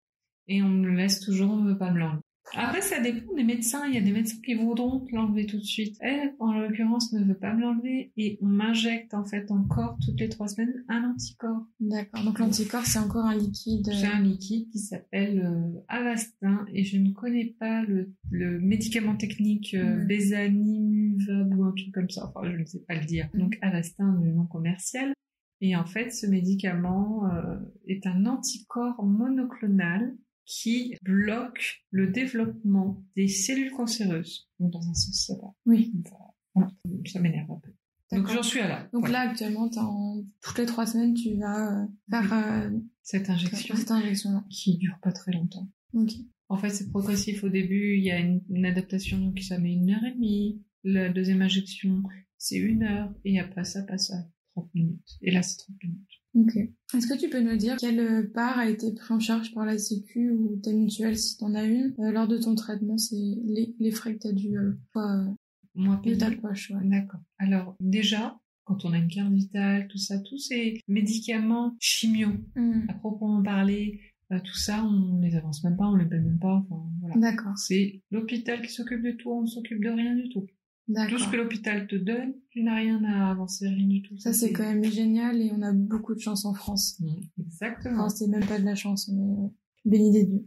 Et 0.48 0.62
on 0.62 0.70
me 0.70 0.86
le 0.90 0.94
laisse 0.96 1.20
toujours, 1.20 1.50
on 1.52 1.64
ne 1.64 1.72
veut 1.72 1.78
pas 1.80 1.92
me 1.92 1.98
l'enlever. 1.98 2.22
Après, 2.56 2.82
ça 2.82 3.00
dépend 3.00 3.34
des 3.34 3.44
médecins. 3.44 3.88
Il 3.88 3.96
y 3.96 3.98
a 3.98 4.02
des 4.02 4.12
médecins 4.12 4.38
qui 4.46 4.54
voudront 4.54 5.00
te 5.00 5.16
l'enlever 5.16 5.46
tout 5.46 5.58
de 5.58 5.64
suite. 5.64 5.98
Elle, 6.02 6.36
en 6.40 6.54
l'occurrence, 6.54 7.12
ne 7.14 7.24
veut 7.24 7.38
pas 7.38 7.54
me 7.54 7.62
l'enlever. 7.62 8.12
Et 8.18 8.38
on 8.42 8.48
m'injecte, 8.48 9.14
en 9.14 9.26
fait, 9.26 9.50
encore 9.50 9.98
toutes 10.06 10.20
les 10.20 10.30
trois 10.30 10.48
semaines 10.48 10.84
un 10.88 11.04
anticorps. 11.12 11.66
D'accord. 11.80 12.24
Donc 12.24 12.40
l'anticorps, 12.40 12.86
c'est 12.86 13.00
encore 13.00 13.26
un 13.26 13.36
liquide... 13.36 13.88
euh, 13.90 13.94
C'est 13.94 14.08
un 14.08 14.22
liquide 14.22 14.70
qui 14.70 14.80
s'appelle 14.80 15.40
euh, 15.40 15.80
Avastin. 15.88 16.66
Et 16.74 16.84
je 16.84 16.98
ne 16.98 17.12
connais 17.12 17.56
pas 17.60 17.82
le, 17.84 18.12
le 18.30 18.60
médicament 18.60 19.16
technique 19.16 19.74
euh. 19.74 20.04
Bézanimuvab 20.06 21.58
ou 21.58 21.64
un 21.64 21.72
truc 21.72 21.92
comme 21.94 22.10
ça. 22.10 22.28
Enfin, 22.28 22.52
je 22.52 22.58
ne 22.58 22.66
sais 22.66 22.84
pas 22.88 22.96
le 22.96 23.06
dire. 23.06 23.30
Mm. 23.34 23.40
Donc, 23.40 23.58
Avastin, 23.62 24.20
le 24.24 24.32
nom 24.32 24.46
commercial. 24.46 25.14
Et 25.62 25.78
en 25.78 25.86
fait, 25.86 26.12
ce 26.12 26.28
médicament 26.28 27.26
euh, 27.32 27.56
est 27.88 28.06
un 28.06 28.26
anticorps 28.26 29.02
monoclonal 29.02 30.14
qui 30.46 30.96
bloque 31.02 31.86
le 31.92 32.08
développement 32.08 33.04
des 33.16 33.28
cellules 33.28 33.72
cancéreuses. 33.72 34.50
Donc, 34.60 34.72
dans 34.72 34.90
un 34.90 34.94
sens, 34.94 35.26
ça 35.28 35.34
va. 35.42 35.54
Oui. 35.66 35.94
Voilà. 36.54 36.72
Ça 37.06 37.20
m'énerve 37.20 37.52
un 37.52 37.60
peu. 37.60 37.72
Donc, 38.12 38.30
j'en 38.30 38.44
suis 38.44 38.60
à 38.60 38.68
là. 38.68 38.90
Donc 38.94 39.10
là, 39.10 39.22
actuellement, 39.22 39.70
en... 39.78 40.24
toutes 40.42 40.58
les 40.60 40.66
trois 40.66 40.86
semaines, 40.86 41.14
tu 41.14 41.36
vas 41.38 41.84
euh, 41.84 41.88
faire 42.10 42.34
euh, 42.34 42.70
cette 43.02 43.30
injection 43.30 43.76
cette 43.76 43.92
injection-là. 43.92 44.46
qui 44.50 44.78
dure 44.78 45.00
pas 45.02 45.12
très 45.12 45.32
longtemps. 45.32 45.68
Ok. 45.94 46.12
En 46.50 46.58
fait, 46.58 46.70
c'est 46.70 46.90
progressif. 46.90 47.44
Au 47.44 47.50
début, 47.50 47.96
il 47.98 48.04
y 48.04 48.12
a 48.12 48.20
une, 48.20 48.42
une 48.50 48.66
adaptation 48.66 49.32
qui 49.32 49.44
ça 49.44 49.58
met 49.58 49.74
une 49.74 49.90
heure 49.90 50.04
et 50.04 50.14
demie. 50.14 50.62
La 50.84 51.10
deuxième 51.10 51.42
injection, 51.42 52.04
c'est 52.38 52.58
une 52.58 52.84
heure. 52.84 53.12
Et 53.26 53.40
après, 53.40 53.64
ça 53.64 53.82
passe 53.84 54.12
à 54.12 54.28
30 54.56 54.76
minutes. 54.76 55.18
Et 55.22 55.32
là, 55.32 55.42
c'est 55.42 55.58
30 55.58 55.76
minutes. 55.84 56.23
Ok. 56.36 56.56
Est-ce 56.96 57.08
que 57.08 57.18
tu 57.20 57.30
peux 57.30 57.42
nous 57.42 57.56
dire 57.58 57.78
quelle 57.78 58.32
part 58.32 58.58
a 58.58 58.68
été 58.68 58.92
prise 58.94 59.12
en 59.12 59.20
charge 59.20 59.54
par 59.54 59.66
la 59.66 59.78
Sécu 59.78 60.32
ou 60.32 60.60
ta 60.64 60.72
mutuelle 60.74 61.18
si 61.18 61.38
t'en 61.38 61.54
as 61.54 61.64
une? 61.66 61.94
Euh, 62.00 62.12
lors 62.12 62.28
de 62.28 62.38
ton 62.38 62.56
traitement 62.56 62.98
C'est 62.98 63.16
les, 63.16 63.76
les 63.80 63.92
frais 63.92 64.16
que 64.16 64.20
t'as 64.20 64.32
dû 64.32 64.58
euh, 64.58 64.74
euh, 64.98 65.26
Moi, 65.76 66.02
de 66.04 66.16
ta 66.16 66.28
payer. 66.30 66.42
poche. 66.42 66.72
Ouais. 66.72 66.88
D'accord. 66.88 67.20
Alors, 67.38 67.76
déjà, 67.80 68.40
quand 68.64 68.84
on 68.86 68.94
a 68.94 68.98
une 68.98 69.10
carte 69.10 69.32
vitale, 69.34 69.88
tout 69.90 69.98
ça, 70.00 70.18
tous 70.20 70.38
ces 70.40 70.80
médicaments 70.88 71.76
chimio, 71.80 72.30
Hmm. 72.56 72.82
à 72.90 72.94
proprement 72.94 73.44
parler, 73.44 74.00
euh, 74.32 74.40
tout 74.44 74.56
ça, 74.56 74.84
on 74.86 75.20
les 75.22 75.36
avance 75.36 75.64
même 75.64 75.76
pas, 75.78 75.88
on 75.88 75.96
les 75.96 76.06
paye 76.06 76.20
même 76.22 76.40
pas. 76.40 76.66
Enfin, 76.70 76.84
voilà. 77.02 77.16
D'accord. 77.18 77.58
C'est 77.58 78.02
l'hôpital 78.10 78.62
qui 78.62 78.72
s'occupe 78.72 79.04
de 79.04 79.12
tout, 79.12 79.30
on 79.32 79.42
ne 79.42 79.48
s'occupe 79.48 79.84
de 79.84 79.90
rien 79.90 80.16
du 80.16 80.30
tout. 80.30 80.48
Tout 80.88 81.18
ce 81.18 81.30
que 81.30 81.38
l'hôpital 81.38 81.88
te 81.88 81.96
donne, 81.96 82.34
tu 82.50 82.62
n'as 82.62 82.76
rien 82.76 83.04
à 83.06 83.32
avancer, 83.32 83.68
rien 83.68 83.88
du 83.88 84.02
tout. 84.02 84.18
Ça, 84.18 84.34
c'est 84.34 84.52
quand 84.52 84.64
même 84.64 84.84
génial 84.84 85.42
et 85.42 85.52
on 85.54 85.62
a 85.62 85.72
beaucoup 85.72 86.14
de 86.14 86.20
chance 86.20 86.44
en 86.46 86.54
France. 86.54 87.00
Mm, 87.00 87.42
Exactement. 87.42 88.06
Enfin, 88.06 88.10
c'est 88.10 88.28
même 88.28 88.46
pas 88.46 88.60
de 88.60 88.66
la 88.66 88.76
chance, 88.76 89.08
mais 89.08 89.22
euh, 89.22 89.48
béni 89.86 90.12
des 90.12 90.26
dieux. 90.26 90.46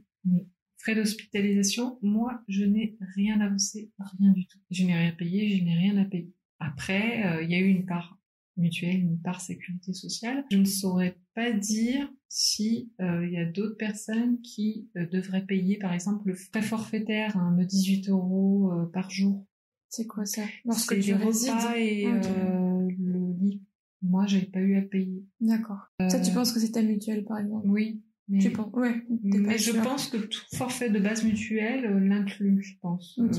Frais 0.78 0.94
d'hospitalisation, 0.94 1.98
moi, 2.02 2.42
je 2.48 2.64
n'ai 2.64 2.96
rien 3.14 3.40
avancé, 3.40 3.90
rien 4.18 4.32
du 4.32 4.46
tout. 4.46 4.58
Je 4.70 4.84
n'ai 4.84 4.94
rien 4.94 5.12
payé, 5.12 5.56
je 5.56 5.64
n'ai 5.64 5.74
rien 5.74 5.96
à 5.96 6.04
payer. 6.04 6.32
Après, 6.58 7.26
euh, 7.26 7.42
il 7.42 7.50
y 7.50 7.54
a 7.54 7.58
eu 7.58 7.68
une 7.68 7.86
part 7.86 8.18
mutuelle, 8.56 9.00
une 9.00 9.20
part 9.20 9.40
sécurité 9.40 9.92
sociale. 9.92 10.44
Je 10.50 10.58
ne 10.58 10.64
saurais 10.64 11.18
pas 11.34 11.52
dire 11.52 12.10
si 12.28 12.92
euh, 13.00 13.26
il 13.26 13.32
y 13.32 13.38
a 13.38 13.44
d'autres 13.44 13.76
personnes 13.76 14.40
qui 14.42 14.88
euh, 14.96 15.06
devraient 15.06 15.44
payer, 15.44 15.78
par 15.78 15.92
exemple, 15.92 16.28
le 16.28 16.34
frais 16.34 16.62
forfaitaire 16.62 17.36
hein, 17.36 17.56
de 17.58 17.64
18 17.64 18.08
euros 18.10 18.72
par 18.92 19.10
jour. 19.10 19.46
C'est 19.88 20.06
quoi 20.06 20.24
ça? 20.26 20.42
Lorsque 20.64 20.98
tu 21.00 21.14
résides 21.14 21.52
et 21.76 22.06
Ok. 22.06 22.24
euh, 22.26 22.88
le 22.98 23.32
lit. 23.40 23.62
Moi, 24.02 24.26
j'ai 24.26 24.42
pas 24.42 24.60
eu 24.60 24.76
à 24.76 24.82
payer. 24.82 25.24
D'accord. 25.40 25.88
Ça, 26.08 26.20
tu 26.20 26.30
Euh, 26.30 26.34
penses 26.34 26.52
que 26.52 26.60
c'est 26.60 26.72
ta 26.72 26.82
mutuelle, 26.82 27.24
par 27.24 27.38
exemple? 27.38 27.66
Oui. 27.68 28.02
Mais, 28.28 28.38
Tu 28.40 28.50
penses? 28.50 28.72
Ouais. 28.74 29.04
mais 29.08 29.56
je 29.58 29.70
pense 29.72 30.08
que 30.08 30.16
tout 30.18 30.42
forfait 30.54 30.90
de 30.90 30.98
base 30.98 31.24
mutuelle 31.24 31.86
euh, 31.86 32.00
l'inclus, 32.00 32.62
je 32.62 32.74
pense. 32.80 33.18
Ok. 33.18 33.38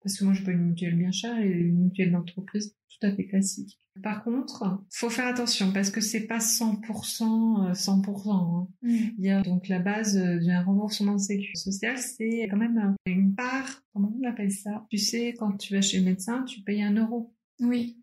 Euh, 0.00 0.04
parce 0.04 0.18
que 0.18 0.24
moi, 0.24 0.32
j'ai 0.34 0.44
pas 0.44 0.52
une 0.52 0.64
mutuelle 0.66 0.96
bien 0.96 1.10
chère 1.12 1.38
et 1.38 1.48
une 1.48 1.84
mutuelle 1.84 2.12
d'entreprise 2.12 2.74
tout 2.88 3.06
à 3.06 3.12
fait 3.14 3.26
classique. 3.26 3.78
Par 4.02 4.24
contre, 4.24 4.82
faut 4.90 5.10
faire 5.10 5.26
attention 5.26 5.72
parce 5.72 5.90
que 5.90 6.00
c'est 6.00 6.26
pas 6.26 6.38
100% 6.38 7.70
euh, 7.70 7.72
100%. 7.72 8.30
hein. 8.30 8.68
Hmm. 8.82 8.96
Il 9.18 9.24
y 9.24 9.30
a 9.30 9.42
donc 9.42 9.68
la 9.68 9.78
base 9.78 10.16
euh, 10.16 10.38
d'un 10.38 10.62
remboursement 10.62 11.14
de 11.14 11.18
sécurité 11.20 11.58
sociale, 11.58 11.98
c'est 11.98 12.48
quand 12.50 12.56
même 12.56 12.78
euh, 12.78 13.10
une 13.10 13.34
part, 13.34 13.82
comment 13.92 14.12
on 14.22 14.28
appelle 14.28 14.52
ça? 14.52 14.86
Tu 14.90 14.98
sais, 14.98 15.34
quand 15.38 15.56
tu 15.56 15.74
vas 15.74 15.80
chez 15.82 15.98
le 15.98 16.04
médecin, 16.04 16.44
tu 16.44 16.62
payes 16.62 16.82
un 16.82 16.94
euro. 16.94 17.34
Oui. 17.60 17.98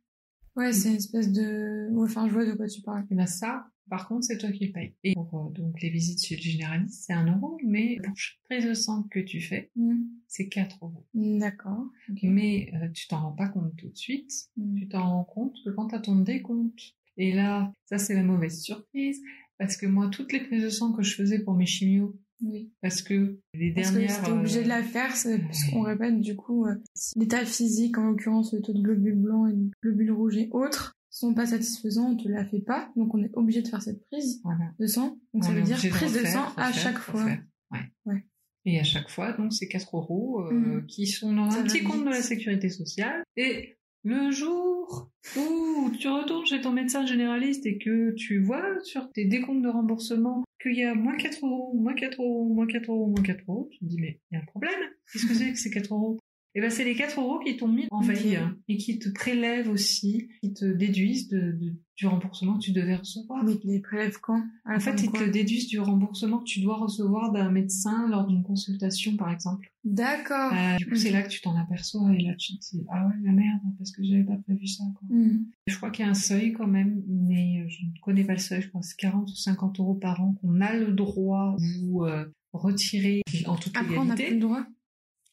Ouais, 0.56 0.74
c'est 0.74 0.90
une 0.90 0.96
espèce 0.96 1.32
de... 1.32 1.90
Enfin, 1.98 2.28
je 2.28 2.34
vois 2.34 2.46
de 2.46 2.54
quoi 2.54 2.68
tu 2.68 2.82
parles. 2.82 3.06
Et 3.12 3.16
ben 3.16 3.28
ça, 3.28 3.68
par 3.90 4.08
contre, 4.08 4.24
c'est 4.26 4.38
toi 4.38 4.52
qui 4.52 4.68
le 4.68 4.72
payes. 4.74 4.94
Et 5.04 5.14
pour 5.14 5.48
euh, 5.48 5.50
donc 5.54 5.82
les 5.82 5.90
visites 5.90 6.24
chez 6.26 6.36
le 6.36 6.42
généraliste, 6.42 7.04
c'est 7.06 7.14
un 7.14 7.26
euro, 7.34 7.58
mais 7.66 7.98
pour 8.04 8.16
chaque 8.18 8.38
prise 8.46 8.66
de 8.66 8.74
sang 8.74 9.04
que 9.12 9.20
tu 9.20 9.42
fais, 9.42 9.72
Hmm. 9.76 10.04
c'est 10.28 10.48
4 10.50 10.78
euros. 10.84 11.06
D'accord. 11.14 11.86
Mais 12.24 12.70
euh, 12.74 12.90
tu 12.94 13.08
t'en 13.08 13.22
rends 13.22 13.32
pas 13.36 13.50
compte 13.50 13.76
tout 13.78 13.90
de 13.90 13.98
suite. 13.98 14.32
Hmm. 14.58 14.76
Tu 14.78 14.88
t'en 14.88 15.10
rends 15.10 15.24
compte 15.24 15.56
que 15.64 15.70
quand 15.72 15.88
tu 15.88 15.96
as 15.96 16.00
ton 16.00 16.16
décompte. 16.18 16.80
Et 17.18 17.34
là, 17.34 17.72
ça 17.86 17.98
c'est 17.98 18.14
la 18.14 18.24
mauvaise 18.24 18.62
surprise. 18.62 19.22
Parce 19.58 19.76
que 19.76 19.88
moi, 19.88 20.10
toutes 20.10 20.32
les 20.34 20.40
prises 20.42 20.64
de 20.64 20.70
sang 20.70 20.94
que 20.94 21.02
je 21.02 21.16
faisais 21.16 21.40
pour 21.40 21.56
mes 21.56 21.66
chimios, 21.66 22.16
Oui. 22.44 22.72
parce 22.82 23.02
que 23.02 23.40
les 23.56 23.72
Parce 23.74 23.90
que 23.90 23.96
dernières... 23.98 24.16
c'était 24.16 24.32
obligé 24.32 24.60
de 24.60 24.66
euh, 24.66 24.68
la 24.68 24.84
faire, 24.84 25.16
c'est 25.16 25.40
parce 25.40 25.64
qu'on 25.72 25.82
répète, 25.82 26.20
du 26.20 26.36
coup, 26.36 26.68
l'état 27.16 27.44
physique, 27.44 27.98
en 27.98 28.04
l'occurrence 28.10 28.54
le 28.54 28.62
taux 28.62 28.74
de 28.74 28.82
globules 28.82 29.16
blancs 29.20 29.50
et 29.52 29.56
de 29.56 29.72
globules 29.82 30.12
rouges 30.12 30.38
et 30.38 30.50
autres, 30.52 30.96
sont 31.20 31.34
pas 31.34 31.46
satisfaisants, 31.48 32.12
on 32.12 32.16
te 32.18 32.28
la 32.28 32.46
fait 32.46 32.62
pas, 32.62 32.92
donc 32.96 33.14
on 33.16 33.24
est 33.24 33.32
obligé 33.34 33.62
de 33.62 33.68
faire 33.68 33.82
cette 33.82 34.04
prise 34.08 34.42
Voilà. 34.44 34.72
de 34.80 34.86
sang. 34.88 35.18
Donc 35.34 35.44
ça 35.44 35.52
veut 35.52 35.62
dire 35.62 35.78
prise 35.78 36.14
de, 36.14 36.26
sang 36.26 36.46
à 36.58 36.72
chaque 36.72 36.98
fois. 37.00 37.24
Ouais. 37.26 37.80
Ouais. 38.06 38.26
Et 38.66 38.80
à 38.80 38.84
chaque 38.84 39.10
fois, 39.10 39.32
donc, 39.32 39.54
c'est 39.54 39.68
4 39.70 39.96
euros 39.96 40.42
euh, 40.42 40.52
Mhm. 40.52 40.86
qui 40.88 41.08
sont 41.08 41.34
dans 41.34 41.50
Ça 41.50 41.60
un 41.62 41.64
petit 41.64 41.84
compte 41.84 42.04
de 42.04 42.10
la 42.10 42.22
sécurité 42.22 42.70
sociale. 42.70 43.24
Et 43.38 43.78
le 44.04 44.30
jour 44.32 45.10
où 45.38 45.90
tu 45.98 46.08
retournes 46.10 46.46
chez 46.46 46.60
ton 46.62 46.72
médecin 46.74 47.06
généraliste 47.06 47.66
et 47.66 47.78
que 47.78 48.12
tu 48.16 48.42
vois 48.44 48.64
sur 48.84 49.10
tes 49.12 49.26
décomptes 49.26 49.62
de 49.62 49.70
remboursement 49.70 50.44
qu'il 50.62 50.76
y 50.76 50.84
a 50.84 50.96
moins 50.96 51.16
4 51.16 51.46
euros, 51.46 51.74
moins 51.76 51.94
4 51.94 52.22
euros, 52.22 52.54
moins 52.54 52.68
4 52.68 52.90
euros, 52.92 53.08
moins 53.08 53.24
4 53.24 53.44
euros, 53.48 53.70
tu 53.72 53.80
te 53.80 53.86
dis, 53.86 53.98
mais 54.02 54.20
il 54.32 54.36
y 54.36 54.38
a 54.38 54.42
un 54.42 54.46
problème. 54.46 54.80
Qu'est-ce 55.14 55.28
que 55.28 55.34
c'est 55.34 55.52
que 55.54 55.60
ces 55.60 55.70
4 55.70 55.94
euros 55.94 56.18
et 56.56 56.62
ben 56.62 56.70
c'est 56.70 56.84
les 56.86 56.96
4 56.96 57.20
euros 57.20 57.40
qui 57.40 57.56
t'ont 57.58 57.68
mis 57.68 57.86
en 57.92 58.02
veille 58.02 58.40
et 58.68 58.78
qui 58.78 58.98
te 59.00 59.10
prélèvent 59.10 59.70
aussi, 59.70 60.30
qui 60.42 60.54
te 60.54 60.66
déduisent 60.66 61.28
de, 61.28 61.52
de- 61.52 61.76
du 61.96 62.06
remboursement 62.08 62.56
que 62.58 62.64
tu 62.64 62.72
devais 62.72 62.96
recevoir. 62.96 63.44
Mais 63.44 63.54
ils 63.64 63.72
les 63.72 63.80
prélèvent 63.80 64.20
quand? 64.22 64.42
En 64.66 64.80
fait, 64.80 65.02
ils 65.04 65.12
te 65.12 65.24
déduisent 65.24 65.68
du 65.68 65.80
remboursement 65.80 66.38
que 66.40 66.44
tu 66.46 66.62
dois 66.62 66.78
recevoir 66.78 67.32
d'un 67.32 67.50
médecin 67.52 68.08
lors 68.08 68.28
d'une 68.28 68.44
consultation, 68.44 69.16
par 69.18 69.32
exemple. 69.32 69.72
D'accord. 69.84 70.52
Euh, 70.54 70.76
du 70.78 70.88
coup, 70.88 70.96
c'est 70.96 71.10
là 71.12 71.24
que 71.24 71.30
tu 71.30 71.42
t'en 71.42 71.56
aperçois 71.58 72.12
et 72.14 72.22
là, 72.22 72.36
tu 72.36 72.54
te 72.58 72.60
dis, 72.72 72.84
ah 72.90 73.08
ouais, 73.08 73.14
la 73.24 73.32
merde, 73.32 73.60
parce 73.80 73.92
que 73.92 74.04
j'avais 74.04 74.24
pas 74.24 74.36
prévu 74.46 74.68
ça, 74.68 74.84
quoi. 74.96 75.08
Hmm. 75.10 75.46
Je 75.66 75.76
crois 75.76 75.90
qu'il 75.90 76.06
y 76.06 76.08
a 76.08 76.12
un 76.12 76.16
seuil 76.16 76.54
quand 76.54 76.68
même, 76.68 77.02
mais 77.08 77.68
je 77.68 77.84
ne 77.86 77.92
connais 78.04 78.24
pas 78.26 78.34
le 78.34 78.40
seuil. 78.40 78.62
Je 78.62 78.70
crois 78.70 78.82
que 78.82 78.88
c'est 78.88 78.98
40 79.00 79.28
ou 79.30 79.36
50 79.36 79.80
euros 79.80 79.96
par 79.96 80.22
an 80.22 80.34
qu'on 80.42 80.62
a 80.62 80.76
le 80.76 80.92
droit 80.92 81.56
de 81.60 81.80
vous 81.82 82.04
euh, 82.04 82.26
retirer 82.54 83.22
en 83.48 83.56
toute 83.56 83.76
Après, 83.76 83.98
on 83.98 84.06
n'a 84.06 84.14
légalité. 84.16 84.26
plus 84.26 84.36
le 84.36 84.42
droit? 84.42 84.66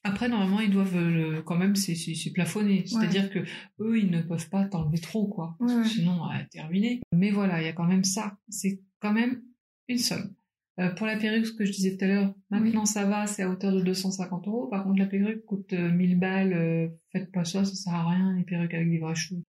Après, 0.04 0.28
normalement, 0.28 0.60
ils 0.60 0.70
doivent 0.70 0.96
le, 0.98 1.42
quand 1.42 1.56
même, 1.56 1.74
c'est, 1.76 1.94
plafonné. 2.32 2.84
C'est-à-dire 2.86 3.30
que 3.30 3.38
eux, 3.80 3.98
ils 3.98 4.10
ne 4.10 4.20
peuvent 4.20 4.48
pas 4.50 4.64
t'enlever 4.66 4.98
trop, 4.98 5.26
quoi. 5.26 5.56
Parce 5.58 5.72
Ouais, 5.72 5.78
que 5.78 5.82
ouais. 5.84 5.88
sinon, 5.88 6.24
euh, 6.30 6.34
terminé. 6.50 7.00
Mais 7.12 7.30
voilà, 7.30 7.60
il 7.62 7.64
y 7.64 7.68
a 7.68 7.72
quand 7.72 7.86
même 7.86 8.04
ça. 8.04 8.36
C'est 8.48 8.80
quand 9.00 9.12
même 9.12 9.42
une 9.88 9.98
somme. 9.98 10.34
Euh, 10.80 10.90
pour 10.90 11.06
la 11.06 11.16
perruque, 11.16 11.46
ce 11.46 11.52
que 11.52 11.64
je 11.64 11.70
disais 11.72 11.96
tout 11.96 12.04
à 12.04 12.08
l'heure, 12.08 12.34
maintenant 12.50 12.84
ça 12.84 13.04
va, 13.06 13.26
c'est 13.28 13.42
à 13.44 13.48
hauteur 13.48 13.72
de 13.72 13.80
250 13.80 14.48
euros. 14.48 14.66
Par 14.66 14.82
contre, 14.84 14.98
la 14.98 15.06
perruque 15.06 15.44
coûte 15.44 15.72
euh, 15.72 15.90
1000 15.92 16.18
balles. 16.18 16.52
euh, 16.52 16.88
faites 17.12 17.30
pas 17.32 17.44
ça, 17.44 17.64
ça 17.64 17.74
sert 17.74 17.94
à 17.94 18.10
rien, 18.10 18.34
les 18.36 18.42
perruques 18.44 18.74
avec 18.74 18.90
des 18.90 18.98
vrais 18.98 19.14
cheveux. 19.14 19.42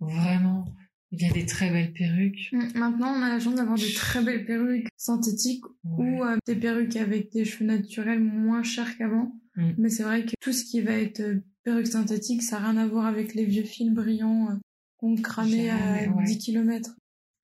Vraiment, 0.00 0.64
il 1.12 1.22
y 1.22 1.26
a 1.26 1.32
des 1.32 1.46
très 1.46 1.70
belles 1.70 1.92
perruques. 1.92 2.48
Hmm. 2.52 2.76
Maintenant, 2.78 3.14
on 3.16 3.22
a 3.22 3.28
la 3.28 3.38
chance 3.38 3.54
d'avoir 3.54 3.78
de 3.78 3.94
très 3.94 4.22
belles 4.24 4.44
perruques 4.44 4.88
synthétiques 4.96 5.64
Ouais. 5.84 6.18
ou 6.18 6.24
euh, 6.24 6.36
des 6.46 6.56
perruques 6.56 6.96
avec 6.96 7.30
des 7.32 7.44
cheveux 7.44 7.66
naturels 7.66 8.20
moins 8.22 8.62
chers 8.64 8.98
qu'avant. 8.98 9.32
Mm. 9.56 9.72
Mais 9.78 9.88
c'est 9.88 10.02
vrai 10.02 10.24
que 10.24 10.32
tout 10.40 10.52
ce 10.52 10.64
qui 10.64 10.80
va 10.80 10.92
être 10.92 11.20
euh, 11.20 11.40
perruque 11.62 11.86
synthétique, 11.86 12.42
ça 12.42 12.60
n'a 12.60 12.70
rien 12.70 12.76
à 12.78 12.86
voir 12.86 13.06
avec 13.06 13.34
les 13.34 13.44
vieux 13.44 13.64
fils 13.64 13.92
brillants 13.92 14.50
euh, 14.50 14.54
qu'on 14.96 15.16
cramait 15.16 15.70
à 15.70 16.10
ouais. 16.12 16.24
10 16.24 16.38
km. 16.38 16.96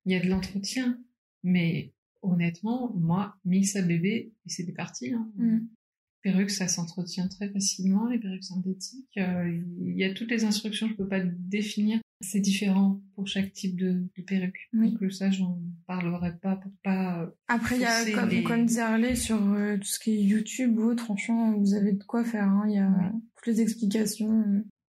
Il 0.05 0.13
y 0.13 0.15
a 0.15 0.19
de 0.19 0.27
l'entretien, 0.27 0.99
mais 1.43 1.93
honnêtement, 2.21 2.93
moi, 2.95 3.35
mix 3.45 3.75
à 3.75 3.81
bébé, 3.81 4.33
et 4.45 4.49
c'était 4.49 4.73
parti. 4.73 5.13
Hein. 5.13 5.31
Mm. 5.35 5.59
perruques, 6.21 6.51
ça 6.51 6.67
s'entretient 6.67 7.27
très 7.27 7.49
facilement, 7.49 8.07
les 8.07 8.19
perruques 8.19 8.43
synthétiques. 8.43 9.17
euh, 9.17 9.61
il 9.79 9.97
y 9.97 10.03
a 10.03 10.13
toutes 10.13 10.31
les 10.31 10.43
instructions, 10.43 10.87
je 10.89 10.95
peux 10.95 11.07
pas 11.07 11.19
définir. 11.19 12.00
C'est 12.21 12.39
différent 12.39 13.01
pour 13.15 13.27
chaque 13.27 13.51
type 13.53 13.75
de, 13.79 14.07
de 14.17 14.23
perruque. 14.23 14.69
Oui. 14.73 14.91
Donc 14.99 15.11
ça, 15.11 15.31
j'en 15.31 15.59
parlerai 15.87 16.37
pas 16.41 16.55
pour 16.55 16.71
pas. 16.83 17.23
euh, 17.23 17.27
Après, 17.47 17.75
il 17.75 17.81
y 17.81 17.85
a, 17.85 18.11
comme, 18.11 18.29
les- 18.29 18.43
comme 18.43 18.65
disait 18.65 18.81
Harley, 18.81 19.15
sur 19.15 19.41
euh, 19.53 19.77
tout 19.77 19.83
ce 19.87 19.99
qui 19.99 20.11
est 20.11 20.23
YouTube 20.23 20.77
ou 20.77 20.83
autre, 20.83 21.03
franchement, 21.03 21.57
vous 21.57 21.73
avez 21.73 21.93
de 21.93 22.03
quoi 22.03 22.23
faire. 22.23 22.47
hein. 22.47 22.65
Il 22.67 22.75
y 22.75 22.79
a 22.79 22.89
Ouais. 22.89 23.11
toutes 23.35 23.47
les 23.47 23.61
explications. 23.61 24.43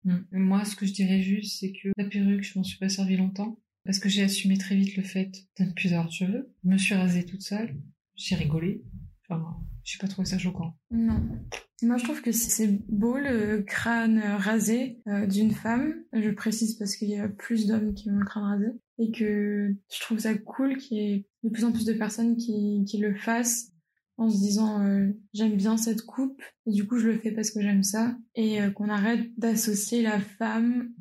euh. 0.07 0.19
Et 0.33 0.39
Moi, 0.39 0.65
ce 0.65 0.77
que 0.77 0.85
je 0.87 0.93
dirais 0.93 1.21
juste, 1.23 1.61
c'est 1.61 1.73
que 1.73 1.89
la 1.97 2.05
perruque, 2.05 2.43
je 2.43 2.59
m'en 2.59 2.65
suis 2.65 2.79
pas 2.79 2.89
servi 2.89 3.17
longtemps. 3.17 3.59
Parce 3.85 3.99
que 3.99 4.09
j'ai 4.09 4.23
assumé 4.23 4.59
très 4.59 4.77
vite 4.77 4.97
le 4.97 5.03
fait 5.03 5.33
de 5.59 5.65
ne 5.65 5.73
plus 5.73 5.93
avoir 5.93 6.07
de 6.07 6.13
cheveux. 6.13 6.53
Je 6.65 6.69
me 6.71 6.77
suis 6.79 6.95
rasée 6.95 7.25
toute 7.25 7.43
seule. 7.43 7.75
J'ai 8.15 8.37
rigolé. 8.37 8.83
Enfin, 9.29 9.57
j'ai 9.85 9.99
pas 9.99 10.09
trouvé 10.09 10.27
ça 10.27 10.39
choquant. 10.39 10.77
Non. 10.91 11.21
Moi, 11.83 11.97
je 11.97 12.05
trouve 12.05 12.23
que 12.23 12.31
c'est- 12.33 12.79
beau 12.89 13.17
le 13.19 13.63
crâne 13.63 14.21
rasé 14.21 15.01
euh, 15.09 15.27
d'une 15.27 15.51
femme. 15.51 15.95
Je 16.13 16.31
précise 16.31 16.75
parce 16.77 16.97
qu'il 16.97 17.09
y 17.11 17.19
a 17.19 17.29
plus 17.29 17.67
d'hommes 17.67 17.93
qui 17.95 18.09
ont 18.11 18.17
le 18.17 18.25
crâne 18.25 18.45
rasé. 18.45 18.67
Et 18.99 19.11
que 19.11 19.75
je 19.93 20.01
trouve 20.01 20.19
ça 20.21 20.35
cool 20.35 20.77
qu'il 20.77 20.97
y 20.99 21.01
ait 21.01 21.27
de 21.43 21.49
plus 21.51 21.65
en 21.65 21.73
plus 21.73 21.85
de 21.85 21.93
personnes 21.95 22.37
qui, 22.37 22.85
qui 22.87 22.99
le 22.99 23.15
fassent 23.17 23.73
en 24.19 24.29
se 24.31 24.37
disant 24.37 24.85
euh, 24.87 25.09
j'aime 25.35 25.57
bien 25.57 25.77
cette 25.77 26.03
coupe 26.03 26.41
et 26.67 26.71
du 26.71 26.87
coup 26.87 26.99
je 26.99 27.09
le 27.09 27.19
fais 27.19 27.33
parce 27.33 27.51
que 27.51 27.61
j'aime 27.61 27.83
ça 27.83 28.15
et 28.37 28.61
euh, 28.63 28.71
qu'on 28.71 28.89
arrête 28.91 29.27
d'associer 29.39 30.03
la 30.03 30.21
femme 30.21 30.93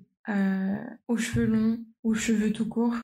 aux 1.07 1.17
cheveux 1.17 1.45
longs, 1.45 1.77
aux 2.03 2.13
cheveux 2.13 2.51
tout 2.53 2.67
court. 2.67 2.95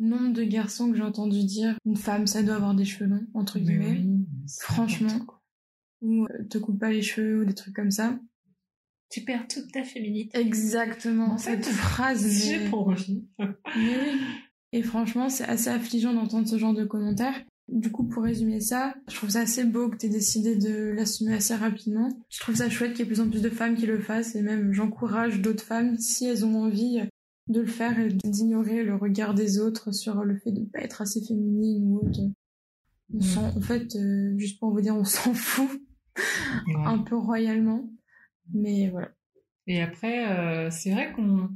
Nombre 0.00 0.32
de 0.32 0.44
garçons 0.44 0.90
que 0.90 0.96
j'ai 0.96 1.02
entendu 1.02 1.44
dire 1.44 1.76
une 1.84 1.96
femme 1.96 2.26
ça 2.26 2.42
doit 2.42 2.54
avoir 2.56 2.74
des 2.74 2.84
cheveux 2.86 3.10
longs 3.10 3.26
entre 3.34 3.58
guillemets 3.58 4.00
oui, 4.04 4.17
franchement. 4.60 5.26
ou 6.00 6.24
euh, 6.24 6.44
te 6.48 6.58
coupe 6.58 6.78
pas 6.78 6.90
les 6.90 7.02
cheveux 7.02 7.42
ou 7.42 7.44
des 7.44 7.54
trucs 7.54 7.74
comme 7.74 7.90
ça. 7.90 8.18
Tu 9.10 9.22
perds 9.22 9.48
toute 9.48 9.72
ta 9.72 9.84
féminité. 9.84 10.38
Exactement, 10.38 11.32
En 11.32 11.38
cette 11.38 11.64
fait, 11.64 11.72
phrase. 11.72 12.44
J'ai 12.44 12.58
Mais... 12.58 12.70
pour 12.70 12.94
mais. 13.38 14.12
Et 14.72 14.82
franchement, 14.82 15.30
c'est 15.30 15.44
assez 15.44 15.70
affligeant 15.70 16.12
d'entendre 16.12 16.46
ce 16.46 16.58
genre 16.58 16.74
de 16.74 16.84
commentaires. 16.84 17.42
Du 17.68 17.90
coup, 17.90 18.04
pour 18.04 18.22
résumer 18.22 18.60
ça, 18.60 18.94
je 19.08 19.14
trouve 19.14 19.30
ça 19.30 19.40
assez 19.40 19.64
beau 19.64 19.88
que 19.90 19.96
tu 19.96 20.06
aies 20.06 20.10
décidé 20.10 20.56
de 20.56 20.90
l'assumer 20.90 21.34
assez 21.34 21.54
rapidement. 21.54 22.08
Je 22.30 22.40
trouve 22.40 22.54
ça 22.54 22.70
chouette 22.70 22.92
qu'il 22.92 23.00
y 23.00 23.02
ait 23.02 23.06
plus 23.06 23.20
en 23.20 23.28
plus 23.28 23.42
de 23.42 23.50
femmes 23.50 23.76
qui 23.76 23.86
le 23.86 24.00
fassent 24.00 24.34
et 24.34 24.42
même 24.42 24.72
j'encourage 24.72 25.40
d'autres 25.40 25.64
femmes, 25.64 25.98
si 25.98 26.26
elles 26.26 26.46
ont 26.46 26.62
envie 26.62 27.00
de 27.48 27.60
le 27.60 27.66
faire 27.66 27.98
et 27.98 28.08
d'ignorer 28.08 28.84
le 28.84 28.96
regard 28.96 29.34
des 29.34 29.58
autres 29.58 29.92
sur 29.92 30.22
le 30.24 30.38
fait 30.38 30.52
de 30.52 30.60
ne 30.60 30.66
pas 30.66 30.80
être 30.80 31.02
assez 31.02 31.20
féminine 31.22 31.84
ou 31.84 31.96
autre. 31.98 32.20
On 33.12 33.18
Mm. 33.18 33.22
s'en- 33.22 33.56
en 33.56 33.60
fait, 33.60 33.94
euh, 33.96 34.34
juste 34.38 34.58
pour 34.60 34.70
vous 34.72 34.80
dire, 34.80 34.94
on 34.96 35.04
s'en 35.32 35.34
fout 35.34 35.70
Ouais. 36.66 36.74
un 36.84 36.98
peu 36.98 37.16
royalement. 37.16 37.88
Mais 38.52 38.88
voilà. 38.90 39.10
Et 39.66 39.80
après, 39.80 40.26
euh, 40.30 40.70
c'est 40.70 40.90
vrai 40.92 41.12
qu'on 41.12 41.50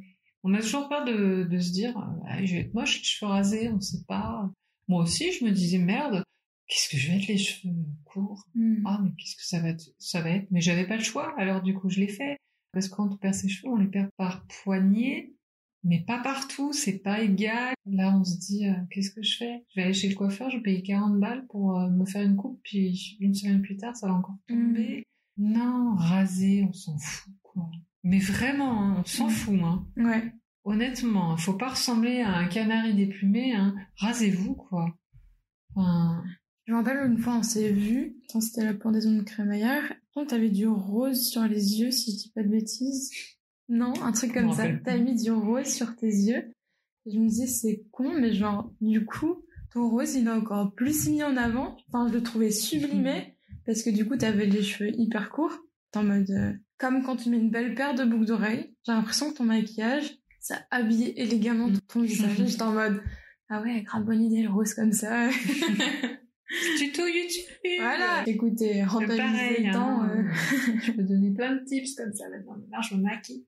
on 0.45 0.55
a 0.55 0.61
toujours 0.61 0.89
peur 0.89 1.05
de, 1.05 1.45
de 1.45 1.59
se 1.59 1.73
dire, 1.73 1.95
ah, 2.27 2.45
je 2.45 2.53
vais 2.55 2.61
être 2.63 2.75
moche, 2.75 2.99
les 2.99 3.05
cheveux 3.05 3.31
rasés, 3.31 3.69
on 3.71 3.81
sait 3.81 4.05
pas. 4.07 4.51
Moi 4.89 5.03
aussi, 5.03 5.33
je 5.33 5.45
me 5.45 5.51
disais, 5.51 5.79
merde, 5.79 6.23
qu'est-ce 6.69 6.89
que 6.91 6.97
je 6.97 7.11
vais 7.11 7.17
être 7.19 7.27
les 7.29 7.39
cheveux 7.39 7.75
courts? 8.05 8.45
Mm. 8.55 8.83
Ah, 8.87 9.01
mais 9.03 9.11
qu'est-ce 9.19 9.37
que 9.37 9.45
ça 9.47 9.61
va 9.61 9.69
être 9.71 9.85
Ça 9.99 10.21
va 10.21 10.31
être? 10.31 10.47
Mais 10.51 10.61
j'avais 10.61 10.87
pas 10.87 10.97
le 10.97 11.03
choix, 11.03 11.35
alors 11.39 11.63
du 11.63 11.75
coup, 11.75 11.89
je 11.91 12.01
l'ai 12.01 12.09
fait. 12.09 12.37
Parce 12.73 12.89
que 12.89 12.95
quand 12.97 13.13
on 13.13 13.17
perd 13.17 13.35
ses 13.35 13.49
cheveux, 13.49 13.73
on 13.73 13.77
les 13.77 13.89
perd 13.89 14.11
par 14.17 14.47
poignée, 14.63 15.35
mais 15.85 16.05
pas 16.07 16.19
partout, 16.23 16.73
c'est 16.73 16.99
pas 16.99 17.21
égal. 17.23 17.75
Là, 17.87 18.17
on 18.17 18.25
se 18.25 18.37
dit, 18.39 18.69
euh, 18.69 18.75
qu'est-ce 18.91 19.11
que 19.11 19.23
je 19.23 19.37
fais? 19.37 19.65
Je 19.71 19.81
vais 19.81 19.85
aller 19.85 19.95
chez 19.95 20.09
le 20.09 20.15
coiffeur, 20.15 20.51
je 20.51 20.57
vais 20.59 20.63
payer 20.63 20.83
40 20.83 21.19
balles 21.19 21.47
pour 21.49 21.79
euh, 21.79 21.89
me 21.91 22.05
faire 22.05 22.23
une 22.23 22.37
coupe, 22.37 22.61
puis 22.63 23.17
une 23.21 23.35
semaine 23.35 23.63
plus 23.63 23.77
tard, 23.77 23.97
ça 23.97 24.07
va 24.09 24.15
encore 24.15 24.37
tomber. 24.49 25.03
Non, 25.39 25.95
raser, 25.97 26.65
on 26.69 26.73
s'en 26.73 26.97
fout, 26.99 27.33
quoi. 27.43 27.69
Mais 28.05 28.19
vraiment, 28.19 28.83
hein, 28.83 28.97
on 29.01 29.05
s'en 29.05 29.27
Mm. 29.29 29.31
fout, 29.31 29.61
hein. 29.63 29.87
Ouais. 29.97 30.33
Honnêtement, 30.65 31.37
faut 31.37 31.55
pas 31.55 31.71
ressembler 31.71 32.21
à 32.21 32.37
un 32.37 32.47
canari 32.47 32.95
déplumé, 32.95 33.53
hein. 33.55 33.75
Rasez-vous, 33.97 34.55
quoi. 34.55 34.95
Enfin, 35.75 36.23
Je 36.67 36.73
me 36.73 36.77
rappelle 36.79 36.99
une 37.11 37.19
fois, 37.19 37.39
on 37.39 37.43
s'est 37.43 37.73
vu, 37.73 38.17
quand 38.33 38.41
c'était 38.41 38.65
la 38.65 38.75
pendaison 38.75 39.17
de 39.17 39.23
crémaillère. 39.23 39.83
Tu 40.17 40.25
t'avais 40.27 40.51
du 40.51 40.69
rose 40.69 41.29
sur 41.29 41.43
les 41.43 41.81
yeux, 41.81 41.91
si 41.91 42.13
je 42.13 42.17
dis 42.23 42.33
pas 42.33 42.45
de 42.45 42.49
bêtises. 42.49 43.11
Non, 43.73 43.95
un 44.03 44.13
truc 44.13 44.35
comme 44.35 44.53
ça. 44.53 44.69
T'avais 44.85 45.01
mis 45.01 45.15
du 45.15 45.31
rose 45.31 45.67
sur 45.67 45.97
tes 45.97 46.07
yeux. 46.07 46.53
Je 47.07 47.19
me 47.19 47.27
disais, 47.27 47.47
c'est 47.47 47.87
con, 47.91 48.13
mais 48.13 48.35
genre, 48.35 48.71
du 48.83 49.07
coup, 49.07 49.43
ton 49.73 49.89
rose, 49.89 50.15
il 50.15 50.27
est 50.27 50.31
encore 50.31 50.75
plus 50.75 51.09
mis 51.09 51.25
en 51.25 51.39
avant. 51.39 51.79
Enfin, 51.89 52.07
je 52.07 52.13
le 52.13 52.23
trouvais 52.23 52.51
sublimé, 52.51 53.35
parce 53.65 53.83
que 53.83 53.89
du 53.89 54.07
coup, 54.07 54.19
t'avais 54.19 54.45
les 54.45 54.63
cheveux 54.63 54.91
hyper 54.95 55.31
courts. 55.31 55.57
T'es 55.91 56.01
en 56.01 56.05
mode, 56.05 56.31
euh, 56.31 56.53
comme 56.77 57.03
quand 57.03 57.17
tu 57.17 57.31
mets 57.31 57.39
une 57.39 57.51
belle 57.51 57.75
paire 57.75 57.95
de 57.95 58.05
boucles 58.05 58.27
d'oreilles. 58.27 58.75
J'ai 58.85 58.93
l'impression 58.93 59.31
que 59.31 59.39
ton 59.39 59.45
maquillage, 59.45 60.19
ça 60.39 60.67
habillait 60.71 61.15
élégamment 61.17 61.71
ton 61.89 62.03
visage. 62.03 62.37
J'étais 62.47 62.63
en 62.63 62.73
mode, 62.73 63.01
ah 63.49 63.63
ouais, 63.63 63.81
grave 63.85 64.05
bonne 64.05 64.23
idée, 64.23 64.43
le 64.43 64.51
rose 64.51 64.75
comme 64.75 64.93
ça. 64.93 65.31
tuto 66.79 67.07
YouTube. 67.07 67.79
Voilà. 67.79 68.23
Écoutez, 68.27 68.83
rentabiliser 68.85 69.23
pareil, 69.23 69.67
le 69.67 69.73
temps. 69.73 70.03
hein. 70.03 70.25
euh, 70.29 70.79
Je 70.83 70.93
peux 70.93 71.03
donner 71.03 71.31
plein 71.31 71.55
de 71.57 71.65
tips 71.65 71.95
comme 71.95 72.13
ça 72.13 72.29
maintenant. 72.29 72.57
Maintenant, 72.57 72.83
je 72.83 72.95
me 72.97 73.03
maquille. 73.03 73.47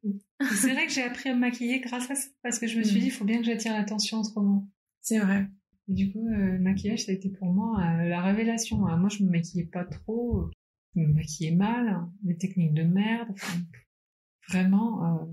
C'est 0.54 0.72
vrai 0.72 0.86
que 0.86 0.92
j'ai 0.92 1.02
appris 1.02 1.28
à 1.30 1.34
me 1.34 1.40
maquiller 1.40 1.80
grâce 1.80 2.10
à 2.10 2.14
ça, 2.14 2.28
parce 2.42 2.58
que 2.58 2.66
je 2.66 2.78
me 2.78 2.84
suis 2.84 2.96
Mm. 2.96 3.00
dit, 3.00 3.06
il 3.06 3.10
faut 3.12 3.24
bien 3.24 3.38
que 3.38 3.44
j'attire 3.44 3.72
l'attention 3.72 4.20
autrement. 4.20 4.68
C'est 5.00 5.18
vrai. 5.18 5.46
Et 5.88 5.92
du 5.94 6.12
coup, 6.12 6.26
euh, 6.28 6.52
le 6.52 6.58
maquillage, 6.60 7.04
ça 7.04 7.12
a 7.12 7.14
été 7.14 7.28
pour 7.28 7.52
moi 7.52 7.78
euh, 7.80 8.08
la 8.08 8.22
révélation. 8.22 8.84
Alors, 8.86 8.98
moi, 8.98 9.08
je 9.10 9.22
me 9.22 9.30
maquillais 9.30 9.66
pas 9.66 9.84
trop, 9.84 10.48
je 10.96 11.00
me 11.00 11.12
maquillais 11.12 11.54
mal, 11.54 11.88
hein, 11.88 12.12
des 12.22 12.36
techniques 12.38 12.72
de 12.74 12.84
merde. 12.84 13.28
enfin, 13.32 13.58
vraiment, 14.48 15.04
euh, 15.22 15.24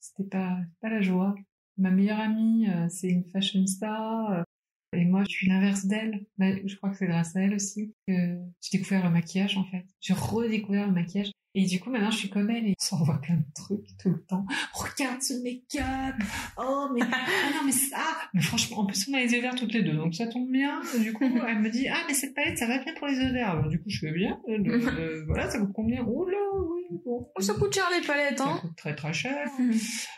c'était 0.00 0.28
pas, 0.28 0.58
pas 0.80 0.90
la 0.90 1.00
joie. 1.00 1.34
Ma 1.78 1.90
meilleure 1.90 2.20
amie, 2.20 2.68
euh, 2.68 2.86
c'est 2.88 3.08
une 3.08 3.24
fashion 3.24 3.66
star. 3.66 4.44
Et 4.92 5.04
moi, 5.04 5.24
je 5.24 5.30
suis 5.30 5.48
l'inverse 5.48 5.86
d'elle. 5.86 6.24
Je 6.38 6.76
crois 6.76 6.90
que 6.90 6.96
c'est 6.96 7.06
grâce 7.06 7.36
à 7.36 7.40
elle 7.42 7.54
aussi 7.54 7.94
que 8.06 8.12
j'ai 8.60 8.78
découvert 8.78 9.04
le 9.04 9.10
maquillage, 9.10 9.56
en 9.56 9.64
fait. 9.64 9.84
J'ai 10.00 10.14
redécouvert 10.14 10.86
le 10.86 10.92
maquillage. 10.92 11.32
Et 11.58 11.64
du 11.64 11.80
coup, 11.80 11.88
maintenant, 11.88 12.10
je 12.10 12.18
suis 12.18 12.28
comme 12.28 12.50
elle 12.50 12.66
et 12.66 12.74
on 12.78 12.84
s'envoie 12.84 13.18
plein 13.18 13.36
de 13.36 13.46
trucs 13.54 13.96
tout 13.98 14.10
le 14.10 14.22
temps. 14.24 14.44
Regarde 14.74 15.22
ce 15.22 15.32
make-up. 15.42 16.14
Oh, 16.58 16.88
mais, 16.92 17.00
ah 17.10 17.50
non, 17.54 17.64
mais 17.64 17.72
ça. 17.72 18.04
Mais 18.34 18.42
franchement, 18.42 18.80
en 18.80 18.84
plus, 18.84 19.08
on 19.08 19.14
a 19.14 19.20
les 19.20 19.32
yeux 19.32 19.40
verts 19.40 19.54
toutes 19.54 19.72
les 19.72 19.82
deux, 19.82 19.94
donc 19.94 20.14
ça 20.14 20.26
tombe 20.26 20.50
bien. 20.52 20.82
Du 21.00 21.14
coup, 21.14 21.24
elle 21.48 21.60
me 21.60 21.70
dit, 21.70 21.88
ah, 21.88 22.04
mais 22.06 22.12
cette 22.12 22.34
palette, 22.34 22.58
ça 22.58 22.66
va 22.66 22.76
bien 22.84 22.92
pour 22.92 23.06
les 23.06 23.16
yeux 23.16 23.32
verts. 23.32 23.52
Alors, 23.52 23.68
du 23.68 23.78
coup, 23.78 23.88
je 23.88 24.00
fais 24.00 24.12
bien. 24.12 24.38
Euh, 24.50 24.58
euh, 24.66 25.24
voilà, 25.28 25.48
ça 25.48 25.58
coûte 25.58 25.72
combien? 25.74 26.04
Oh 26.06 26.28
là, 26.28 26.36
oui, 26.74 26.98
bon. 27.06 27.26
Oh, 27.34 27.40
ça 27.40 27.54
coûte 27.54 27.74
cher 27.74 27.88
les 27.98 28.06
palettes, 28.06 28.38
hein. 28.42 28.56
Ça 28.56 28.60
coûte 28.60 28.76
très 28.76 28.94
très 28.94 29.12
cher. 29.14 29.48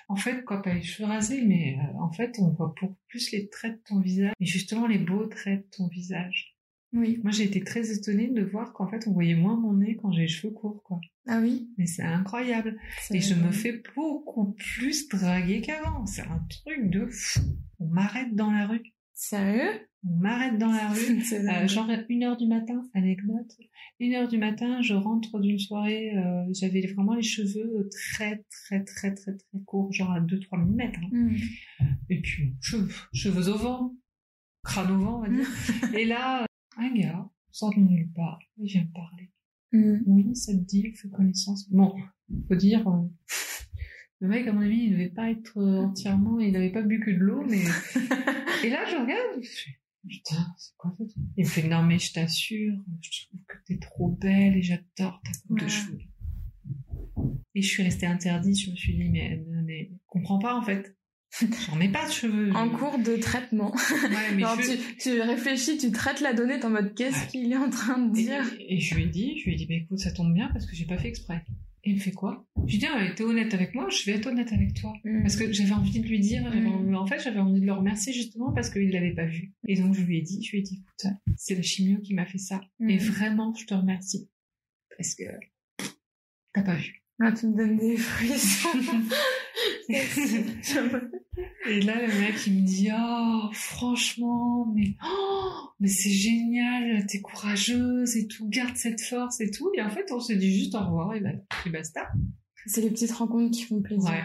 en 0.09 0.17
fait, 0.17 0.43
quand 0.45 0.63
t'as 0.63 0.75
les 0.75 0.83
cheveux 0.83 1.07
rasés, 1.07 1.43
mais 1.47 1.79
euh, 1.79 2.01
en 2.01 2.11
fait, 2.11 2.35
on 2.41 2.49
voit 2.51 2.75
beaucoup 2.81 2.97
plus 3.07 3.31
les 3.31 3.49
traits 3.49 3.75
de 3.75 3.83
ton 3.85 4.01
visage. 4.01 4.33
Et 4.41 4.45
justement, 4.45 4.89
les 4.89 4.99
beaux 4.99 5.27
traits 5.27 5.61
de 5.61 5.77
ton 5.77 5.87
visage. 5.87 6.58
Oui. 6.93 7.21
Moi, 7.23 7.33
j'ai 7.33 7.45
été 7.45 7.61
très 7.61 7.91
étonnée 7.91 8.29
de 8.29 8.43
voir 8.43 8.73
qu'en 8.73 8.89
fait, 8.89 9.07
on 9.07 9.13
voyait 9.13 9.35
moins 9.35 9.57
mon 9.57 9.75
nez 9.75 9.97
quand 9.97 10.11
j'ai 10.13 10.23
les 10.23 10.29
cheveux 10.29 10.53
courts, 10.53 10.83
quoi. 10.83 11.01
Ah 11.27 11.41
oui. 11.43 11.69
Mais 11.77 11.87
c'est 11.87 12.03
incroyable. 12.03 12.79
Et 13.11 13.21
je 13.21 13.35
me 13.35 13.51
fais 13.51 13.83
beaucoup 13.95 14.53
plus 14.53 15.09
draguer 15.09 15.61
qu'avant. 15.61 16.07
C'est 16.07 16.23
un 16.23 16.43
truc 16.49 16.91
de 16.91 17.07
fou. 17.07 17.41
On 17.79 17.87
m'arrête 17.89 18.35
dans 18.35 18.51
la 18.51 18.67
rue. 18.67 18.83
Sérieux? 19.13 19.89
On 20.05 20.17
m'arrête 20.17 20.59
dans 20.59 20.73
la 20.73 20.89
rue. 20.89 21.23
Euh, 21.33 21.67
genre 21.67 21.91
une 22.09 22.25
heure 22.25 22.37
du 22.37 22.47
matin, 22.47 22.83
anecdote. 22.95 23.57
Une 24.01 24.15
heure 24.15 24.29
du 24.29 24.39
matin, 24.39 24.81
je 24.81 24.95
rentre 24.95 25.41
d'une 25.41 25.59
soirée, 25.59 26.17
euh, 26.17 26.45
j'avais 26.53 26.87
vraiment 26.87 27.15
les 27.15 27.23
cheveux 27.23 27.89
très 27.91 28.45
très 28.51 28.85
très 28.85 29.15
très 29.15 29.33
très 29.37 29.61
courts, 29.67 29.93
genre 29.93 30.13
à 30.13 30.21
2-3 30.21 30.59
mm. 30.59 30.81
Hein. 30.81 30.91
Hmm. 31.11 31.37
Et 32.09 32.21
puis 32.21 32.55
cheveux, 32.61 32.89
cheveux 33.13 33.49
au 33.49 33.59
vent, 33.59 33.95
crâne 34.63 34.91
au 34.93 34.99
vent, 34.99 35.19
on 35.19 35.23
va 35.23 35.29
dire. 35.29 35.47
Et 35.99 36.05
là, 36.05 36.47
un 36.79 36.95
gars 36.95 37.31
sort 37.51 37.75
de 37.75 37.81
nulle 37.81 38.11
part, 38.13 38.39
il 38.59 38.67
vient 38.67 38.85
me 38.85 38.93
parler. 38.93 39.31
Hmm. 39.73 39.99
Oui, 40.07 40.35
ça 40.37 40.53
te 40.53 40.59
dit, 40.59 40.93
fait 40.95 41.09
connaissance. 41.11 41.71
Bon, 41.71 41.95
faut 42.49 42.55
dire, 42.55 42.87
euh, 42.89 43.09
le 44.21 44.29
mec, 44.29 44.47
à 44.47 44.53
mon 44.53 44.63
avis, 44.63 44.85
il 44.85 44.93
devait 44.93 45.11
pas 45.11 45.31
être 45.31 45.59
euh, 45.59 45.85
entièrement, 45.85 46.41
il 46.41 46.53
n'avait 46.53 46.73
pas 46.73 46.83
bu 46.83 47.01
que 47.01 47.11
de 47.11 47.19
l'eau, 47.19 47.45
mais. 47.49 47.63
Et 48.65 48.71
là, 48.71 48.85
je 48.87 48.97
regarde, 48.97 49.43
je 49.43 49.49
fais, 49.49 49.79
putain, 50.09 50.47
c'est 50.57 50.77
quoi 50.77 50.95
ça? 50.99 51.05
Il 51.37 51.45
me 51.45 51.49
fait, 51.49 51.69
non, 51.69 51.83
mais 51.83 51.99
je 51.99 52.13
t'assure, 52.13 52.75
je 53.01 53.27
trouve 53.27 53.41
que 53.47 53.57
t'es 53.67 53.79
trop 53.79 54.09
belle 54.09 54.57
et 54.57 54.63
j'adore 54.63 55.21
ta 55.23 55.31
coupe 55.47 55.61
de 55.61 55.69
cheveux. 55.69 56.01
Et 57.55 57.63
je 57.63 57.69
suis 57.69 57.83
restée 57.83 58.07
interdite, 58.07 58.59
je 58.59 58.71
me 58.71 58.77
suis 58.77 58.95
dit, 58.95 59.09
mais, 59.11 59.45
mais, 59.65 59.91
comprends 60.07 60.39
pas, 60.39 60.57
en 60.57 60.63
fait. 60.63 60.97
J'en 61.69 61.79
ai 61.81 61.89
pas 61.89 62.07
de 62.07 62.13
cheveux. 62.13 62.53
En 62.55 62.69
cours 62.71 62.99
de 62.99 63.17
traitement. 63.17 63.73
Ouais, 63.75 64.35
mais 64.35 64.43
Genre, 64.43 64.61
je- 64.61 64.73
tu, 64.73 64.97
tu 64.99 65.21
réfléchis, 65.21 65.79
tu 65.79 65.93
traites 65.93 66.21
la 66.21 66.33
donnée, 66.33 66.59
t'es 66.59 66.65
en 66.65 66.71
mode 66.71 66.95
qu'est-ce 66.95 67.15
Ouais. 67.21 67.27
qu'il 67.31 67.53
est 67.53 67.57
en 67.57 67.71
train 67.71 67.99
de 67.99 68.13
dire 68.13 68.45
et 68.59 68.81
je 68.81 68.95
lui 68.95 69.05
ai 69.05 69.07
dit, 69.07 69.39
je 69.39 69.45
lui 69.45 69.53
ai 69.53 69.57
dit, 69.57 69.67
bah 69.67 69.75
écoute, 69.75 69.99
ça 69.99 70.11
tombe 70.13 70.33
bien 70.35 70.49
parce 70.53 70.67
que 70.67 70.75
j'ai 70.75 70.87
pas 70.87 70.97
fait 70.99 71.09
exprès. 71.09 71.45
Et 71.85 71.91
il 71.91 71.95
me 71.97 72.01
fait 72.01 72.11
quoi? 72.13 72.45
Je 72.67 72.73
lui 72.73 72.77
ai 72.77 72.79
dit, 72.81 72.87
ah, 72.91 73.11
t'es 73.15 73.23
honnête 73.23 73.55
avec 73.55 73.75
moi, 73.75 73.89
je 73.89 74.05
vais 74.11 74.17
être 74.17 74.27
honnête 74.27 74.53
avec 74.53 74.75
toi. 74.75 74.93
Hmm. 75.05 75.23
Parce 75.23 75.37
que 75.37 75.53
j'avais 75.53 75.73
envie 75.73 76.01
de 76.01 76.07
lui 76.09 76.19
dire, 76.19 76.43
Mm. 76.51 76.95
en 76.97 77.07
fait, 77.07 77.21
j'avais 77.23 77.39
envie 77.39 77.61
de 77.61 77.67
le 77.67 77.73
remercier 77.73 78.13
justement 78.13 78.53
parce 78.53 78.69
qu'il 78.71 78.91
l'avait 78.91 79.15
pas 79.15 79.27
vu. 79.27 79.53
Et 79.69 79.77
donc, 79.77 79.95
je 79.95 80.01
lui 80.03 80.19
ai 80.19 80.23
dit, 80.23 80.43
je 80.43 80.51
lui 80.51 80.59
ai 80.59 80.63
dit, 80.63 80.83
écoute, 80.83 81.13
c'est 81.37 81.55
le 81.55 81.63
chimio 81.63 82.01
qui 82.01 82.15
m'a 82.15 82.27
fait 82.27 82.39
ça. 82.39 82.61
Mm. 82.81 82.91
Et 82.91 82.99
vraiment, 82.99 83.55
je 83.55 83.65
te 83.67 83.75
remercie. 83.75 84.29
Parce 84.97 85.15
que 85.15 85.23
t'as 86.53 86.63
pas 86.63 86.75
vu. 86.75 87.05
Ah, 87.21 87.33
tu 87.33 87.47
me 87.47 87.57
donnes 87.57 87.77
des 87.77 87.97
frissons. 87.97 88.69
Et 91.69 91.81
là, 91.83 92.01
le 92.07 92.21
mec, 92.21 92.47
il 92.47 92.63
me 92.63 92.67
dit, 92.67 92.89
oh, 92.97 93.49
franchement, 93.53 94.67
mais, 94.75 94.97
oh, 95.05 95.51
mais 95.81 95.89
c'est 95.89 96.11
génial, 96.11 97.07
t'es 97.07 97.21
courageuse 97.21 98.17
et 98.17 98.27
tout, 98.27 98.49
garde 98.49 98.77
cette 98.77 99.01
force 99.01 99.41
et 99.41 99.51
tout. 99.51 99.71
Et 99.77 99.83
en 99.83 99.91
fait, 99.91 100.11
on 100.13 100.21
se 100.21 100.33
dit 100.33 100.53
juste 100.53 100.75
au 100.75 100.81
revoir 100.81 101.15
et, 101.15 101.21
bah, 101.21 101.31
et 101.67 101.71
basta. 101.71 102.09
c'est 102.67 102.81
les 102.81 102.91
petites 102.91 103.13
rencontres 103.13 103.57
qui 103.57 103.65
font 103.65 103.81
plaisir. 103.83 104.11
Ouais. 104.11 104.23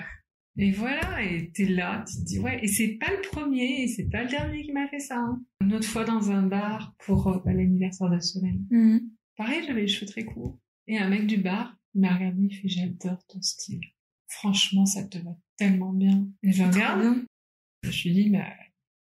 Et 0.55 0.71
voilà, 0.71 1.23
et 1.23 1.51
t'es 1.51 1.65
là, 1.65 2.05
tu 2.07 2.17
te 2.17 2.25
dis, 2.25 2.39
ouais, 2.39 2.59
et 2.63 2.67
c'est 2.67 2.99
pas 2.99 3.09
le 3.09 3.21
premier, 3.27 3.83
et 3.83 3.87
c'est 3.87 4.07
pas 4.09 4.23
le 4.23 4.29
dernier 4.29 4.63
qui 4.63 4.71
m'a 4.71 4.87
fait 4.87 4.99
ça. 4.99 5.17
hein. 5.17 5.41
Une 5.61 5.73
autre 5.73 5.87
fois 5.87 6.03
dans 6.03 6.29
un 6.31 6.43
bar 6.43 6.93
pour 6.99 7.27
euh, 7.27 7.39
bah, 7.43 7.53
l'anniversaire 7.53 8.09
de 8.09 8.19
Soleil. 8.19 8.61
Hmm. 8.69 8.99
Pareil, 9.35 9.63
j'avais 9.65 9.81
les 9.81 9.87
cheveux 9.87 10.05
très 10.05 10.23
courts. 10.23 10.59
Et 10.87 10.97
un 10.99 11.09
mec 11.09 11.25
du 11.25 11.37
bar 11.37 11.75
il 11.95 12.01
m'a 12.01 12.15
regardé, 12.15 12.47
il 12.49 12.55
fait, 12.55 12.67
j'adore 12.67 13.23
ton 13.27 13.41
style. 13.41 13.79
Franchement, 14.33 14.85
ça 14.85 15.03
te 15.03 15.17
va 15.19 15.31
tellement 15.57 15.93
bien. 15.93 16.27
Et 16.41 16.51
je 16.51 16.63
regarde, 16.63 17.23
je 17.83 17.87
me 17.87 17.91
suis 17.91 18.11
dit, 18.11 18.29
mais 18.29 18.43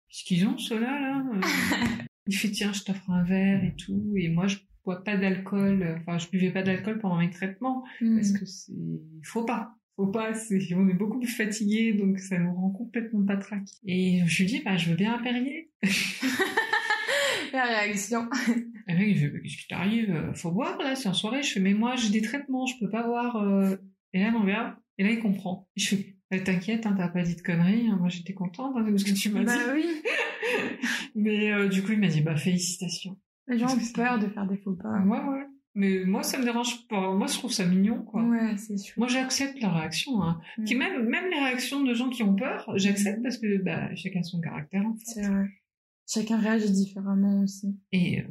qu'est-ce 0.08 0.24
qu'ils 0.24 0.48
ont, 0.48 0.58
ceux-là, 0.58 1.00
là 1.00 1.26
Euh, 1.34 1.42
Il 2.28 2.36
fait, 2.36 2.52
tiens, 2.52 2.72
je 2.74 2.84
t'offre 2.84 3.10
un 3.10 3.24
verre 3.24 3.64
et 3.64 3.76
tout. 3.76 4.14
Et 4.16 4.30
moi, 4.30 4.48
je 4.48 4.58
bois 4.86 5.04
pas 5.04 5.18
d'alcool. 5.18 5.98
Enfin, 6.00 6.20
je 6.20 6.30
buvais 6.30 6.52
pas 6.52 6.62
d'alcool 6.62 7.00
pendant 7.00 7.18
mes 7.18 7.32
traitements. 7.32 7.84
Hmm. 8.02 8.16
Parce 8.16 8.32
que 8.32 8.46
c'est, 8.46 8.74
faut 9.24 9.46
pas. 9.46 9.76
Faut 9.96 10.08
pas, 10.08 10.34
c'est, 10.34 10.60
on 10.76 10.88
est 10.88 10.94
beaucoup 10.94 11.20
plus 11.20 11.28
fatigué, 11.28 11.94
donc 11.94 12.20
ça 12.20 12.38
nous 12.38 12.54
rend 12.54 12.70
complètement 12.70 13.26
patraque. 13.26 13.68
Et 13.86 14.22
je 14.26 14.34
suis 14.34 14.46
dit, 14.46 14.62
bah, 14.64 14.78
je 14.78 14.92
veux 14.92 14.96
bien 14.96 15.16
un 15.16 15.22
Perrier. 15.22 15.72
La 17.52 17.66
réaction. 17.66 18.30
Et 18.88 18.94
le 18.94 18.98
mec, 19.00 19.08
il 19.10 19.20
fait, 19.20 19.32
Mais 19.34 19.42
qu'est-ce 19.42 19.58
qui 19.58 19.68
t'arrive? 19.68 20.32
Faut 20.36 20.52
boire, 20.52 20.78
là, 20.78 20.96
c'est 20.96 21.10
en 21.10 21.14
soirée. 21.14 21.44
Je 21.44 21.52
fais, 21.52 21.60
mais 21.60 21.74
moi, 21.74 21.96
j'ai 21.96 22.12
des 22.12 22.22
traitements, 22.22 22.66
je 22.66 22.76
peux 22.80 22.90
pas 22.90 23.04
boire, 23.04 23.36
euh. 23.38 23.76
Et 24.14 24.20
là, 24.20 24.32
me 24.32 24.38
regarde. 24.38 24.76
Et 25.00 25.04
là, 25.04 25.10
il 25.12 25.20
comprend. 25.20 25.68
Je 25.76 25.88
fais, 25.96 26.16
Eh, 26.32 26.44
t'inquiète, 26.44 26.86
hein, 26.86 26.94
t'as 26.96 27.08
pas 27.08 27.24
dit 27.24 27.36
de 27.36 27.42
conneries. 27.42 27.88
hein, 27.88 27.98
Moi, 28.00 28.10
j'étais 28.10 28.34
contente 28.34 28.76
hein, 28.78 28.84
de 28.84 28.96
ce 28.98 29.06
que 29.06 29.12
tu 29.18 29.30
m'as 29.32 29.44
Bah 29.44 29.56
dit. 29.56 29.72
oui. 29.74 29.86
Mais 31.16 31.52
euh, 31.52 31.68
du 31.68 31.82
coup, 31.84 31.92
il 31.94 32.00
m'a 32.00 32.08
dit, 32.08 32.22
bah, 32.22 32.36
félicitations. 32.36 33.18
Les 33.48 33.58
gens 33.58 33.68
ont 33.76 33.94
peur 33.96 34.20
de 34.20 34.28
faire 34.28 34.46
des 34.48 34.58
faux 34.58 34.76
pas. 34.76 35.02
Ouais, 35.06 35.20
ouais. 35.20 35.46
Mais 35.76 36.04
moi, 36.06 36.24
ça 36.24 36.38
me 36.38 36.44
dérange 36.44 36.88
pas. 36.88 37.14
Moi, 37.16 37.28
je 37.28 37.34
trouve 37.38 37.52
ça 37.52 37.66
mignon, 37.66 38.04
quoi. 38.04 38.24
Ouais, 38.24 38.58
c'est 38.58 38.78
sûr. 38.78 38.94
Moi, 38.98 39.08
j'accepte 39.08 39.60
leur 39.62 39.74
réaction. 39.76 40.22
Hein. 40.22 40.40
Mm. 40.58 40.64
Qui 40.66 40.76
même, 40.76 41.06
même 41.08 41.30
les 41.32 41.40
réactions 41.40 41.84
de 41.84 41.94
gens 41.94 42.10
qui 42.10 42.22
ont 42.24 42.36
peur, 42.36 42.72
j'accepte 42.76 43.24
parce 43.24 43.38
que 43.38 43.62
bah, 43.64 43.94
chacun 43.96 44.22
son 44.24 44.40
caractère, 44.42 44.86
en 44.86 44.94
fait. 44.96 45.06
C'est 45.06 45.28
vrai. 45.28 45.46
Chacun 46.08 46.38
réagit 46.38 46.72
différemment 46.72 47.42
aussi. 47.42 47.76
Et 47.92 48.20
euh, 48.22 48.24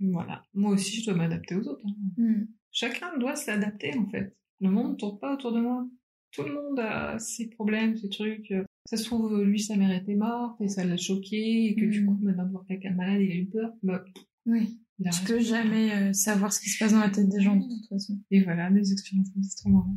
voilà. 0.00 0.42
Moi 0.54 0.72
aussi, 0.72 1.00
je 1.00 1.06
dois 1.06 1.14
m'adapter 1.14 1.54
aux 1.56 1.66
autres. 1.66 1.84
hein. 1.86 1.94
Hmm. 2.18 2.44
Chacun 2.70 3.16
doit 3.18 3.36
s'adapter, 3.36 3.96
en 3.98 4.06
fait. 4.08 4.36
Le 4.60 4.70
monde 4.70 4.92
ne 4.92 4.96
tourne 4.96 5.18
pas 5.18 5.34
autour 5.34 5.52
de 5.52 5.60
moi. 5.60 5.84
Tout 6.32 6.42
le 6.44 6.54
monde 6.54 6.78
a 6.80 7.18
ses 7.18 7.48
problèmes, 7.48 7.96
ses 7.96 8.08
trucs. 8.08 8.52
Ça 8.86 8.96
se 8.96 9.04
trouve, 9.04 9.42
lui, 9.42 9.60
sa 9.60 9.76
mère 9.76 9.92
était 9.92 10.14
morte 10.16 10.60
et 10.60 10.68
ça 10.68 10.84
l'a 10.84 10.96
choqué 10.96 11.66
et 11.66 11.74
que 11.76 11.84
du 11.84 12.02
Mm. 12.02 12.06
coup, 12.06 12.18
maintenant, 12.22 12.46
de 12.46 12.50
voir 12.50 12.64
quelqu'un 12.66 12.92
malade, 12.94 13.20
il 13.20 13.30
a 13.30 13.34
eu 13.36 13.46
peur. 13.46 13.70
Bah, 13.82 14.04
Oui. 14.46 14.78
Tu 14.98 15.24
peux 15.26 15.40
jamais 15.40 15.92
euh, 15.92 16.12
savoir 16.12 16.52
ce 16.52 16.60
qui 16.60 16.68
se 16.70 16.78
passe 16.78 16.92
dans 16.92 17.00
la 17.00 17.10
tête 17.10 17.28
des 17.28 17.40
gens 17.40 17.56
de 17.56 17.62
toute 17.62 17.88
façon. 17.88 18.18
Et 18.30 18.42
voilà, 18.44 18.70
des 18.70 18.92
expériences 18.92 19.30
comme 19.32 19.42
c'est 19.42 19.56
trop 19.56 19.70
marrant. 19.70 19.96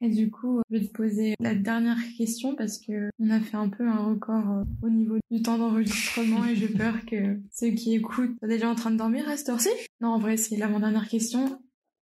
Et 0.00 0.08
du 0.08 0.30
coup, 0.30 0.60
je 0.70 0.78
vais 0.78 0.84
te 0.86 0.92
poser 0.92 1.34
la 1.38 1.54
dernière 1.54 1.98
question 2.16 2.56
parce 2.56 2.78
que 2.78 3.10
on 3.20 3.30
a 3.30 3.40
fait 3.40 3.56
un 3.56 3.68
peu 3.68 3.86
un 3.86 3.98
record 3.98 4.50
euh, 4.50 4.64
au 4.82 4.90
niveau 4.90 5.16
du 5.30 5.42
temps 5.42 5.58
d'enregistrement 5.58 6.44
et 6.46 6.56
j'ai 6.56 6.68
peur 6.68 7.04
que 7.06 7.40
ceux 7.52 7.70
qui 7.70 7.94
écoutent 7.94 8.36
soient 8.38 8.48
déjà 8.48 8.68
en 8.68 8.74
train 8.74 8.90
de 8.90 8.96
dormir 8.96 9.28
à 9.28 9.36
cette 9.36 9.50
heure-ci. 9.50 9.68
Non, 10.00 10.08
en 10.08 10.18
vrai, 10.18 10.36
c'est 10.36 10.56
l'avant-dernière 10.56 11.08
question. 11.08 11.60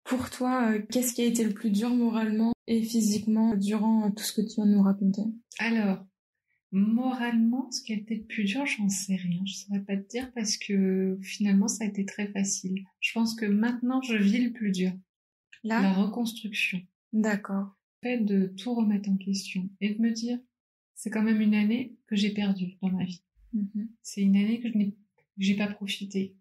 Pour 0.08 0.30
toi, 0.30 0.70
euh, 0.72 0.82
qu'est-ce 0.90 1.12
qui 1.12 1.20
a 1.20 1.26
été 1.26 1.44
le 1.44 1.52
plus 1.52 1.70
dur 1.70 1.90
moralement 1.90 2.52
et 2.66 2.82
physiquement 2.82 3.54
durant 3.54 4.10
tout 4.10 4.24
ce 4.24 4.32
que 4.32 4.40
tu 4.40 4.54
viens 4.54 4.66
de 4.66 4.72
nous 4.72 4.82
raconter? 4.82 5.22
Alors, 5.58 6.02
moralement, 6.72 7.70
ce 7.70 7.82
qui 7.82 7.92
a 7.92 7.96
été 7.96 8.16
le 8.16 8.24
plus 8.24 8.44
dur, 8.44 8.64
j'en 8.64 8.88
sais 8.88 9.16
rien. 9.16 9.42
Je 9.44 9.52
saurais 9.52 9.82
pas 9.82 9.98
te 9.98 10.08
dire 10.08 10.32
parce 10.32 10.56
que 10.56 11.18
finalement, 11.20 11.68
ça 11.68 11.84
a 11.84 11.88
été 11.88 12.06
très 12.06 12.26
facile. 12.28 12.86
Je 13.00 13.12
pense 13.12 13.34
que 13.34 13.44
maintenant, 13.44 14.00
je 14.00 14.16
vis 14.16 14.42
le 14.42 14.52
plus 14.52 14.70
dur. 14.70 14.92
Là? 15.62 15.82
La 15.82 15.92
reconstruction. 15.92 16.80
D'accord. 17.12 17.76
Le 18.02 18.08
fait 18.08 18.24
de 18.24 18.46
tout 18.46 18.74
remettre 18.74 19.10
en 19.10 19.16
question 19.16 19.68
et 19.82 19.94
de 19.94 20.00
me 20.00 20.10
dire, 20.10 20.38
c'est 20.94 21.10
quand 21.10 21.22
même 21.22 21.42
une 21.42 21.54
année 21.54 21.96
que 22.06 22.16
j'ai 22.16 22.30
perdue 22.30 22.78
dans 22.80 22.90
ma 22.90 23.04
vie. 23.04 23.22
Mhm. 23.52 23.90
C'est 24.00 24.22
une 24.22 24.36
année 24.36 24.60
que 24.60 24.70
je 24.70 24.78
n'ai, 24.78 24.96
j'ai 25.36 25.56
pas 25.56 25.66
profité. 25.66 26.34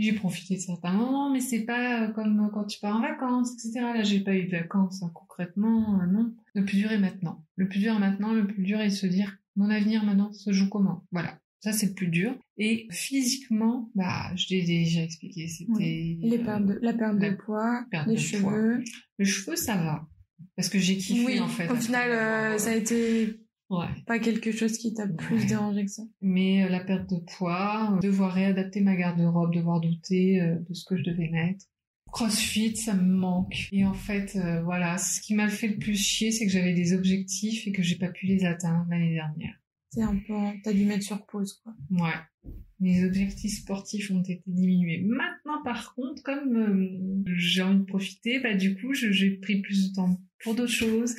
J'ai 0.00 0.14
profité 0.14 0.56
de 0.56 0.60
certains 0.60 0.92
moments, 0.92 1.30
mais 1.30 1.40
c'est 1.40 1.64
pas 1.64 2.04
euh, 2.04 2.08
comme 2.12 2.50
quand 2.54 2.64
tu 2.64 2.80
pars 2.80 2.96
en 2.96 3.02
vacances, 3.02 3.52
etc. 3.52 3.80
Là, 3.80 4.02
j'ai 4.02 4.20
pas 4.20 4.34
eu 4.34 4.46
de 4.46 4.56
vacances, 4.56 5.02
hein, 5.02 5.10
concrètement, 5.14 6.00
euh, 6.00 6.06
non. 6.06 6.34
Le 6.54 6.64
plus 6.64 6.78
dur 6.78 6.90
est 6.90 6.98
maintenant. 6.98 7.44
Le 7.56 7.68
plus 7.68 7.80
dur 7.80 7.94
est 7.94 7.98
maintenant, 7.98 8.32
le 8.32 8.46
plus 8.46 8.62
dur 8.62 8.80
est 8.80 8.88
de 8.88 8.94
se 8.94 9.06
dire, 9.06 9.36
mon 9.56 9.68
avenir 9.68 10.02
maintenant 10.02 10.32
se 10.32 10.52
joue 10.52 10.70
comment? 10.70 11.04
Voilà. 11.12 11.38
Ça, 11.60 11.72
c'est 11.72 11.88
le 11.88 11.92
plus 11.92 12.08
dur. 12.08 12.34
Et 12.56 12.88
physiquement, 12.90 13.90
bah, 13.94 14.34
je 14.36 14.46
l'ai 14.48 14.64
déjà 14.64 15.02
expliqué, 15.02 15.46
c'était... 15.48 16.16
Les 16.18 16.38
pertes 16.38 16.64
de, 16.64 16.78
la 16.80 16.94
perte 16.94 17.18
de 17.18 17.30
poids, 17.32 17.84
perte 17.90 18.06
les 18.08 18.14
de 18.14 18.18
cheveux. 18.18 18.82
Le 19.18 19.24
cheveu, 19.26 19.54
ça 19.56 19.76
va. 19.76 20.08
Parce 20.56 20.70
que 20.70 20.78
j'ai 20.78 20.96
kiffé, 20.96 21.26
oui, 21.26 21.40
en 21.40 21.48
fait. 21.48 21.70
au 21.70 21.76
final, 21.76 22.10
euh, 22.10 22.58
ça 22.58 22.70
a 22.70 22.74
été 22.74 23.39
Ouais. 23.70 23.86
pas 24.06 24.18
quelque 24.18 24.50
chose 24.52 24.76
qui 24.78 24.92
t'a 24.94 25.06
plus 25.06 25.36
Ouais. 25.36 25.44
dérangé 25.46 25.84
que 25.84 25.90
ça. 25.90 26.02
Mais 26.20 26.64
euh, 26.64 26.68
la 26.68 26.80
perte 26.80 27.08
de 27.08 27.20
poids, 27.36 27.94
euh, 27.96 28.00
devoir 28.00 28.32
réadapter 28.32 28.80
ma 28.80 28.96
garde-robe, 28.96 29.54
devoir 29.54 29.80
douter 29.80 30.40
euh, 30.40 30.56
de 30.68 30.74
ce 30.74 30.84
que 30.84 30.96
je 30.96 31.04
devais 31.04 31.28
mettre. 31.28 31.64
Crossfit, 32.12 32.74
ça 32.76 32.94
me 32.94 33.02
manque. 33.14 33.68
Et 33.70 33.84
en 33.84 33.94
fait, 33.94 34.36
voilà, 34.64 34.98
ce 34.98 35.20
qui 35.20 35.34
m'a 35.34 35.48
fait 35.48 35.68
le 35.68 35.78
plus 35.78 35.94
chier, 35.96 36.32
c'est 36.32 36.44
que 36.44 36.50
j'avais 36.50 36.74
des 36.74 36.92
objectifs 36.92 37.68
et 37.68 37.72
que 37.72 37.82
j'ai 37.82 37.94
pas 37.96 38.08
pu 38.08 38.26
les 38.26 38.44
atteindre 38.44 38.84
l'année 38.90 39.14
dernière. 39.14 39.54
C'est 39.90 40.02
un 40.02 40.16
peu, 40.16 40.34
t'as 40.64 40.72
dû 40.72 40.84
mettre 40.86 41.04
sur 41.04 41.24
pause, 41.26 41.60
quoi. 41.62 41.72
Ouais. 41.90 42.50
Mes 42.80 43.04
objectifs 43.04 43.60
sportifs 43.60 44.10
ont 44.10 44.22
été 44.22 44.42
diminués. 44.48 45.04
Maintenant, 45.06 45.62
par 45.62 45.94
contre, 45.94 46.20
comme 46.24 47.22
j'ai 47.36 47.62
envie 47.62 47.78
de 47.80 47.84
profiter, 47.84 48.40
bah 48.40 48.54
du 48.54 48.74
coup, 48.76 48.92
j'ai 48.92 49.30
pris 49.36 49.60
plus 49.60 49.90
de 49.90 49.94
temps 49.94 50.20
pour 50.42 50.54
d'autres 50.56 50.72
choses, 50.72 51.14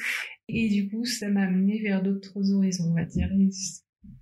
et 0.53 0.69
du 0.69 0.89
coup, 0.89 1.05
ça 1.05 1.29
m'a 1.29 1.43
amené 1.43 1.81
vers 1.81 2.01
d'autres 2.03 2.51
horizons, 2.51 2.91
on 2.91 2.95
va 2.95 3.05
dire. 3.05 3.29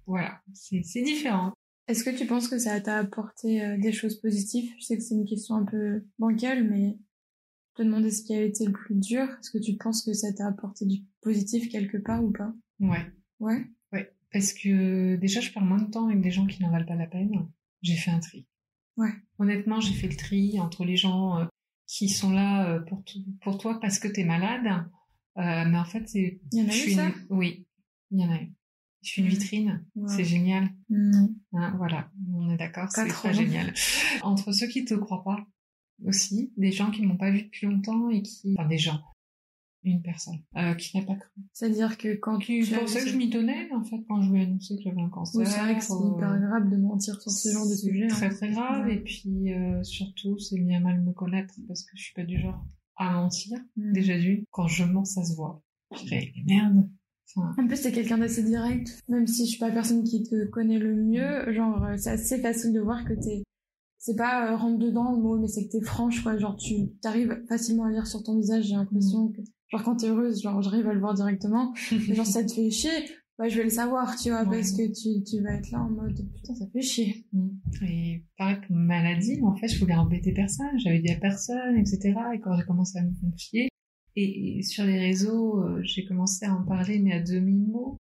voilà, 0.06 0.42
c'est 0.54 1.02
différent. 1.02 1.54
Est-ce 1.88 2.04
que 2.04 2.16
tu 2.16 2.28
penses 2.28 2.48
que 2.48 2.60
ça 2.60 2.80
t'a 2.82 2.98
apporté 3.00 3.64
euh, 3.64 3.78
des 3.80 3.92
choses 3.92 4.22
positives? 4.22 4.72
Je 4.78 4.86
sais 4.86 4.96
que 4.96 5.02
c'est 5.02 5.16
une 5.16 5.26
question 5.26 5.56
un 5.56 5.66
peu 5.66 6.06
bancale, 6.20 6.70
mais 6.70 7.00
te 7.74 7.82
demander 7.82 8.12
ce 8.12 8.22
qui 8.22 8.36
a 8.36 8.44
été 8.44 8.66
le 8.66 8.72
plus 8.72 8.94
dur. 8.96 9.24
Est-ce 9.24 9.50
que 9.50 9.58
tu 9.58 9.76
penses 9.76 10.04
que 10.04 10.14
ça 10.14 10.32
t'a 10.32 10.48
apporté 10.48 10.86
du 10.86 11.00
positif 11.22 11.68
quelque 11.70 11.98
part 11.98 12.24
ou 12.24 12.32
pas? 12.32 12.54
Ouais. 12.80 13.12
Ouais? 13.40 13.66
Ouais. 13.92 14.14
Parce 14.32 14.54
que 14.54 15.16
déjà, 15.16 15.40
je 15.40 15.52
perds 15.52 15.64
moins 15.64 15.82
de 15.82 15.90
temps 15.90 16.06
avec 16.08 16.22
des 16.22 16.30
gens 16.30 16.46
qui 16.46 16.62
n'en 16.62 16.70
valent 16.70 16.86
pas 16.86 16.96
la 16.96 17.08
peine. 17.08 17.48
J'ai 17.82 17.96
fait 17.96 18.12
un 18.12 18.20
tri. 18.20 18.46
Ouais. 18.98 19.14
Honnêtement, 19.40 19.80
j'ai 19.80 19.94
fait 19.94 20.08
le 20.10 20.16
tri 20.16 20.60
entre 20.60 20.86
les 20.86 20.96
gens 20.96 21.40
euh, 21.40 21.46
qui 21.88 22.08
sont 22.10 22.32
là 22.32 22.70
euh, 22.70 22.80
pour, 22.82 23.04
pour 23.42 23.58
toi 23.58 23.80
parce 23.80 23.98
que 23.98 24.08
t'es 24.08 24.26
malade. 24.26 24.86
Euh, 25.40 25.66
mais 25.66 25.78
en 25.78 25.86
fait, 25.86 26.08
c'est. 26.08 26.42
Il 26.52 26.60
y 26.60 26.66
en 26.66 26.70
a 26.70 26.76
eu 26.76 26.92
ça? 26.92 27.12
Oui, 27.30 27.66
il 28.12 28.20
y 28.20 28.26
en 28.26 28.32
a 28.32 28.42
eu. 28.42 28.54
Je 29.02 29.12
suis 29.12 29.22
une 29.22 29.30
vitrine, 29.30 29.86
c'est 30.08 30.26
génial. 30.26 30.70
Hein, 30.92 31.74
voilà, 31.78 32.12
on 32.34 32.50
est 32.50 32.58
d'accord, 32.58 32.90
c'est 32.92 33.08
très 33.08 33.34
génial. 33.34 33.74
Entre 34.24 34.52
ceux 34.52 34.68
qui 34.68 34.84
te 34.84 34.94
croient 34.94 35.24
pas, 35.24 35.48
aussi, 36.06 36.52
des 36.58 36.72
gens 36.72 36.92
qui 36.92 37.06
m'ont 37.06 37.18
pas 37.18 37.32
vu 37.32 37.44
depuis 37.44 37.68
longtemps 37.68 38.10
et 38.10 38.22
qui, 38.22 38.56
enfin 38.58 38.68
des 38.68 38.78
gens, 38.78 39.02
une 39.84 40.02
personne 40.02 40.40
euh, 40.58 40.74
qui 40.76 40.98
n'a 40.98 41.06
pas 41.06 41.16
cru. 41.16 41.30
C'est-à-dire 41.54 41.98
que 41.98 42.16
quand 42.16 42.38
tu 42.40 42.66
pensais 42.66 43.04
que 43.04 43.10
je 43.10 43.18
m'y 43.18 43.30
tenais 43.30 43.72
en 43.72 43.84
fait 43.84 44.04
quand 44.08 44.22
je 44.22 44.32
lui 44.32 44.40
ai 44.40 44.44
annoncé 44.44 44.76
que 44.76 44.84
j'avais 44.84 45.02
un 45.02 45.10
cancer. 45.10 45.48
c'est 45.48 45.60
vrai 45.60 45.78
que 45.78 45.84
c'est 45.84 45.94
euh, 45.94 46.16
hyper 46.16 46.40
grave 46.40 46.70
de 46.70 46.78
mentir 46.78 47.22
sur 47.22 47.32
ce 47.32 47.50
genre 47.50 47.68
de 47.68 47.76
sujet. 47.76 48.08
Très 48.08 48.26
hein. 48.26 48.30
très 48.30 48.52
grave 48.52 48.90
et 48.90 49.00
puis 49.00 49.54
euh, 49.54 49.82
surtout 49.84 50.38
c'est 50.38 50.60
bien 50.60 50.82
mal 50.82 51.02
me 51.02 51.14
connaître 51.14 51.54
parce 51.68 51.84
que 51.84 51.92
je 51.96 52.04
suis 52.04 52.14
pas 52.14 52.24
du 52.24 52.40
genre 52.40 52.62
à 53.00 53.12
mentir 53.12 53.58
mm. 53.76 53.94
déjà 53.94 54.20
du 54.20 54.46
quand 54.52 54.68
je 54.68 54.84
mens 54.84 55.06
ça 55.06 55.24
se 55.24 55.36
voit. 55.36 55.64
Je 55.96 56.04
dirais 56.04 56.32
merde. 56.46 56.88
Enfin... 57.36 57.56
En 57.62 57.68
plus, 57.68 57.82
t'es 57.82 57.92
quelqu'un 57.92 58.18
d'assez 58.18 58.44
direct, 58.44 59.02
même 59.08 59.28
si 59.28 59.46
je 59.46 59.52
suis 59.52 59.60
pas 59.60 59.70
la 59.70 59.74
personne 59.76 60.04
qui 60.04 60.24
te 60.24 60.46
connaît 60.46 60.80
le 60.80 60.96
mieux. 60.96 61.52
Genre, 61.52 61.86
c'est 61.98 62.10
assez 62.10 62.42
facile 62.42 62.74
de 62.74 62.80
voir 62.80 63.06
que 63.06 63.14
t'es 63.14 63.44
c'est 64.00 64.16
pas 64.16 64.52
euh, 64.52 64.56
rentre 64.56 64.80
dedans 64.80 65.12
le 65.12 65.18
mot 65.18 65.38
mais 65.38 65.48
c'est 65.48 65.68
que 65.68 65.72
t'es 65.72 65.82
franche 65.82 66.24
quoi 66.24 66.38
genre 66.38 66.56
tu 66.56 66.90
t'arrives 67.02 67.44
facilement 67.48 67.84
à 67.84 67.92
lire 67.92 68.08
sur 68.08 68.24
ton 68.24 68.38
visage 68.38 68.64
j'ai 68.64 68.76
l'impression 68.76 69.26
mm. 69.26 69.34
que 69.34 69.42
genre 69.68 69.84
quand 69.84 69.98
t'es 69.98 70.08
heureuse 70.08 70.42
genre 70.42 70.62
j'arrive 70.62 70.88
à 70.88 70.94
le 70.94 71.02
voir 71.02 71.14
directement 71.14 71.74
mais 71.92 72.16
genre 72.16 72.26
ça 72.26 72.44
te 72.44 72.54
fait 72.54 72.72
chier 72.72 72.90
bah 73.40 73.48
je 73.48 73.56
vais 73.56 73.64
le 73.64 73.70
savoir 73.70 74.18
tu 74.18 74.32
vois 74.32 74.44
parce 74.44 74.74
que 74.74 74.84
tu, 74.88 75.24
tu 75.24 75.42
vas 75.42 75.54
être 75.54 75.72
là 75.72 75.80
en 75.82 75.90
mode 75.90 76.14
putain 76.36 76.54
ça 76.56 76.66
fait 76.74 76.82
chier. 76.82 77.26
Mm. 77.32 77.50
et 77.88 78.26
pareil 78.38 78.58
pour 78.68 78.76
maladie 78.76 79.40
en 79.42 79.56
fait 79.56 79.70
je 79.70 79.80
voulais 79.80 79.96
embêter 79.96 80.34
personne. 80.34 80.78
J'avais 80.78 81.00
dit 81.00 81.12
à 81.12 81.16
personne 81.16 81.78
etc 81.78 82.14
et 82.36 82.40
quand 82.42 82.54
j'ai 82.58 82.66
commencé 82.66 83.00
à 83.00 83.04
me 83.04 83.14
confier 83.22 83.70
et, 84.18 84.62
sur 84.64 84.84
les 84.84 85.00
réseaux 85.00 85.64
euh, 85.64 85.80
j'ai 85.84 86.04
commencé 86.06 86.46
à 86.46 86.54
en 86.54 86.66
parler 86.66 87.00
mais 87.00 87.14
à 87.14 87.22
demi 87.22 87.66
mots 87.66 87.98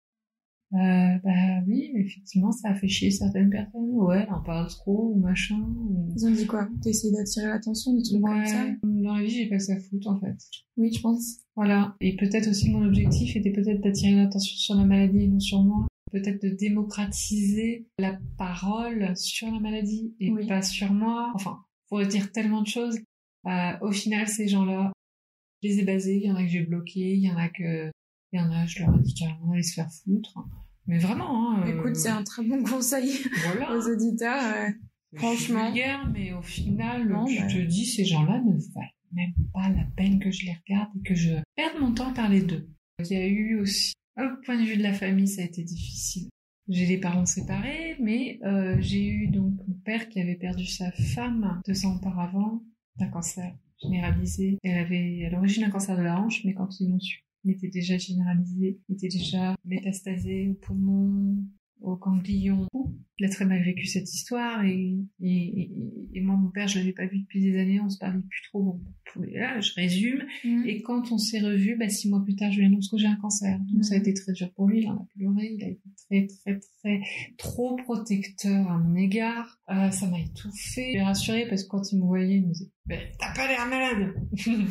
euh, 0.73 1.17
bah 1.23 1.61
oui, 1.67 1.91
effectivement, 1.95 2.51
ça 2.51 2.69
a 2.69 2.75
fait 2.75 2.87
chier 2.87 3.11
certaines 3.11 3.49
personnes. 3.51 3.91
Ouais, 3.91 4.25
on 4.29 4.43
parle 4.43 4.67
trop 4.67 5.11
ou 5.13 5.19
machin. 5.19 5.63
Ils 6.15 6.25
ont 6.25 6.31
dit 6.31 6.47
quoi? 6.47 6.67
T'essayes 6.81 7.11
d'attirer 7.11 7.45
l'attention, 7.45 7.93
de 7.93 8.01
trucs 8.01 8.21
comme 8.21 8.45
ça? 8.45 8.65
Dans 8.83 9.15
la 9.15 9.23
vie, 9.23 9.29
j'ai 9.29 9.49
pas 9.49 9.57
que 9.57 9.63
ça 9.63 9.79
foutre 9.79 10.07
en 10.07 10.19
fait. 10.19 10.35
Oui, 10.77 10.91
je 10.91 10.99
pense. 10.99 11.41
Voilà. 11.55 11.95
Et 12.01 12.15
peut-être 12.15 12.49
aussi 12.49 12.71
mon 12.71 12.83
objectif 12.85 13.35
était 13.35 13.51
peut-être 13.51 13.81
d'attirer 13.81 14.15
l'attention 14.15 14.55
sur 14.55 14.75
la 14.75 14.85
maladie 14.85 15.25
et 15.25 15.27
non 15.27 15.39
sur 15.39 15.63
moi. 15.63 15.85
Peut-être 16.11 16.41
de 16.41 16.49
démocratiser 16.49 17.87
la 17.99 18.17
parole 18.37 19.15
sur 19.15 19.51
la 19.51 19.59
maladie 19.59 20.15
et 20.19 20.31
pas 20.47 20.63
sur 20.63 20.91
moi. 20.91 21.31
Enfin, 21.35 21.59
pour 21.87 22.03
dire 22.03 22.31
tellement 22.31 22.61
de 22.63 22.67
choses. 22.67 22.97
Euh, 23.45 23.71
au 23.81 23.91
final, 23.91 24.27
ces 24.27 24.47
gens-là, 24.47 24.91
je 25.61 25.69
les 25.69 25.79
ai 25.79 25.83
basés. 25.83 26.17
Il 26.17 26.23
y 26.23 26.31
en 26.31 26.35
a 26.35 26.43
que 26.43 26.49
j'ai 26.49 26.63
bloqués, 26.63 27.13
il 27.13 27.23
y 27.23 27.29
en 27.29 27.37
a 27.37 27.49
que 27.49 27.91
il 28.31 28.39
y 28.39 28.41
en 28.41 28.51
a, 28.51 28.65
je 28.65 28.79
leur 28.79 28.95
ai 28.95 28.99
dit 28.99 29.13
carrément 29.13 29.49
d'aller 29.49 29.61
se 29.61 29.75
faire 29.75 29.91
foutre. 29.91 30.33
Mais 30.87 30.99
vraiment. 30.99 31.57
Hein, 31.57 31.65
Écoute, 31.67 31.91
euh, 31.91 31.99
c'est 31.99 32.09
un 32.09 32.23
très 32.23 32.43
bon 32.43 32.63
conseil 32.63 33.11
aux 33.71 33.89
auditeurs. 33.89 34.69
Franchement. 35.15 35.65
vulgaire, 35.65 36.09
mais 36.11 36.33
au 36.33 36.41
final, 36.41 37.07
non, 37.07 37.27
je 37.27 37.39
bah 37.39 37.47
te 37.47 37.59
dis, 37.59 37.85
ces 37.85 38.03
gens-là 38.03 38.41
ne 38.41 38.53
valent 38.73 38.87
même 39.11 39.33
pas 39.53 39.69
la 39.69 39.85
peine 39.95 40.19
que 40.19 40.31
je 40.31 40.45
les 40.45 40.53
regarde 40.53 40.89
et 40.99 41.07
que 41.07 41.15
je 41.15 41.33
perde 41.55 41.79
mon 41.79 41.93
temps 41.93 42.09
à 42.09 42.13
parler 42.13 42.41
d'eux. 42.41 42.67
Il 42.99 43.07
y 43.07 43.15
a 43.15 43.27
eu 43.27 43.59
aussi, 43.59 43.93
au 44.17 44.23
point 44.45 44.59
de 44.59 44.65
vue 44.65 44.77
de 44.77 44.83
la 44.83 44.93
famille, 44.93 45.27
ça 45.27 45.41
a 45.41 45.45
été 45.45 45.63
difficile. 45.63 46.29
J'ai 46.69 46.87
des 46.87 46.97
parents 46.97 47.25
séparés, 47.25 47.97
mais 47.99 48.39
euh, 48.43 48.77
j'ai 48.79 49.05
eu 49.05 49.27
donc 49.27 49.53
mon 49.67 49.73
père 49.85 50.07
qui 50.09 50.21
avait 50.21 50.35
perdu 50.35 50.65
sa 50.65 50.91
femme 50.91 51.61
deux 51.67 51.85
ans 51.85 51.95
auparavant 51.97 52.63
d'un 52.97 53.09
cancer 53.09 53.53
généralisé. 53.81 54.57
Elle 54.63 54.77
avait 54.77 55.25
à 55.25 55.29
l'origine 55.29 55.65
un 55.65 55.69
cancer 55.69 55.97
de 55.97 56.03
la 56.03 56.19
hanche, 56.19 56.45
mais 56.45 56.53
quand 56.53 56.79
ils 56.79 56.89
l'ont 56.89 56.99
su, 56.99 57.25
était 57.51 57.69
déjà 57.69 57.97
généralisé, 57.97 58.79
il 58.89 58.95
était 58.95 59.09
déjà 59.09 59.55
métastasé 59.65 60.49
au 60.49 60.53
poumon, 60.53 61.37
au 61.83 61.97
ganglion. 61.97 62.67
Il 63.19 63.25
a 63.25 63.29
très 63.29 63.45
mal 63.45 63.61
vécu 63.61 63.85
cette 63.85 64.11
histoire 64.11 64.65
et, 64.65 64.97
et, 65.21 65.71
et, 66.13 66.21
moi, 66.21 66.35
mon 66.35 66.49
père, 66.49 66.67
je 66.67 66.79
l'avais 66.79 66.93
pas 66.93 67.05
vu 67.05 67.19
depuis 67.19 67.41
des 67.41 67.59
années, 67.59 67.79
on 67.79 67.89
se 67.89 67.99
parlait 67.99 68.19
plus 68.27 68.41
trop. 68.49 68.81
là, 69.15 69.59
je 69.59 69.71
résume. 69.75 70.23
Mm. 70.43 70.63
Et 70.65 70.81
quand 70.81 71.11
on 71.11 71.17
s'est 71.17 71.39
revu, 71.39 71.77
bah, 71.77 71.89
six 71.89 72.09
mois 72.09 72.23
plus 72.23 72.35
tard, 72.35 72.51
je 72.51 72.59
lui 72.59 72.65
annonce 72.65 72.89
que 72.89 72.97
j'ai 72.97 73.07
un 73.07 73.17
cancer. 73.17 73.59
Donc 73.71 73.83
ça 73.83 73.95
a 73.95 73.97
été 73.97 74.13
très 74.13 74.33
dur 74.33 74.51
pour 74.53 74.67
lui, 74.67 74.81
il 74.81 74.87
en 74.87 74.95
a 74.95 75.07
pleuré, 75.15 75.55
il 75.57 75.63
a 75.63 75.67
été 75.67 75.89
très, 76.09 76.27
très, 76.27 76.59
très, 76.79 77.01
trop 77.37 77.75
protecteur 77.75 78.71
à 78.71 78.79
mon 78.79 78.95
égard. 78.95 79.59
Euh, 79.69 79.91
ça 79.91 80.07
m'a 80.07 80.19
étouffé. 80.19 80.93
Je 80.93 80.97
l'ai 80.97 81.03
rassuré 81.03 81.47
parce 81.47 81.63
que 81.63 81.69
quand 81.69 81.91
il 81.91 81.99
me 81.99 82.05
voyait, 82.05 82.37
il 82.37 82.47
me 82.47 82.53
disait, 82.53 82.71
bah, 82.85 82.95
t'as 83.19 83.33
pas 83.35 83.47
l'air 83.47 83.67
malade. 83.67 84.15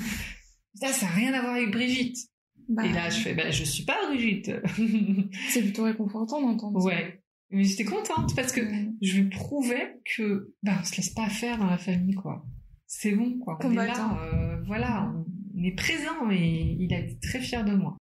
ça, 0.74 0.88
ça 0.88 1.06
n'a 1.06 1.12
rien 1.12 1.32
à 1.32 1.42
voir 1.42 1.54
avec 1.54 1.70
Brigitte. 1.70 2.31
Bah, 2.68 2.86
et 2.86 2.92
là, 2.92 3.10
je 3.10 3.18
fais, 3.18 3.34
bah, 3.34 3.50
je 3.50 3.64
suis 3.64 3.84
pas 3.84 3.96
Brigitte. 4.08 4.50
c'est 5.48 5.62
plutôt 5.62 5.84
réconfortant 5.84 6.40
d'entendre. 6.40 6.84
Ouais. 6.84 7.22
Mais 7.52 7.64
j'étais 7.64 7.84
contente 7.84 8.34
parce 8.34 8.50
que 8.50 8.62
je 9.02 9.20
lui 9.20 9.28
prouvais 9.28 10.00
que, 10.16 10.54
bah, 10.62 10.72
on 10.80 10.84
se 10.84 10.96
laisse 10.96 11.10
pas 11.10 11.28
faire 11.28 11.58
dans 11.58 11.66
la 11.66 11.76
famille, 11.76 12.14
quoi. 12.14 12.46
C'est 12.86 13.12
bon, 13.12 13.38
quoi. 13.38 13.58
On 13.62 13.72
est 13.72 13.86
là, 13.86 14.18
euh, 14.22 14.62
voilà, 14.66 15.12
on 15.54 15.62
est 15.62 15.76
présent 15.76 16.30
et 16.30 16.76
il 16.78 16.92
a 16.94 17.00
été 17.00 17.18
très 17.20 17.40
fier 17.40 17.64
de 17.64 17.74
moi. 17.74 17.96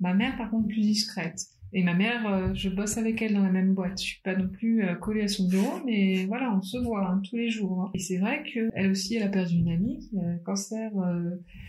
Ma 0.00 0.14
mère, 0.14 0.36
par 0.36 0.50
contre, 0.50 0.68
plus 0.68 0.80
discrète. 0.80 1.40
Et 1.72 1.82
ma 1.82 1.94
mère, 1.94 2.26
euh, 2.26 2.54
je 2.54 2.70
bosse 2.70 2.96
avec 2.96 3.20
elle 3.20 3.34
dans 3.34 3.42
la 3.42 3.50
même 3.50 3.74
boîte. 3.74 4.00
Je 4.00 4.06
suis 4.06 4.20
pas 4.22 4.34
non 4.34 4.48
plus 4.48 4.82
euh, 4.82 4.94
collée 4.94 5.22
à 5.22 5.28
son 5.28 5.46
bureau, 5.46 5.80
mais 5.84 6.24
voilà, 6.24 6.54
on 6.56 6.62
se 6.62 6.78
voit 6.78 7.06
hein, 7.06 7.20
tous 7.28 7.36
les 7.36 7.50
jours. 7.50 7.82
Hein. 7.82 7.90
Et 7.94 7.98
c'est 7.98 8.16
vrai 8.18 8.44
que 8.44 8.70
elle 8.74 8.90
aussi, 8.90 9.16
elle 9.16 9.24
a 9.24 9.28
perdu 9.28 9.56
une 9.56 9.68
amie 9.68 9.98
qui 9.98 10.18
a 10.18 10.22
un 10.22 10.38
cancer. 10.38 10.90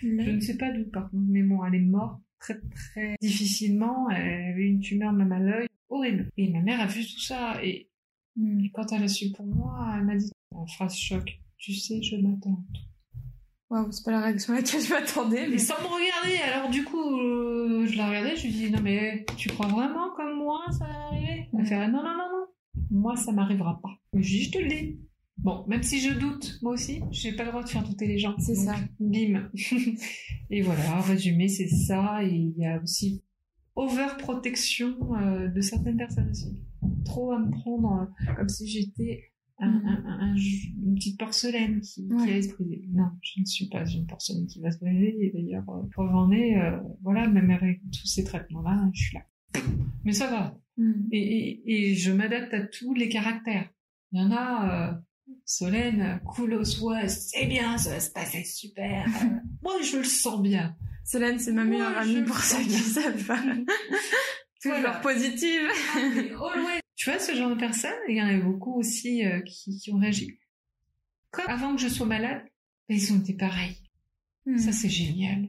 je 0.01 0.07
ne 0.07 0.39
sais 0.39 0.57
pas 0.57 0.71
d'où, 0.71 0.85
par 0.91 1.09
contre, 1.09 1.25
mais 1.27 1.43
bon, 1.43 1.65
elle 1.65 1.75
est 1.75 1.79
morte 1.79 2.21
très 2.39 2.59
très 2.75 3.15
difficilement. 3.21 4.09
Elle 4.09 4.51
avait 4.51 4.67
une 4.67 4.79
tumeur 4.79 5.13
même 5.13 5.31
à 5.31 5.39
l'œil, 5.39 5.67
horrible. 5.89 6.29
Et 6.37 6.51
ma 6.51 6.61
mère 6.61 6.81
a 6.81 6.87
vu 6.87 7.05
tout 7.05 7.19
ça 7.19 7.63
et, 7.63 7.89
hmm. 8.35 8.67
quand 8.73 8.91
elle 8.91 9.03
a 9.03 9.07
su 9.07 9.31
pour 9.31 9.45
moi, 9.45 9.95
elle 9.97 10.05
m'a 10.05 10.15
dit 10.15 10.31
en 10.51 10.65
phrase 10.65 10.95
choc, 10.95 11.39
tu 11.57 11.73
sais, 11.73 12.01
je 12.01 12.15
m'attends. 12.17 12.63
Waouh, 13.69 13.91
c'est 13.91 14.05
pas 14.05 14.11
la 14.11 14.21
réaction 14.21 14.53
à 14.53 14.57
laquelle 14.57 14.81
je 14.81 14.89
m'attendais. 14.93 15.47
Mais... 15.47 15.57
sans 15.57 15.75
me 15.81 15.87
regarder, 15.87 16.37
alors 16.37 16.69
du 16.69 16.85
coup, 16.85 17.19
euh, 17.19 17.85
je 17.85 17.97
la 17.97 18.07
regardais, 18.07 18.35
je 18.35 18.43
lui 18.43 18.53
dis 18.53 18.71
non 18.71 18.79
mais 18.81 19.25
tu 19.35 19.49
crois 19.49 19.67
vraiment 19.67 20.11
comme 20.15 20.37
moi 20.37 20.61
ça 20.71 20.85
va 20.85 21.07
arriver? 21.07 21.49
Elle 21.57 21.65
fait 21.65 21.87
non 21.87 22.01
non 22.01 22.17
non 22.17 22.29
non, 22.31 22.47
moi 22.91 23.15
ça 23.17 23.33
m'arrivera 23.33 23.81
pas. 23.81 23.89
Je 24.13 24.19
dis 24.21 24.43
je 24.43 24.51
te 24.51 24.57
le 24.59 24.67
dis. 24.69 24.99
Bon, 25.37 25.65
même 25.67 25.83
si 25.83 25.99
je 25.99 26.13
doute, 26.13 26.59
moi 26.61 26.73
aussi, 26.73 27.01
j'ai 27.11 27.31
pas 27.31 27.43
le 27.43 27.51
droit 27.51 27.63
de 27.63 27.69
faire 27.69 27.83
douter 27.83 28.07
les 28.07 28.17
gens. 28.17 28.35
C'est 28.39 28.55
ça. 28.55 28.75
Bim. 28.99 29.49
et 30.49 30.61
voilà, 30.61 30.97
en 30.97 31.01
résumé, 31.01 31.47
c'est 31.47 31.67
ça. 31.67 32.23
Et 32.23 32.35
il 32.35 32.57
y 32.57 32.65
a 32.65 32.81
aussi 32.81 33.23
overprotection 33.75 35.15
euh, 35.15 35.47
de 35.47 35.61
certaines 35.61 35.97
personnes 35.97 36.29
aussi. 36.29 36.57
Trop 37.05 37.31
à 37.31 37.39
me 37.39 37.51
prendre 37.51 38.09
euh, 38.27 38.33
comme 38.33 38.49
si 38.49 38.67
j'étais 38.67 39.31
un, 39.59 40.35
une 40.35 40.95
petite 40.95 41.19
porcelaine 41.19 41.81
qui, 41.81 42.07
qui 42.07 42.13
allait 42.13 42.41
se 42.41 42.53
briser. 42.53 42.83
Non, 42.91 43.09
je 43.21 43.39
ne 43.39 43.45
suis 43.45 43.67
pas 43.67 43.85
une 43.85 44.05
porcelaine 44.05 44.45
qui 44.47 44.59
va 44.61 44.71
se 44.71 44.79
briser. 44.79 45.17
Et 45.25 45.31
d'ailleurs, 45.33 45.67
euh, 45.69 45.83
pour 45.93 46.03
en 46.03 46.31
est, 46.31 46.59
euh, 46.59 46.79
voilà, 47.01 47.27
même 47.27 47.49
avec 47.49 47.81
tous 47.91 48.07
ces 48.07 48.23
traitements-là, 48.23 48.89
je 48.93 49.01
suis 49.01 49.17
là. 49.17 49.25
Mais 50.03 50.13
ça 50.13 50.29
va. 50.29 50.59
Mm. 50.77 51.07
Et, 51.11 51.37
et, 51.37 51.89
et, 51.89 51.95
je 51.95 52.11
m'adapte 52.11 52.53
à 52.53 52.61
tous 52.61 52.93
les 52.93 53.09
caractères. 53.09 53.69
Il 54.11 54.21
y 54.21 54.23
en 54.23 54.31
a, 54.31 55.01
Solène, 55.45 56.19
cool 56.25 56.53
aux 56.55 56.63
c'est 56.65 57.45
bien, 57.45 57.77
ça 57.77 57.91
va 57.91 57.99
se 57.99 58.09
passer 58.09 58.43
super. 58.43 59.05
Moi, 59.61 59.81
je 59.81 59.97
le 59.97 60.03
sens 60.03 60.41
bien. 60.41 60.75
Solène, 61.05 61.39
c'est 61.39 61.53
ma 61.53 61.63
meilleure 61.63 61.97
amie 61.97 62.23
pour 62.23 62.37
ceux 62.37 62.63
qui 62.63 62.71
savent 62.71 63.23
pas. 63.25 63.41
Toujours 64.61 64.99
positive. 65.01 65.69
Ah, 65.95 66.79
tu 66.95 67.09
vois, 67.09 67.19
ce 67.19 67.33
genre 67.33 67.49
de 67.51 67.55
personnes, 67.55 67.91
il 68.09 68.17
y 68.17 68.21
en 68.21 68.27
a 68.27 68.37
beaucoup 68.37 68.77
aussi 68.77 69.25
euh, 69.25 69.39
qui, 69.41 69.77
qui, 69.77 69.91
ont 69.91 69.99
réagi. 69.99 70.37
Comme 71.31 71.45
avant 71.47 71.75
que 71.75 71.81
je 71.81 71.87
sois 71.87 72.07
malade, 72.07 72.41
ils 72.89 73.13
ont 73.13 73.19
été 73.19 73.33
pareils. 73.33 73.77
Hmm. 74.45 74.57
Ça, 74.57 74.71
c'est 74.71 74.89
génial. 74.89 75.47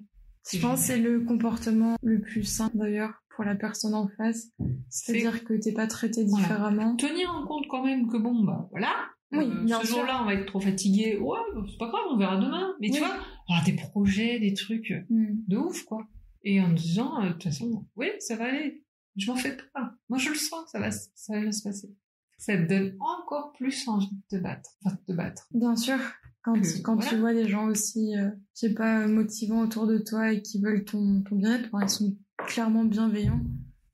Je 0.52 0.58
pense 0.58 0.80
que 0.80 0.86
c'est 0.86 0.98
le 0.98 1.24
comportement 1.24 1.96
le 2.02 2.20
plus 2.20 2.44
simple 2.44 2.76
d'ailleurs 2.76 3.22
pour 3.34 3.44
la 3.44 3.54
personne 3.54 3.94
en 3.94 4.08
face. 4.08 4.48
C'est-à-dire 4.88 5.44
que 5.44 5.54
t'es 5.54 5.72
pas 5.72 5.86
traité 5.86 6.24
différemment. 6.24 6.96
Tenir 6.96 7.30
en 7.30 7.46
compte 7.46 7.66
quand 7.68 7.84
même 7.84 8.08
que 8.08 8.16
bon, 8.16 8.44
bah 8.44 8.68
voilà. 8.70 8.94
Oui, 9.32 9.44
euh, 9.44 9.64
bien 9.64 9.80
ce 9.82 9.86
jour-là, 9.88 10.22
on 10.22 10.26
va 10.26 10.34
être 10.34 10.46
trop 10.46 10.60
fatigué. 10.60 11.18
Ouais, 11.18 11.38
c'est 11.70 11.78
pas 11.78 11.88
grave, 11.88 12.02
on 12.10 12.16
verra 12.16 12.36
demain. 12.38 12.74
Mais 12.80 12.90
tu 12.90 12.98
vois, 12.98 13.14
alors, 13.48 13.64
des 13.64 13.74
projets, 13.74 14.38
des 14.40 14.54
trucs 14.54 14.92
Hmm. 15.10 15.34
de 15.46 15.56
ouf, 15.56 15.82
quoi. 15.84 16.06
Et 16.44 16.60
en 16.60 16.72
disant, 16.72 17.20
euh, 17.22 17.28
de 17.28 17.32
toute 17.34 17.44
façon, 17.44 17.86
oui, 17.96 18.08
ça 18.20 18.36
va 18.36 18.44
aller. 18.46 18.84
Je 19.16 19.30
m'en 19.30 19.36
fais 19.36 19.56
pas. 19.74 19.92
Moi, 20.08 20.18
je 20.18 20.28
le 20.30 20.34
sens, 20.36 20.70
ça 20.70 20.78
va, 20.78 20.90
ça 20.92 21.34
va 21.34 21.40
bien 21.40 21.52
se 21.52 21.62
passer. 21.62 21.94
Ça 22.38 22.56
te 22.56 22.68
donne 22.68 22.96
encore 23.00 23.52
plus 23.54 23.88
envie 23.88 24.08
de 24.30 24.36
te 24.38 24.40
battre. 24.42 24.70
Enfin, 24.84 24.96
de 24.96 25.12
te 25.12 25.16
battre. 25.16 25.48
Bien 25.52 25.74
sûr. 25.74 25.98
Quand, 26.42 26.54
Que- 26.54 26.80
quand 26.82 26.96
tu 26.98 27.16
vois 27.16 27.34
des 27.34 27.48
gens 27.48 27.66
aussi, 27.66 28.16
euh, 28.16 28.30
je 28.54 28.68
sais 28.68 28.74
pas, 28.74 29.06
motivants 29.08 29.60
autour 29.62 29.88
de 29.88 29.98
toi 29.98 30.32
et 30.32 30.40
qui 30.40 30.60
veulent 30.62 30.84
ton, 30.84 31.22
ton 31.28 31.34
bien-être, 31.36 31.68
ben, 31.72 31.80
ils 31.82 31.88
sont 31.90 32.16
clairement 32.46 32.84
bienveillants. 32.84 33.40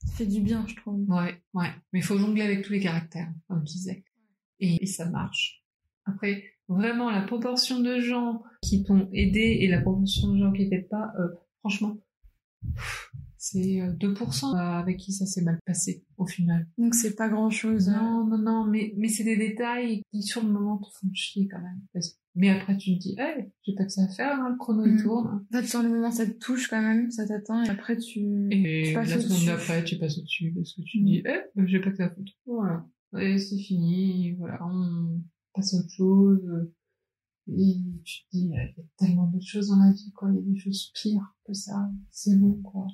Ça 0.04 0.12
fait 0.12 0.26
du 0.26 0.40
bien, 0.42 0.64
je 0.68 0.76
trouve. 0.76 1.00
Ouais, 1.08 1.42
ouais. 1.54 1.70
Mais 1.92 2.00
il 2.00 2.02
faut 2.02 2.18
jongler 2.18 2.42
avec 2.42 2.62
tous 2.62 2.72
les 2.74 2.80
caractères, 2.80 3.32
comme 3.48 3.64
tu 3.64 3.72
disais. 3.72 4.04
Et, 4.60 4.82
et 4.82 4.86
ça 4.86 5.08
marche. 5.10 5.62
Après, 6.06 6.44
vraiment, 6.68 7.10
la 7.10 7.22
proportion 7.22 7.80
de 7.80 7.98
gens 8.00 8.42
qui 8.62 8.82
t'ont 8.84 9.08
aidé 9.12 9.58
et 9.60 9.68
la 9.68 9.80
proportion 9.80 10.32
de 10.32 10.38
gens 10.38 10.52
qui 10.52 10.68
t'aident 10.68 10.88
pas, 10.88 11.12
euh, 11.18 11.28
franchement, 11.60 11.96
c'est 13.36 13.80
euh, 13.82 13.92
2% 13.92 14.56
avec 14.56 14.96
qui 14.96 15.12
ça 15.12 15.26
s'est 15.26 15.42
mal 15.42 15.58
passé, 15.66 16.02
au 16.16 16.26
final. 16.26 16.66
Donc 16.78 16.94
c'est 16.94 17.14
pas 17.14 17.28
grand-chose. 17.28 17.88
hein. 17.90 18.00
Non, 18.02 18.26
non, 18.26 18.38
non, 18.38 18.64
mais, 18.64 18.94
mais 18.96 19.08
c'est 19.08 19.24
des 19.24 19.36
détails 19.36 20.02
qui, 20.10 20.22
sur 20.22 20.42
le 20.42 20.50
moment, 20.50 20.78
te 20.78 20.88
font 20.98 21.08
chier 21.12 21.46
quand 21.48 21.60
même. 21.60 21.80
Parce- 21.92 22.18
Mais 22.36 22.48
après, 22.48 22.76
tu 22.78 22.94
te 22.94 22.98
dis, 23.00 23.14
hey, 23.18 23.50
j'ai 23.62 23.74
pas 23.74 23.84
que 23.84 23.92
ça 23.92 24.02
à 24.04 24.08
faire, 24.08 24.40
hein, 24.40 24.48
le 24.50 24.56
chrono, 24.56 24.84
il 24.86 24.94
Mm. 24.94 25.02
tourne. 25.02 25.46
En 25.52 25.56
fait, 25.60 25.66
sur 25.66 25.82
le 25.82 25.88
moment, 25.90 26.10
ça 26.10 26.26
te 26.26 26.32
touche 26.32 26.68
quand 26.68 26.80
même, 26.82 27.10
ça 27.10 27.26
t'atteint, 27.28 27.62
et 27.64 27.68
après, 27.68 27.96
tu, 27.98 28.48
Et 28.50 28.84
tu 28.88 28.94
passes 28.94 29.10
la 29.10 29.20
seconde 29.20 29.46
d'après, 29.46 29.84
tu 29.84 29.98
passes 29.98 30.18
au-dessus 30.18 30.52
parce 30.54 30.72
que 30.74 30.80
tu 30.82 30.98
te 30.98 31.02
Mm. 31.02 31.06
dis, 31.06 31.22
ben, 31.22 31.66
j'ai 31.66 31.80
pas 31.80 31.90
que 31.90 31.96
ça 31.98 32.06
à 32.06 32.10
foutre. 32.10 32.32
Voilà. 32.46 32.86
Et 33.20 33.38
c'est 33.38 33.58
fini, 33.58 34.32
voilà, 34.32 34.58
on 34.66 35.22
passe 35.54 35.74
à 35.74 35.78
autre 35.78 35.90
chose. 35.90 36.70
Et 37.48 37.76
tu 38.04 38.24
te 38.24 38.36
dis, 38.36 38.44
il 38.46 38.50
y 38.50 38.56
a 38.56 38.66
tellement 38.96 39.26
d'autres 39.26 39.46
choses 39.46 39.68
dans 39.68 39.78
la 39.78 39.92
vie, 39.92 40.12
quoi. 40.12 40.30
Il 40.30 40.36
y 40.36 40.38
a 40.38 40.52
des 40.52 40.58
choses 40.58 40.90
pires 40.94 41.36
que 41.46 41.52
ça. 41.52 41.90
C'est 42.10 42.36
bon, 42.36 42.54
quoi. 42.62 42.86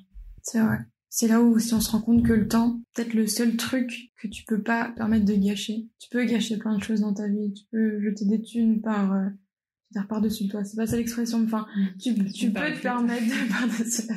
C'est 0.43 0.61
vrai. 0.61 0.79
C'est 1.09 1.27
là 1.27 1.41
où 1.41 1.59
si 1.59 1.73
on 1.73 1.81
se 1.81 1.91
rend 1.91 2.01
compte 2.01 2.25
que 2.25 2.33
le 2.33 2.47
temps, 2.47 2.81
peut-être 2.93 3.13
le 3.13 3.27
seul 3.27 3.57
truc 3.57 4.11
que 4.21 4.27
tu 4.27 4.45
peux 4.45 4.61
pas 4.61 4.93
permettre 4.95 5.25
de 5.25 5.35
gâcher. 5.35 5.89
Tu 5.99 6.09
peux 6.09 6.23
gâcher 6.25 6.57
plein 6.57 6.77
de 6.77 6.83
choses 6.83 7.01
dans 7.01 7.13
ta 7.13 7.27
vie. 7.27 7.53
Tu 7.53 7.65
peux 7.71 8.01
jeter 8.01 8.25
des 8.25 8.41
thunes 8.41 8.81
par, 8.81 9.13
euh, 9.13 9.27
dire 9.91 10.07
par-dessus 10.07 10.45
le 10.45 10.49
toit. 10.49 10.63
C'est 10.63 10.77
pas 10.77 10.87
ça 10.87 10.97
l'expression. 10.97 11.43
Enfin, 11.43 11.67
tu, 11.99 12.13
tu 12.31 12.51
Par 12.51 12.65
peux 12.65 12.73
te 12.75 12.81
permettre 12.81 13.25
de 13.25 13.49
par-dessus 13.51 14.07
la. 14.07 14.15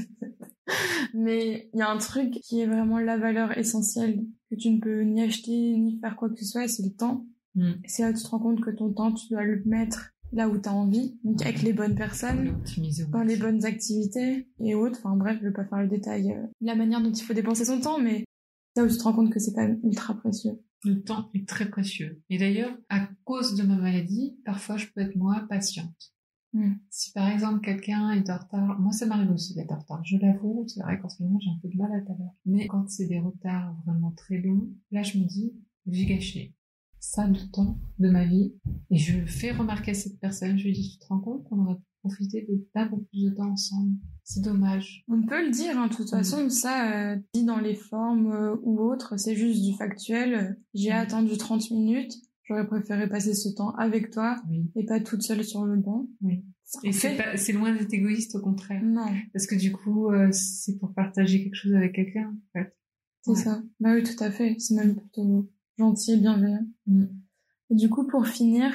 Mais 1.15 1.69
il 1.73 1.79
y 1.79 1.83
a 1.83 1.91
un 1.91 1.99
truc 1.99 2.33
qui 2.43 2.61
est 2.61 2.67
vraiment 2.67 2.99
la 2.99 3.19
valeur 3.19 3.57
essentielle 3.57 4.25
que 4.55 4.61
tu 4.61 4.71
ne 4.71 4.81
peux 4.81 5.03
ni 5.03 5.23
acheter 5.23 5.77
ni 5.77 5.99
faire 6.01 6.17
quoi 6.17 6.31
que 6.31 6.39
ce 6.39 6.45
soit, 6.45 6.69
c'est 6.69 6.83
le 6.83 6.93
temps. 6.93 7.27
Mm. 7.55 7.73
C'est 7.87 8.03
là 8.03 8.13
que 8.13 8.19
tu 8.19 8.25
te 8.25 8.29
rends 8.29 8.39
compte 8.39 8.61
que 8.61 8.71
ton 8.71 8.93
temps, 8.93 9.13
tu 9.13 9.29
dois 9.29 9.45
le 9.45 9.63
mettre 9.65 10.15
là 10.33 10.49
où 10.49 10.59
tu 10.59 10.69
as 10.69 10.75
envie, 10.75 11.17
donc 11.23 11.41
avec 11.43 11.63
les 11.63 11.73
bonnes 11.73 11.95
personnes 11.95 12.61
dans 13.11 13.23
les 13.23 13.37
bonnes 13.37 13.65
activités 13.65 14.49
et 14.61 14.75
autres. 14.75 14.99
Enfin 14.99 15.17
bref, 15.17 15.39
je 15.41 15.47
vais 15.47 15.53
pas 15.53 15.65
faire 15.65 15.81
le 15.81 15.89
détail, 15.89 16.33
euh, 16.33 16.47
la 16.61 16.75
manière 16.75 17.01
dont 17.01 17.13
il 17.13 17.23
faut 17.23 17.35
dépenser 17.35 17.65
son 17.65 17.81
temps, 17.81 18.01
mais 18.01 18.25
c'est 18.75 18.83
là 18.83 18.87
où 18.87 18.91
tu 18.91 18.99
te 18.99 19.03
rends 19.05 19.13
compte 19.13 19.33
que 19.33 19.39
c'est 19.39 19.53
quand 19.53 19.63
même 19.63 19.81
ultra 19.85 20.15
précieux. 20.15 20.61
Le 20.85 21.03
temps 21.03 21.31
est 21.35 21.49
très 21.49 21.71
précieux. 21.71 22.21
Et 22.29 22.39
d'ailleurs, 22.39 22.77
à 22.89 23.09
cause 23.25 23.55
de 23.55 23.63
ma 23.63 23.77
maladie, 23.77 24.37
parfois 24.45 24.77
je 24.77 24.87
peux 24.95 25.01
être 25.01 25.17
moins 25.17 25.47
patiente. 25.47 26.14
Mm. 26.55 26.75
Si 26.89 27.11
par 27.13 27.29
exemple 27.29 27.61
quelqu'un 27.61 28.13
est 28.13 28.31
en 28.31 28.39
retard, 28.39 28.79
moi 28.81 28.93
ça 28.93 29.07
m'arrive 29.07 29.31
aussi 29.33 29.55
d'être 29.55 29.73
en 29.73 29.79
retard, 29.81 30.05
je 30.05 30.17
l'avoue, 30.19 30.65
c'est 30.69 30.81
vrai 30.83 30.99
qu'en 31.01 31.09
ce 31.09 31.23
moment 31.23 31.39
j'ai 31.41 31.51
un 31.51 31.59
peu 31.61 31.69
de 31.69 31.77
mal 31.77 31.91
à 31.93 31.97
l'heure. 31.99 32.35
Mais 32.47 32.67
quand 32.69 32.89
c'est 32.89 33.07
des 33.07 33.19
retards 33.19 33.75
vraiment 33.85 34.13
très 34.13 34.39
longs, 34.39 34.69
là 34.93 35.03
je 35.03 35.19
me 35.19 35.25
dis, 35.25 35.53
j'ai 35.87 36.07
gâché 36.07 36.55
ça 37.01 37.27
de 37.27 37.39
temps 37.53 37.77
de 37.99 38.09
ma 38.09 38.25
vie 38.25 38.55
et 38.91 38.97
je 38.97 39.27
fais 39.27 39.51
remarquer 39.51 39.91
à 39.91 39.95
cette 39.95 40.19
personne, 40.21 40.57
je 40.59 40.65
lui 40.65 40.73
dis, 40.73 40.93
tu 40.93 40.99
te 40.99 41.07
rends 41.09 41.21
compte 41.21 41.45
qu'on 41.45 41.59
aurait 41.59 41.75
pu 41.77 41.83
profiter 42.03 42.47
de 42.49 42.67
d'un 42.75 42.87
peu 42.89 43.03
plus 43.03 43.25
de 43.25 43.31
temps 43.31 43.51
ensemble? 43.51 43.97
C'est 44.23 44.41
dommage. 44.43 45.05
On 45.09 45.23
peut 45.27 45.45
le 45.45 45.51
dire, 45.51 45.77
hein, 45.79 45.89
de 45.89 45.95
toute 45.95 46.07
Mm. 46.07 46.17
façon, 46.17 46.49
ça, 46.51 46.93
euh, 47.13 47.17
dit 47.35 47.45
dans 47.45 47.59
les 47.61 47.75
formes 47.75 48.33
euh, 48.33 48.57
ou 48.63 48.79
autres, 48.81 49.19
c'est 49.19 49.35
juste 49.37 49.63
du 49.63 49.75
factuel. 49.77 50.57
J'ai 50.73 50.91
Mm. 50.91 50.97
attendu 50.97 51.37
30 51.37 51.71
minutes, 51.73 52.15
j'aurais 52.45 52.67
préféré 52.67 53.09
passer 53.09 53.35
ce 53.35 53.49
temps 53.49 53.71
avec 53.77 54.11
toi 54.11 54.37
Oui. 54.49 54.71
et 54.77 54.85
pas 54.85 55.01
toute 55.01 55.23
seule 55.23 55.45
sur 55.45 55.65
le 55.65 55.77
banc. 55.77 56.07
Oui. 56.23 56.45
Et 56.83 56.93
c'est 56.93 57.17
c'est 57.37 57.53
loin 57.53 57.73
d'être 57.75 57.93
égoïste, 57.93 58.35
au 58.37 58.41
contraire. 58.41 58.83
Non, 58.83 59.07
Parce 59.33 59.47
que 59.47 59.55
du 59.55 59.71
coup, 59.73 60.11
euh, 60.11 60.29
c'est 60.33 60.79
pour 60.79 60.93
partager 60.95 61.43
quelque 61.45 61.55
chose 61.55 61.75
avec 61.75 61.95
quelqu'un, 61.95 62.29
en 62.31 62.53
fait. 62.59 62.75
c'est 63.23 63.31
Ouais. 63.31 63.37
ça. 63.37 63.63
Bah 63.81 63.95
oui, 63.95 64.03
tout 64.03 64.23
à 64.23 64.31
fait. 64.31 64.57
C'est 64.59 64.75
même 64.75 64.97
plutôt 64.97 65.51
gentil 65.79 66.13
et 66.13 66.17
bienveillant. 66.17 66.67
Mm. 66.87 67.05
Et 67.71 67.75
du 67.77 67.89
coup, 67.89 68.07
pour 68.07 68.27
finir, 68.27 68.73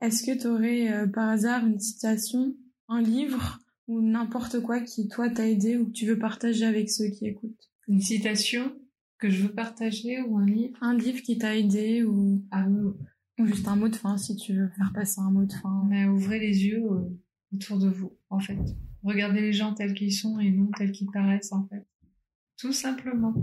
est-ce 0.00 0.22
que 0.24 0.38
tu 0.38 0.46
aurais 0.46 1.08
par 1.12 1.28
hasard 1.28 1.66
une 1.66 1.80
citation, 1.80 2.54
un 2.88 3.02
livre 3.02 3.58
ou 3.88 4.00
n'importe 4.00 4.60
quoi 4.60 4.80
qui, 4.80 5.08
toi, 5.08 5.28
t'a 5.30 5.48
aidé 5.48 5.76
ou 5.76 5.86
que 5.86 5.92
tu 5.92 6.06
veux 6.06 6.18
partager 6.18 6.64
avec 6.64 6.88
ceux 6.90 7.08
qui 7.08 7.26
écoutent? 7.26 7.70
Une 7.88 8.00
citation 8.00 8.72
que 9.18 9.28
je 9.28 9.42
veux 9.42 9.52
partager 9.52 10.20
ou 10.22 10.38
un 10.38 10.46
livre? 10.46 10.78
Un 10.80 10.96
livre 10.96 11.20
qui 11.22 11.36
t'a 11.38 11.56
aidé 11.56 12.02
ou, 12.04 12.42
Ah 12.50 12.66
oui, 12.68 12.92
ou 13.40 13.46
juste 13.46 13.66
un 13.68 13.76
mot 13.76 13.88
de 13.88 13.96
fin 13.96 14.16
si 14.16 14.36
tu 14.36 14.54
veux 14.54 14.68
faire 14.70 14.92
passer 14.92 15.20
un 15.20 15.30
mot 15.30 15.44
de 15.44 15.52
fin. 15.52 15.84
mais 15.88 16.06
ouvrez 16.06 16.38
les 16.38 16.64
yeux 16.66 16.84
euh, 16.84 17.08
autour 17.54 17.78
de 17.78 17.88
vous, 17.88 18.12
en 18.28 18.38
fait. 18.40 18.58
Regardez 19.02 19.40
les 19.40 19.52
gens 19.52 19.74
tels 19.74 19.94
qu'ils 19.94 20.12
sont 20.12 20.38
et 20.38 20.50
non 20.50 20.70
tels 20.76 20.92
qu'ils 20.92 21.10
paraissent, 21.10 21.52
en 21.52 21.66
fait. 21.68 21.86
Tout 22.58 22.72
simplement. 22.72 23.34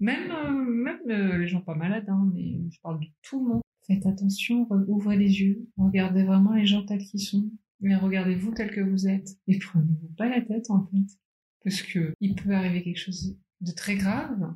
Même, 0.00 0.30
euh, 0.30 0.50
même 0.50 0.98
euh, 1.10 1.38
les 1.38 1.46
gens 1.46 1.60
pas 1.60 1.74
malades, 1.74 2.08
hein, 2.08 2.30
mais 2.34 2.58
je 2.70 2.80
parle 2.80 2.98
de 3.00 3.06
tout 3.22 3.42
le 3.44 3.52
monde. 3.54 3.60
Faites 3.86 4.06
attention, 4.06 4.64
re- 4.64 4.84
ouvrez 4.88 5.16
les 5.16 5.40
yeux, 5.40 5.68
regardez 5.76 6.24
vraiment 6.24 6.52
les 6.54 6.66
gens 6.66 6.84
tels 6.86 7.02
qu'ils 7.04 7.20
sont, 7.20 7.50
mais 7.80 7.94
regardez-vous 7.96 8.52
tel 8.52 8.70
que 8.70 8.80
vous 8.80 9.06
êtes. 9.08 9.36
Et 9.48 9.58
prenez-vous 9.58 10.08
pas 10.16 10.28
la 10.28 10.40
tête, 10.40 10.70
en 10.70 10.86
fait. 10.86 11.18
Parce 11.64 11.82
que 11.82 12.14
il 12.20 12.34
peut 12.34 12.52
arriver 12.52 12.82
quelque 12.82 12.98
chose 12.98 13.36
de 13.60 13.72
très 13.72 13.96
grave. 13.96 14.52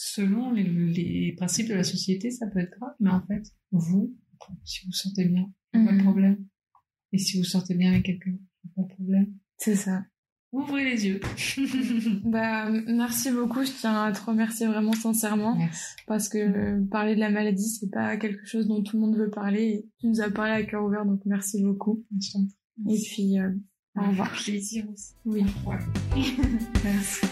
Selon 0.00 0.52
les, 0.52 0.62
les 0.62 1.32
principes 1.36 1.66
de 1.68 1.74
la 1.74 1.82
société, 1.82 2.30
ça 2.30 2.46
peut 2.46 2.60
être 2.60 2.78
grave, 2.78 2.94
mais 3.00 3.10
en 3.10 3.20
fait, 3.26 3.42
vous, 3.72 4.14
si 4.64 4.86
vous 4.86 4.92
sentez 4.92 5.24
bien, 5.24 5.50
pas 5.72 5.80
de 5.80 5.84
Mhm. 5.96 6.02
problème. 6.04 6.44
Et 7.12 7.18
si 7.18 7.36
vous 7.36 7.42
sentez 7.42 7.74
bien 7.74 7.90
avec 7.90 8.04
quelqu'un, 8.04 8.36
pas 8.76 8.82
de 8.82 8.88
problème. 8.94 9.34
C'est 9.56 9.74
ça. 9.74 10.04
Ouvrez 10.52 10.84
les 10.84 11.04
yeux. 11.06 11.20
Bah, 12.24 12.70
merci 12.86 13.32
beaucoup. 13.32 13.64
Je 13.64 13.72
tiens 13.72 14.04
à 14.04 14.12
te 14.12 14.22
remercier 14.24 14.68
vraiment 14.68 14.92
sincèrement 14.92 15.56
Merci. 15.56 15.94
parce 16.06 16.28
que 16.28 16.38
euh, 16.38 16.84
parler 16.90 17.16
de 17.16 17.20
la 17.20 17.30
maladie, 17.30 17.68
c'est 17.68 17.90
pas 17.90 18.16
quelque 18.18 18.46
chose 18.46 18.68
dont 18.68 18.82
tout 18.84 18.96
le 19.00 19.04
monde 19.04 19.16
veut 19.16 19.30
parler. 19.30 19.62
Et 19.64 19.88
tu 19.98 20.06
nous 20.06 20.20
as 20.20 20.30
parlé 20.30 20.52
à 20.52 20.62
cœur 20.62 20.84
ouvert, 20.84 21.04
donc 21.06 21.20
merci 21.26 21.60
beaucoup. 21.62 22.04
Et 22.88 22.96
puis, 23.04 23.38
euh, 23.40 23.50
au 23.96 24.08
revoir. 24.08 24.30
Plaisir 24.44 24.88
aussi. 24.92 25.12
Oui. 25.24 25.42
Ouais. 25.66 25.78
Merci. 26.84 27.26